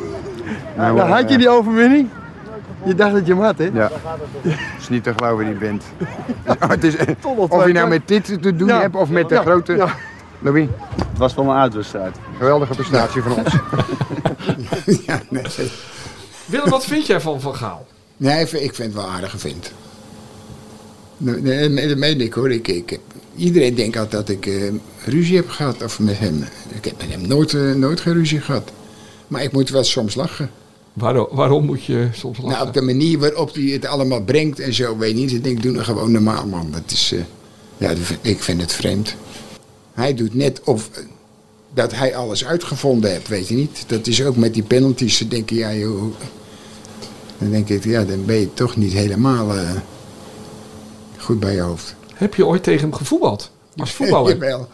Nou, 0.76 0.96
Dan 0.96 1.08
had 1.10 1.30
je 1.30 1.38
die 1.38 1.48
overwinning. 1.48 2.08
Je 2.84 2.94
dacht 2.94 3.12
dat 3.12 3.26
je 3.26 3.32
hem 3.32 3.42
had, 3.42 3.58
hè? 3.58 3.70
Ja. 3.72 3.90
Het 4.42 4.80
is 4.80 4.88
niet 4.88 5.02
te 5.04 5.12
geloven, 5.16 5.44
die 5.44 5.54
bent. 5.54 5.84
het 6.68 6.84
is, 6.84 6.94
of 7.36 7.66
je 7.66 7.72
nou 7.72 7.88
met 7.88 8.08
dit 8.08 8.24
te 8.42 8.56
doen 8.56 8.68
Ja. 8.68 8.80
hebt 8.80 8.94
of 8.96 9.08
met 9.10 9.28
de 9.28 9.34
Ja. 9.34 9.40
grote... 9.40 9.86
Louis, 10.42 10.66
Het 11.08 11.18
was 11.18 11.32
van 11.32 11.48
een 11.48 11.56
uitwedstrijd. 11.56 12.16
geweldige 12.38 12.74
prestatie 12.74 13.22
van 13.22 13.32
ons. 13.36 13.54
ja, 15.06 15.22
nee. 15.30 15.42
Willem, 16.46 16.68
wat 16.70 16.84
vind 16.84 17.06
jij 17.06 17.20
van 17.20 17.40
Van 17.40 17.54
Gaal? 17.54 17.86
nee, 18.16 18.40
ik 18.40 18.48
vind 18.48 18.62
ik 18.64 18.74
vind 18.74 18.92
het 18.94 19.02
wel 19.02 19.10
aardige 19.12 19.38
vent. 19.38 19.72
Nee, 21.16 21.88
dat 21.88 21.96
meen 21.96 22.20
ik 22.20 22.32
hoor. 22.34 22.50
Ik, 22.52 22.68
ik 22.68 22.90
heb, 22.90 23.00
iedereen 23.36 23.74
denkt 23.74 23.96
altijd 23.96 24.26
dat 24.26 24.36
ik 24.36 24.46
eh, 24.46 24.72
ruzie 25.04 25.36
heb 25.36 25.48
gehad 25.50 25.82
of 25.82 25.98
met 25.98 26.18
hem. 26.18 26.44
Ik 26.74 26.84
heb 26.84 26.94
met 26.98 27.10
hem 27.10 27.26
nooit, 27.26 27.54
eh, 27.54 27.72
nooit 27.72 28.00
geen 28.00 28.12
ruzie 28.12 28.40
gehad. 28.40 28.70
Maar 29.28 29.42
ik 29.42 29.52
moet 29.52 29.68
wel 29.70 29.84
soms 29.84 30.14
lachen. 30.14 30.50
Waarom, 30.92 31.26
waarom 31.30 31.64
moet 31.64 31.84
je 31.84 32.08
soms 32.12 32.38
lachen? 32.38 32.52
Nou, 32.52 32.66
op 32.68 32.74
de 32.74 32.82
manier 32.82 33.18
waarop 33.18 33.54
hij 33.54 33.62
het 33.64 33.86
allemaal 33.86 34.22
brengt 34.22 34.60
en 34.60 34.74
zo, 34.74 34.96
weet 34.98 35.10
je 35.10 35.14
niet. 35.16 35.32
Ik 35.32 35.44
denk, 35.44 35.62
doe 35.62 35.72
nou 35.72 35.84
gewoon 35.84 36.12
normaal, 36.12 36.46
man. 36.46 36.70
Dat 36.70 36.82
is, 36.90 37.12
eh, 37.12 37.20
ja, 37.76 37.96
vind- 37.96 38.18
ik 38.22 38.42
vind 38.42 38.60
het 38.60 38.72
vreemd. 38.72 39.14
Hij 40.00 40.14
doet 40.14 40.34
net 40.34 40.60
of, 40.64 40.90
dat 41.74 41.94
hij 41.94 42.16
alles 42.16 42.44
uitgevonden 42.44 43.10
heeft, 43.10 43.28
weet 43.28 43.48
je 43.48 43.54
niet. 43.54 43.84
Dat 43.86 44.06
is 44.06 44.22
ook 44.24 44.36
met 44.36 44.54
die 44.54 44.62
penalties. 44.62 45.18
Dan 45.18 45.28
denk 45.28 45.50
je, 45.50 45.56
ja, 45.56 45.74
joh, 45.74 46.14
dan 47.38 47.50
denk 47.50 47.68
ik, 47.68 47.84
ja, 47.84 48.04
dan 48.04 48.24
ben 48.24 48.36
je 48.36 48.54
toch 48.54 48.76
niet 48.76 48.92
helemaal 48.92 49.56
eh, 49.56 49.70
goed 51.18 51.40
bij 51.40 51.54
je 51.54 51.60
hoofd. 51.60 51.94
Heb 52.14 52.34
je 52.34 52.46
ooit 52.46 52.62
tegen 52.62 52.80
hem 52.80 52.94
gevoetbald? 52.94 53.50
Als 53.76 53.92
voetballer? 53.92 54.32
Jawel. 54.38 54.68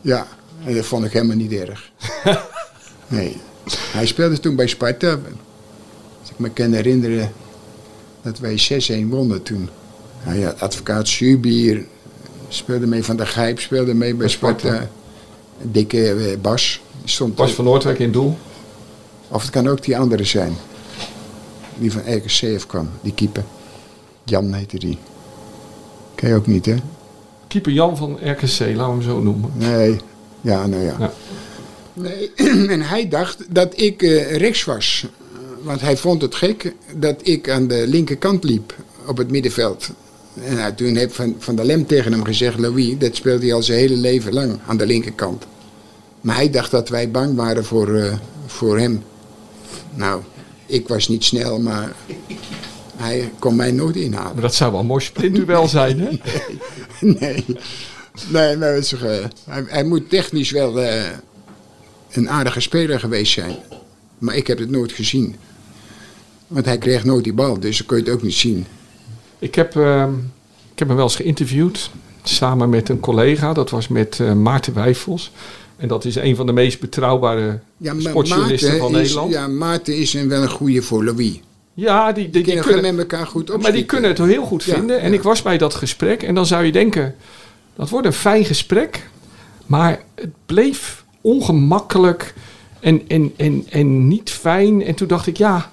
Ja, 0.00 0.26
en 0.64 0.74
dat 0.74 0.84
vond 0.84 1.04
ik 1.04 1.12
helemaal 1.12 1.36
niet 1.36 1.52
erg. 1.52 1.90
nee. 3.06 3.36
Hij 3.92 4.06
speelde 4.06 4.40
toen 4.40 4.56
bij 4.56 4.66
Sparta. 4.66 5.10
Als 6.20 6.30
ik 6.30 6.38
me 6.38 6.50
kan 6.50 6.72
herinneren 6.72 7.32
dat 8.22 8.38
wij 8.38 8.82
6-1 9.04 9.08
wonnen 9.08 9.42
toen. 9.42 9.68
Hij 10.18 10.40
had 10.40 10.60
advocaat 10.60 11.08
Subier, 11.08 11.86
speelde 12.48 12.86
mee 12.86 13.04
van 13.04 13.16
de 13.16 13.26
Gijp, 13.26 13.60
speelde 13.60 13.94
mee 13.94 14.14
bij 14.14 14.28
Sparta. 14.28 14.88
Dikke 15.62 16.12
eh, 16.12 16.38
Bas. 16.40 16.80
Stond 17.04 17.34
Bas 17.34 17.52
van 17.52 17.64
Noordwijk 17.64 17.98
in 17.98 18.12
doel. 18.12 18.36
Of 19.28 19.42
het 19.42 19.50
kan 19.50 19.68
ook 19.68 19.82
die 19.82 19.98
andere 19.98 20.24
zijn. 20.24 20.56
Die 21.78 21.92
van 21.92 22.02
RKC 22.06 22.66
kwam, 22.66 22.88
die 23.00 23.14
keeper. 23.14 23.44
Jan 24.24 24.52
heette 24.52 24.78
die. 24.78 24.98
Ken 26.14 26.28
je 26.28 26.34
ook 26.34 26.46
niet, 26.46 26.66
hè? 26.66 26.74
Keeper 27.48 27.72
Jan 27.72 27.96
van 27.96 28.18
RKC, 28.22 28.58
laten 28.58 28.74
we 28.74 28.82
hem 28.82 29.02
zo 29.02 29.20
noemen. 29.20 29.50
Nee, 29.54 30.00
ja, 30.40 30.66
nou 30.66 30.82
ja. 30.82 30.96
Ja. 30.98 31.12
Nee, 31.92 32.30
en 32.74 32.80
hij 32.80 33.08
dacht 33.08 33.44
dat 33.48 33.80
ik 33.80 34.02
eh, 34.02 34.36
rechts 34.36 34.64
was. 34.64 35.06
Want 35.62 35.80
hij 35.80 35.96
vond 35.96 36.22
het 36.22 36.34
gek 36.34 36.74
dat 36.96 37.20
ik 37.22 37.50
aan 37.50 37.68
de 37.68 37.84
linkerkant 37.86 38.44
liep 38.44 38.74
op 39.06 39.16
het 39.16 39.30
middenveld. 39.30 39.90
En 40.34 40.56
nou, 40.56 40.74
toen 40.74 40.96
heeft 40.96 41.14
Van, 41.14 41.34
van 41.38 41.56
der 41.56 41.64
Lem 41.64 41.86
tegen 41.86 42.12
hem 42.12 42.24
gezegd, 42.24 42.58
Louis, 42.58 42.98
dat 42.98 43.16
speelt 43.16 43.42
hij 43.42 43.54
al 43.54 43.62
zijn 43.62 43.78
hele 43.78 43.96
leven 43.96 44.32
lang 44.32 44.58
aan 44.66 44.76
de 44.76 44.86
linkerkant. 44.86 45.46
Maar 46.20 46.36
hij 46.36 46.50
dacht 46.50 46.70
dat 46.70 46.88
wij 46.88 47.10
bang 47.10 47.36
waren 47.36 47.64
voor, 47.64 47.94
eh, 47.94 48.12
voor 48.46 48.78
hem. 48.78 49.02
Nou, 49.94 50.22
ik 50.66 50.88
was 50.88 51.08
niet 51.08 51.24
snel, 51.24 51.60
maar 51.60 51.92
hij 52.96 53.32
kon 53.38 53.56
mij 53.56 53.72
nooit 53.72 53.96
inhalen. 53.96 54.32
Maar 54.32 54.42
dat 54.42 54.54
zou 54.54 54.70
wel 54.70 54.80
een 54.80 54.86
mooi 54.86 55.04
sprintduel 55.04 55.68
zijn, 55.68 56.00
hè? 56.00 56.08
Nee, 57.20 57.44
nee 58.28 58.56
maar 58.56 58.76
is 58.76 58.88
toch, 58.88 59.02
eh, 59.02 59.24
hij, 59.48 59.64
hij 59.66 59.84
moet 59.84 60.10
technisch 60.10 60.50
wel 60.50 60.80
eh, 60.80 61.10
een 62.10 62.30
aardige 62.30 62.60
speler 62.60 63.00
geweest 63.00 63.32
zijn. 63.32 63.56
Maar 64.18 64.36
ik 64.36 64.46
heb 64.46 64.58
het 64.58 64.70
nooit 64.70 64.92
gezien. 64.92 65.36
Want 66.46 66.64
hij 66.64 66.78
kreeg 66.78 67.04
nooit 67.04 67.24
die 67.24 67.32
bal, 67.32 67.60
dus 67.60 67.78
dan 67.78 67.86
kun 67.86 67.96
je 67.96 68.02
het 68.02 68.12
ook 68.12 68.22
niet 68.22 68.34
zien. 68.34 68.66
Ik 69.38 69.54
heb, 69.54 69.76
ehm, 69.76 70.12
ik 70.72 70.78
heb 70.78 70.88
hem 70.88 70.96
wel 70.96 71.06
eens 71.06 71.16
geïnterviewd. 71.16 71.90
Samen 72.22 72.68
met 72.68 72.88
een 72.88 73.00
collega. 73.00 73.52
Dat 73.52 73.70
was 73.70 73.88
met 73.88 74.20
eh, 74.20 74.32
Maarten 74.32 74.74
Wijfels. 74.74 75.32
En 75.76 75.88
dat 75.88 76.04
is 76.04 76.14
een 76.14 76.36
van 76.36 76.46
de 76.46 76.52
meest 76.52 76.80
betrouwbare 76.80 77.58
Ja, 77.76 77.94
sportjournalisten 77.98 78.68
Maarten 78.70 78.86
van 78.90 78.96
is, 79.00 79.06
Nederland. 79.06 79.32
Ja, 79.32 79.40
Ja, 79.40 79.48
Maarten 79.48 79.96
is 79.96 80.14
een, 80.14 80.28
wel 80.28 80.42
een 80.42 80.50
goede 80.50 80.82
voor 80.82 81.04
Louis. 81.04 81.40
die, 81.74 81.86
die, 82.14 82.30
die, 82.30 82.42
Die 82.42 82.60
kunnen 82.60 82.94
met 82.94 83.10
elkaar 83.10 83.26
goed 83.26 83.40
opschieten. 83.42 83.60
maar 83.62 83.72
die 83.72 83.84
kunnen 83.84 84.10
het 84.10 84.18
heel 84.18 84.44
goed 84.44 84.64
Ja, 84.64 84.74
vinden. 84.74 85.00
En 85.00 85.08
ja. 85.10 85.16
ik 85.16 85.22
was 85.22 85.42
bij 85.42 85.58
dat 85.58 85.74
gesprek. 85.74 86.22
En 86.22 86.34
dan 86.34 86.46
zou 86.46 86.64
je 86.64 86.72
denken, 86.72 87.14
dat 87.76 87.88
wordt 87.88 88.06
een 88.06 88.12
fijn 88.12 88.44
gesprek. 88.44 89.08
Maar 89.66 90.00
het 90.14 90.30
bleef 90.46 91.04
ongemakkelijk 91.20 92.34
en, 92.80 93.02
en, 93.08 93.32
en, 93.36 93.66
en 93.70 94.08
niet 94.08 94.30
fijn. 94.30 94.84
En 94.84 94.94
toen 94.94 95.08
dacht 95.08 95.26
ik, 95.26 95.36
ja, 95.36 95.70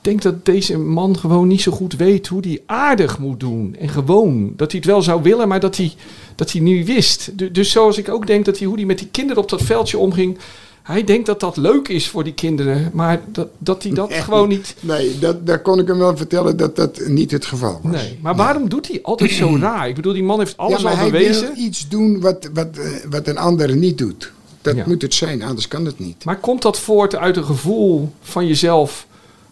denk 0.00 0.22
dat 0.22 0.44
deze 0.44 0.78
man 0.78 1.18
gewoon 1.18 1.48
niet 1.48 1.60
zo 1.60 1.72
goed 1.72 1.96
weet 1.96 2.26
hoe 2.26 2.40
hij 2.46 2.62
aardig 2.66 3.18
moet 3.18 3.40
doen. 3.40 3.76
En 3.78 3.88
gewoon, 3.88 4.52
dat 4.56 4.70
hij 4.70 4.80
het 4.80 4.90
wel 4.90 5.02
zou 5.02 5.22
willen, 5.22 5.48
maar 5.48 5.60
dat 5.60 5.76
hij, 5.76 5.92
dat 6.34 6.52
hij 6.52 6.60
niet 6.60 6.86
wist. 6.86 7.30
Du- 7.38 7.50
Dus 7.50 7.70
zoals 7.70 7.98
ik 7.98 8.08
ook 8.08 8.26
denk 8.26 8.44
dat 8.44 8.58
hij, 8.58 8.66
hoe 8.66 8.76
hij 8.76 8.84
met 8.86 8.98
die 8.98 9.08
kinderen 9.10 9.42
op 9.42 9.48
dat 9.48 9.62
veldje 9.62 9.98
omging... 9.98 10.38
Hij 10.82 11.04
denkt 11.04 11.26
dat 11.26 11.40
dat 11.40 11.56
leuk 11.56 11.88
is 11.88 12.08
voor 12.08 12.24
die 12.24 12.32
kinderen, 12.34 12.90
maar 12.94 13.20
dat, 13.32 13.48
dat 13.58 13.82
hij 13.82 13.92
dat 13.92 14.08
Nee. 14.08 14.20
gewoon 14.20 14.48
niet... 14.48 14.74
Nee, 14.80 15.18
dat, 15.18 15.46
daar 15.46 15.62
kon 15.62 15.78
ik 15.78 15.86
hem 15.86 15.98
wel 15.98 16.16
vertellen 16.16 16.56
dat 16.56 16.76
dat 16.76 17.00
niet 17.06 17.30
het 17.30 17.46
geval 17.46 17.80
was. 17.82 17.92
Nee, 17.92 18.18
maar 18.22 18.36
waarom 18.36 18.68
doet 18.68 18.88
hij 18.88 18.98
altijd 19.02 19.30
zo 19.30 19.56
raar? 19.60 19.88
Ik 19.88 19.94
bedoel, 19.94 20.12
die 20.12 20.22
man 20.22 20.38
heeft 20.38 20.56
alles 20.56 20.76
ja, 20.76 20.82
maar 20.82 20.92
al 20.92 20.98
hij 20.98 21.10
bewezen. 21.10 21.54
wil 21.54 21.64
iets 21.64 21.88
doen 21.88 22.20
wat, 22.20 22.50
wat, 22.54 22.76
eh, 22.78 22.86
wat 23.10 23.26
een 23.26 23.38
ander 23.38 23.76
niet 23.76 23.98
doet. 23.98 24.32
Dat 24.62 24.76
Ja. 24.76 24.84
moet 24.86 25.02
het 25.02 25.14
zijn, 25.14 25.42
anders 25.42 25.68
kan 25.68 25.84
het 25.84 25.98
niet. 25.98 26.24
Maar 26.24 26.38
komt 26.38 26.62
dat 26.62 26.78
voort 26.78 27.16
uit 27.16 27.36
een 27.36 27.44
gevoel 27.44 28.12
van 28.20 28.46
jezelf? 28.46 29.06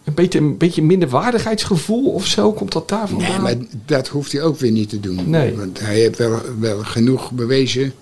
Een 0.09 0.15
beetje, 0.15 0.39
een 0.39 0.57
beetje 0.57 0.81
minderwaardigheidsgevoel 0.81 2.11
of 2.11 2.25
zo? 2.25 2.53
Komt 2.53 2.71
dat 2.71 2.89
daar 2.89 3.07
vandaan? 3.07 3.29
Nee, 3.29 3.39
maar 3.39 3.65
dat 3.85 4.07
hoeft 4.07 4.31
hij 4.31 4.41
ook 4.41 4.59
weer 4.59 4.71
niet 4.71 4.89
te 4.89 4.99
doen. 4.99 5.29
Nee. 5.29 5.55
Want 5.57 5.79
hij 5.79 5.95
heeft 5.95 6.17
wel, 6.17 6.41
wel 6.59 6.79
genoeg 6.79 7.31
bewezen. 7.31 7.93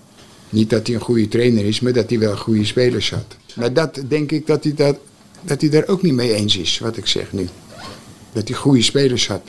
Niet 0.50 0.70
dat 0.70 0.86
hij 0.86 0.96
een 0.96 1.02
goede 1.02 1.28
trainer 1.28 1.64
is, 1.64 1.80
maar 1.80 1.92
dat 1.92 2.08
hij 2.10 2.18
wel 2.18 2.36
goede 2.36 2.64
spelers 2.64 3.10
had. 3.10 3.36
Maar 3.54 3.72
dat 3.72 4.00
denk 4.08 4.30
ik 4.32 4.46
dat 4.46 4.64
hij, 4.64 4.74
dat, 4.74 4.96
dat 5.42 5.60
hij 5.60 5.70
daar 5.70 5.86
ook 5.86 6.02
niet 6.02 6.12
mee 6.14 6.34
eens 6.34 6.56
is, 6.56 6.78
wat 6.78 6.96
ik 6.96 7.06
zeg 7.06 7.32
nu. 7.32 7.46
Dat 8.32 8.48
hij 8.48 8.56
goede 8.56 8.82
spelers 8.82 9.28
had. 9.28 9.42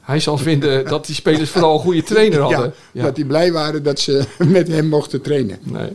Hij 0.00 0.20
zal 0.20 0.38
vinden 0.38 0.84
dat 0.84 1.06
die 1.06 1.14
spelers 1.14 1.50
vooral 1.50 1.74
een 1.74 1.80
goede 1.80 2.02
trainer 2.02 2.40
hadden. 2.40 2.74
Ja, 2.92 3.02
Dat 3.02 3.16
die 3.16 3.24
blij 3.26 3.52
waren 3.52 3.82
dat 3.82 4.00
ze 4.00 4.22
met 4.46 4.68
hem 4.68 4.88
mochten 4.88 5.20
trainen. 5.20 5.58
Nee. 5.62 5.88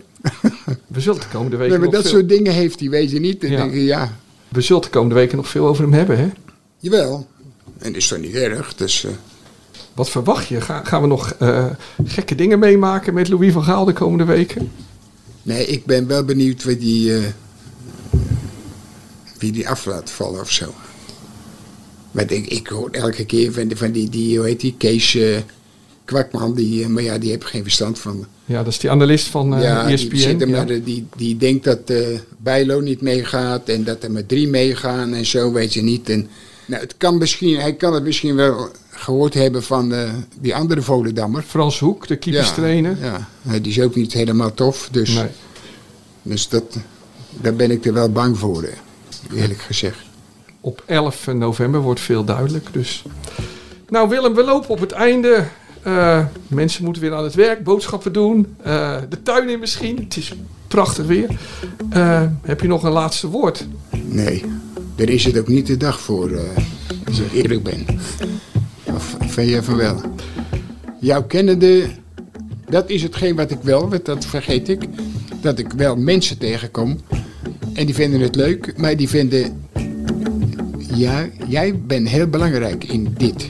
We 0.88 1.02
zullen 1.02 1.20
de 1.20 1.26
komende 1.32 1.58
weken 1.58 1.72
Nee, 1.74 1.82
maar 1.82 1.91
dat 1.91 2.02
veel, 2.02 2.12
soort 2.12 2.30
dingen 2.30 2.54
heeft 2.54 2.80
hij, 2.80 2.89
weet 2.89 3.12
je 3.12 3.20
niet. 3.20 3.41
Dan 3.41 3.52
Ja. 3.52 3.58
denk 3.58 3.74
je, 3.74 3.84
ja, 3.84 4.17
we 4.49 4.62
zullen 4.62 4.81
de 4.81 4.89
komende 4.89 5.15
weken 5.15 5.38
nog 5.38 5.47
veel 5.49 5.67
over 5.67 5.83
hem 5.83 5.93
hebben. 5.93 6.17
Hè? 6.19 6.29
jawel. 6.77 7.27
En 7.77 7.88
dat 7.91 7.95
is 8.01 8.07
toch 8.07 8.19
niet 8.19 8.33
erg. 8.36 8.75
Dus, 8.75 9.05
Wat 9.93 10.10
verwacht 10.10 10.47
je? 10.47 10.62
Ga- 10.62 10.83
gaan 10.83 11.01
we 11.01 11.07
nog 11.07 11.31
eh, 11.31 11.65
gekke 12.05 12.36
dingen 12.36 12.60
meemaken 12.60 13.13
met 13.13 13.29
Louis 13.29 13.53
van 13.53 13.63
Gaal 13.63 13.86
de 13.86 13.93
komende 13.93 14.23
weken? 14.25 14.71
nee, 15.43 15.65
ik 15.65 15.86
ben 15.86 16.07
wel 16.07 16.23
benieuwd 16.25 16.63
wie 16.63 16.77
die, 16.77 17.15
eh, 17.17 17.23
wie 19.39 19.51
die 19.51 19.69
af 19.69 19.86
laat 19.86 20.12
vallen 20.12 20.41
of 20.41 20.51
zo. 20.51 20.73
Want 22.12 22.31
ik, 22.31 22.47
ik 22.47 22.67
hoor 22.67 22.89
elke 22.91 23.25
keer 23.25 23.53
van, 23.53 23.67
die- 23.67 23.77
van 23.77 23.91
die, 23.91 24.10
die, 24.10 24.38
hoe 24.38 24.47
heet 24.47 24.60
die, 24.60 24.75
Kees 24.77 25.17
Kwakman, 26.05 26.53
die, 26.53 26.88
maar 26.89 27.03
ja, 27.03 27.17
die 27.17 27.29
heeft 27.29 27.45
geen 27.45 27.63
verstand 27.63 27.99
van. 27.99 28.25
Ja, 28.47 28.63
dat 28.63 28.73
is 28.73 28.79
die 28.79 28.91
analist 28.91 29.27
van 29.27 29.55
eh 29.55 29.62
ja, 29.62 29.89
ESPN. 29.89 30.10
die, 30.10 30.19
zit 30.19 30.41
er 30.41 30.47
ja. 30.47 30.57
maar, 30.57 30.69
eh, 30.69 30.83
die, 30.83 31.07
die 31.15 31.38
denkt 31.38 31.63
dat 31.63 31.89
eh 31.89 32.07
Bijlo 32.38 32.79
niet 32.79 33.01
meegaat 33.01 33.69
en 33.69 33.83
dat 33.83 34.03
er 34.03 34.12
maar 34.12 34.25
drie 34.25 34.47
meegaan 34.47 35.13
en 35.13 35.25
zo, 35.25 35.51
weet 35.51 35.73
je 35.73 35.81
niet. 35.81 36.10
En, 36.10 36.29
nou, 36.65 36.81
het 36.81 36.97
kan 36.97 37.17
misschien, 37.17 37.60
hij 37.60 37.73
kan 37.73 37.93
het 37.93 38.03
misschien 38.03 38.36
wel 38.36 38.69
gehoord 38.89 39.33
hebben 39.33 39.63
van 39.63 39.93
eh, 39.93 40.10
die 40.39 40.55
andere 40.55 40.81
Volendammer. 40.81 41.41
Frans 41.41 41.79
Hoek, 41.79 42.07
de 42.07 42.15
keeperstrainer. 42.15 42.97
Ja, 43.01 43.27
ja, 43.41 43.60
die 43.60 43.71
is 43.71 43.81
ook 43.81 43.95
niet 43.95 44.13
helemaal 44.13 44.53
tof, 44.53 44.89
dus, 44.91 45.13
Nee. 45.13 45.27
dus 46.21 46.49
dat, 46.49 46.77
daar 47.41 47.55
ben 47.55 47.71
ik 47.71 47.86
er 47.86 47.93
wel 47.93 48.12
bang 48.12 48.38
voor, 48.38 48.63
eh, 48.63 49.41
eerlijk 49.41 49.62
gezegd. 49.62 49.97
Op 50.62 50.83
11 50.86 51.27
november 51.27 51.81
wordt 51.81 51.99
veel 51.99 52.23
duidelijk. 52.23 52.67
Dus. 52.71 53.03
Nou 53.89 54.10
Willem, 54.10 54.33
we 54.33 54.43
lopen 54.43 54.69
op 54.69 54.79
het 54.79 54.91
einde. 54.91 55.45
Eh, 55.88 56.26
mensen 56.47 56.84
moeten 56.84 57.02
weer 57.02 57.13
aan 57.13 57.23
het 57.23 57.34
werk, 57.36 57.63
boodschappen 57.63 58.13
doen. 58.13 58.56
eh, 58.63 58.97
de 59.10 59.21
tuin 59.23 59.50
in 59.50 59.60
misschien. 59.60 59.97
Het 59.97 60.17
is 60.17 60.34
prachtig 60.67 61.06
weer. 61.06 61.39
Eh, 61.89 62.23
heb 62.41 62.62
je 62.62 62.67
nog 62.67 62.84
een 62.84 62.91
laatste 62.91 63.28
woord? 63.28 63.67
Nee, 64.04 64.43
daar 64.95 65.10
is 65.10 65.26
het 65.26 65.38
ook 65.39 65.47
niet 65.47 65.67
de 65.67 65.78
dag 65.78 66.00
voor, 66.00 66.39
als 67.08 67.19
ik 67.19 67.34
eerlijk 67.34 67.63
ben. 67.63 67.86
Vind 69.28 69.50
jij 69.50 69.63
van 69.63 69.76
wel? 69.76 70.02
Jouw 71.00 71.23
kennende, 71.23 71.88
dat 72.69 72.89
is 72.89 73.04
hetgeen 73.04 73.36
wat 73.36 73.52
ik 73.52 73.60
wel, 73.62 73.89
want 73.89 74.06
dat 74.06 74.26
vergeet 74.26 74.69
ik. 74.69 74.84
Dat 75.41 75.60
ik 75.60 75.71
wel 75.71 75.95
mensen 75.95 76.38
tegenkom 76.38 77.00
en 77.73 77.86
die 77.86 77.95
vinden 77.95 78.19
het 78.19 78.36
leuk, 78.36 78.73
maar 78.78 78.97
die 78.97 79.10
vinden... 79.10 79.65
Ja, 80.93 81.28
jij 81.47 81.80
bent 81.80 82.10
heel 82.10 82.28
belangrijk 82.28 82.84
in 82.84 83.13
dit. 83.17 83.47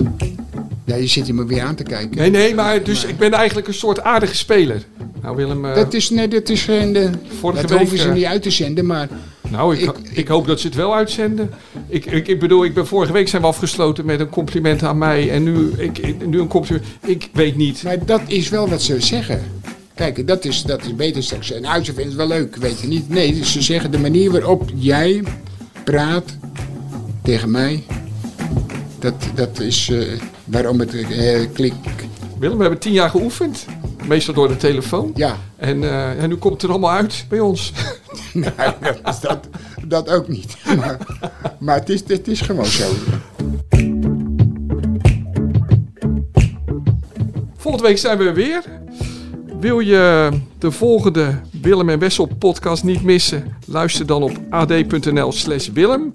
Ja, 0.87 0.95
je 0.95 1.07
zit 1.07 1.25
hier 1.25 1.35
maar 1.35 1.47
weer 1.47 1.61
aan 1.61 1.75
te 1.75 1.83
kijken. 1.83 2.17
Nee, 2.17 2.29
nee, 2.29 2.55
maar 2.55 2.83
dus 2.83 3.03
ik 3.05 3.17
ben 3.17 3.31
eigenlijk 3.31 3.67
een 3.67 3.73
soort 3.73 4.01
aardige 4.03 4.35
speler. 4.35 4.83
Nou 5.21 5.35
Willem, 5.35 5.65
eh, 5.65 5.75
Dat 5.75 5.93
is, 5.93 6.09
nee, 6.09 6.27
dat 6.27 6.49
is 6.49 6.61
geen... 6.63 6.93
de- 6.93 7.09
Vorige 7.39 7.61
dat 7.61 7.69
week, 7.69 7.79
hoeven 7.79 7.97
ze 7.97 8.07
eh, 8.07 8.13
niet 8.13 8.25
uit 8.25 8.41
te 8.43 8.51
zenden, 8.51 8.85
maar... 8.85 9.07
nou 9.49 9.75
ik, 9.75 9.81
ik- 9.81 10.09
ik, 10.11 10.27
hoop 10.27 10.47
dat 10.47 10.59
ze 10.59 10.67
het 10.67 10.75
wel 10.75 10.95
uitzenden. 10.95 11.49
Ik, 11.87 12.05
ik, 12.05 12.27
ik 12.27 12.39
bedoel, 12.39 12.63
ik 12.65 12.73
ben 12.73 12.87
vorige 12.87 13.11
week 13.13 13.27
zijn 13.27 13.41
we 13.41 13.47
afgesloten 13.47 14.05
met 14.05 14.19
een 14.19 14.29
compliment 14.29 14.83
aan 14.83 14.97
mij. 14.97 15.31
En 15.31 15.43
nu, 15.43 15.71
ik, 15.77 16.25
nu 16.27 16.39
een 16.39 16.47
compliment. 16.47 16.85
Ik 17.05 17.29
weet 17.33 17.55
niet. 17.55 17.83
Maar 17.83 18.05
dat 18.05 18.21
is 18.27 18.49
wel 18.49 18.69
wat 18.69 18.81
ze 18.81 19.01
zeggen. 19.01 19.41
Kijk, 19.95 20.27
dat 20.27 20.45
is, 20.45 20.63
dat 20.63 20.85
is 20.85 20.95
beter 20.95 21.23
straks. 21.23 21.51
En 21.51 21.61
nou, 21.61 21.83
ze 21.83 21.93
vinden 21.93 22.05
het 22.07 22.15
wel 22.27 22.37
leuk, 22.37 22.55
weet 22.55 22.79
je 22.81 22.87
niet. 22.87 23.09
Nee, 23.09 23.45
ze 23.45 23.61
zeggen 23.61 23.91
de 23.91 23.99
manier 23.99 24.31
waarop 24.31 24.69
jij 24.75 25.23
praat 25.83 26.37
tegen 27.23 27.51
mij. 27.51 27.83
Dat, 28.99 29.13
dat 29.35 29.59
is 29.59 29.89
eh, 29.89 29.99
waarom 30.47 30.79
het 30.79 30.93
eh 30.93 31.47
klik. 31.53 31.73
Willem, 32.39 32.55
we 32.55 32.61
hebben 32.61 32.79
tien 32.79 32.93
jaar 32.93 33.09
geoefend. 33.09 33.65
Meestal 34.07 34.33
door 34.33 34.47
de 34.47 34.57
telefoon. 34.57 35.11
Ja, 35.15 35.37
En, 35.55 35.83
en 36.19 36.29
nu 36.29 36.35
komt 36.35 36.53
het 36.53 36.63
er 36.63 36.69
allemaal 36.69 36.91
uit 36.91 37.25
bij 37.29 37.39
ons. 37.39 37.73
nou, 38.33 38.73
dat, 39.03 39.21
dat, 39.21 39.47
dat 39.87 40.09
ook 40.09 40.27
niet. 40.27 40.57
Maar, 40.77 40.97
maar 41.59 41.75
het, 41.75 41.89
is, 41.89 42.03
het 42.07 42.27
is 42.27 42.41
gewoon 42.41 42.65
zo. 42.65 42.91
Volgende 47.57 47.87
week 47.87 47.97
zijn 47.97 48.17
we 48.17 48.23
er 48.23 48.33
weer. 48.33 48.63
Wil 49.59 49.79
je 49.79 50.29
de 50.59 50.71
volgende 50.71 51.41
Willem 51.61 51.89
en 51.89 51.99
Wessel 51.99 52.25
podcast 52.39 52.83
niet 52.83 53.03
missen? 53.03 53.57
Luister 53.65 54.05
dan 54.05 54.23
op 54.23 54.39
ad.nl 54.49 55.31
slash 55.31 55.67
Willem 55.67 56.13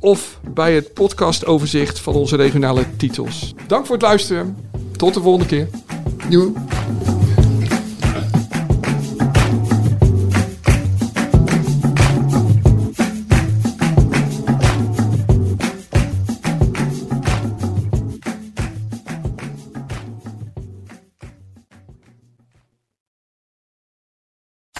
of 0.00 0.40
bij 0.54 0.74
het 0.74 0.94
podcastoverzicht 0.94 2.00
van 2.00 2.14
onze 2.14 2.36
regionale 2.36 2.84
titels. 2.96 3.54
Dank 3.66 3.86
voor 3.86 3.94
het 3.94 4.04
luisteren. 4.04 4.56
Tot 4.96 5.14
de 5.14 5.20
volgende 5.20 5.46
keer. 5.46 5.68
Doei. 6.28 6.52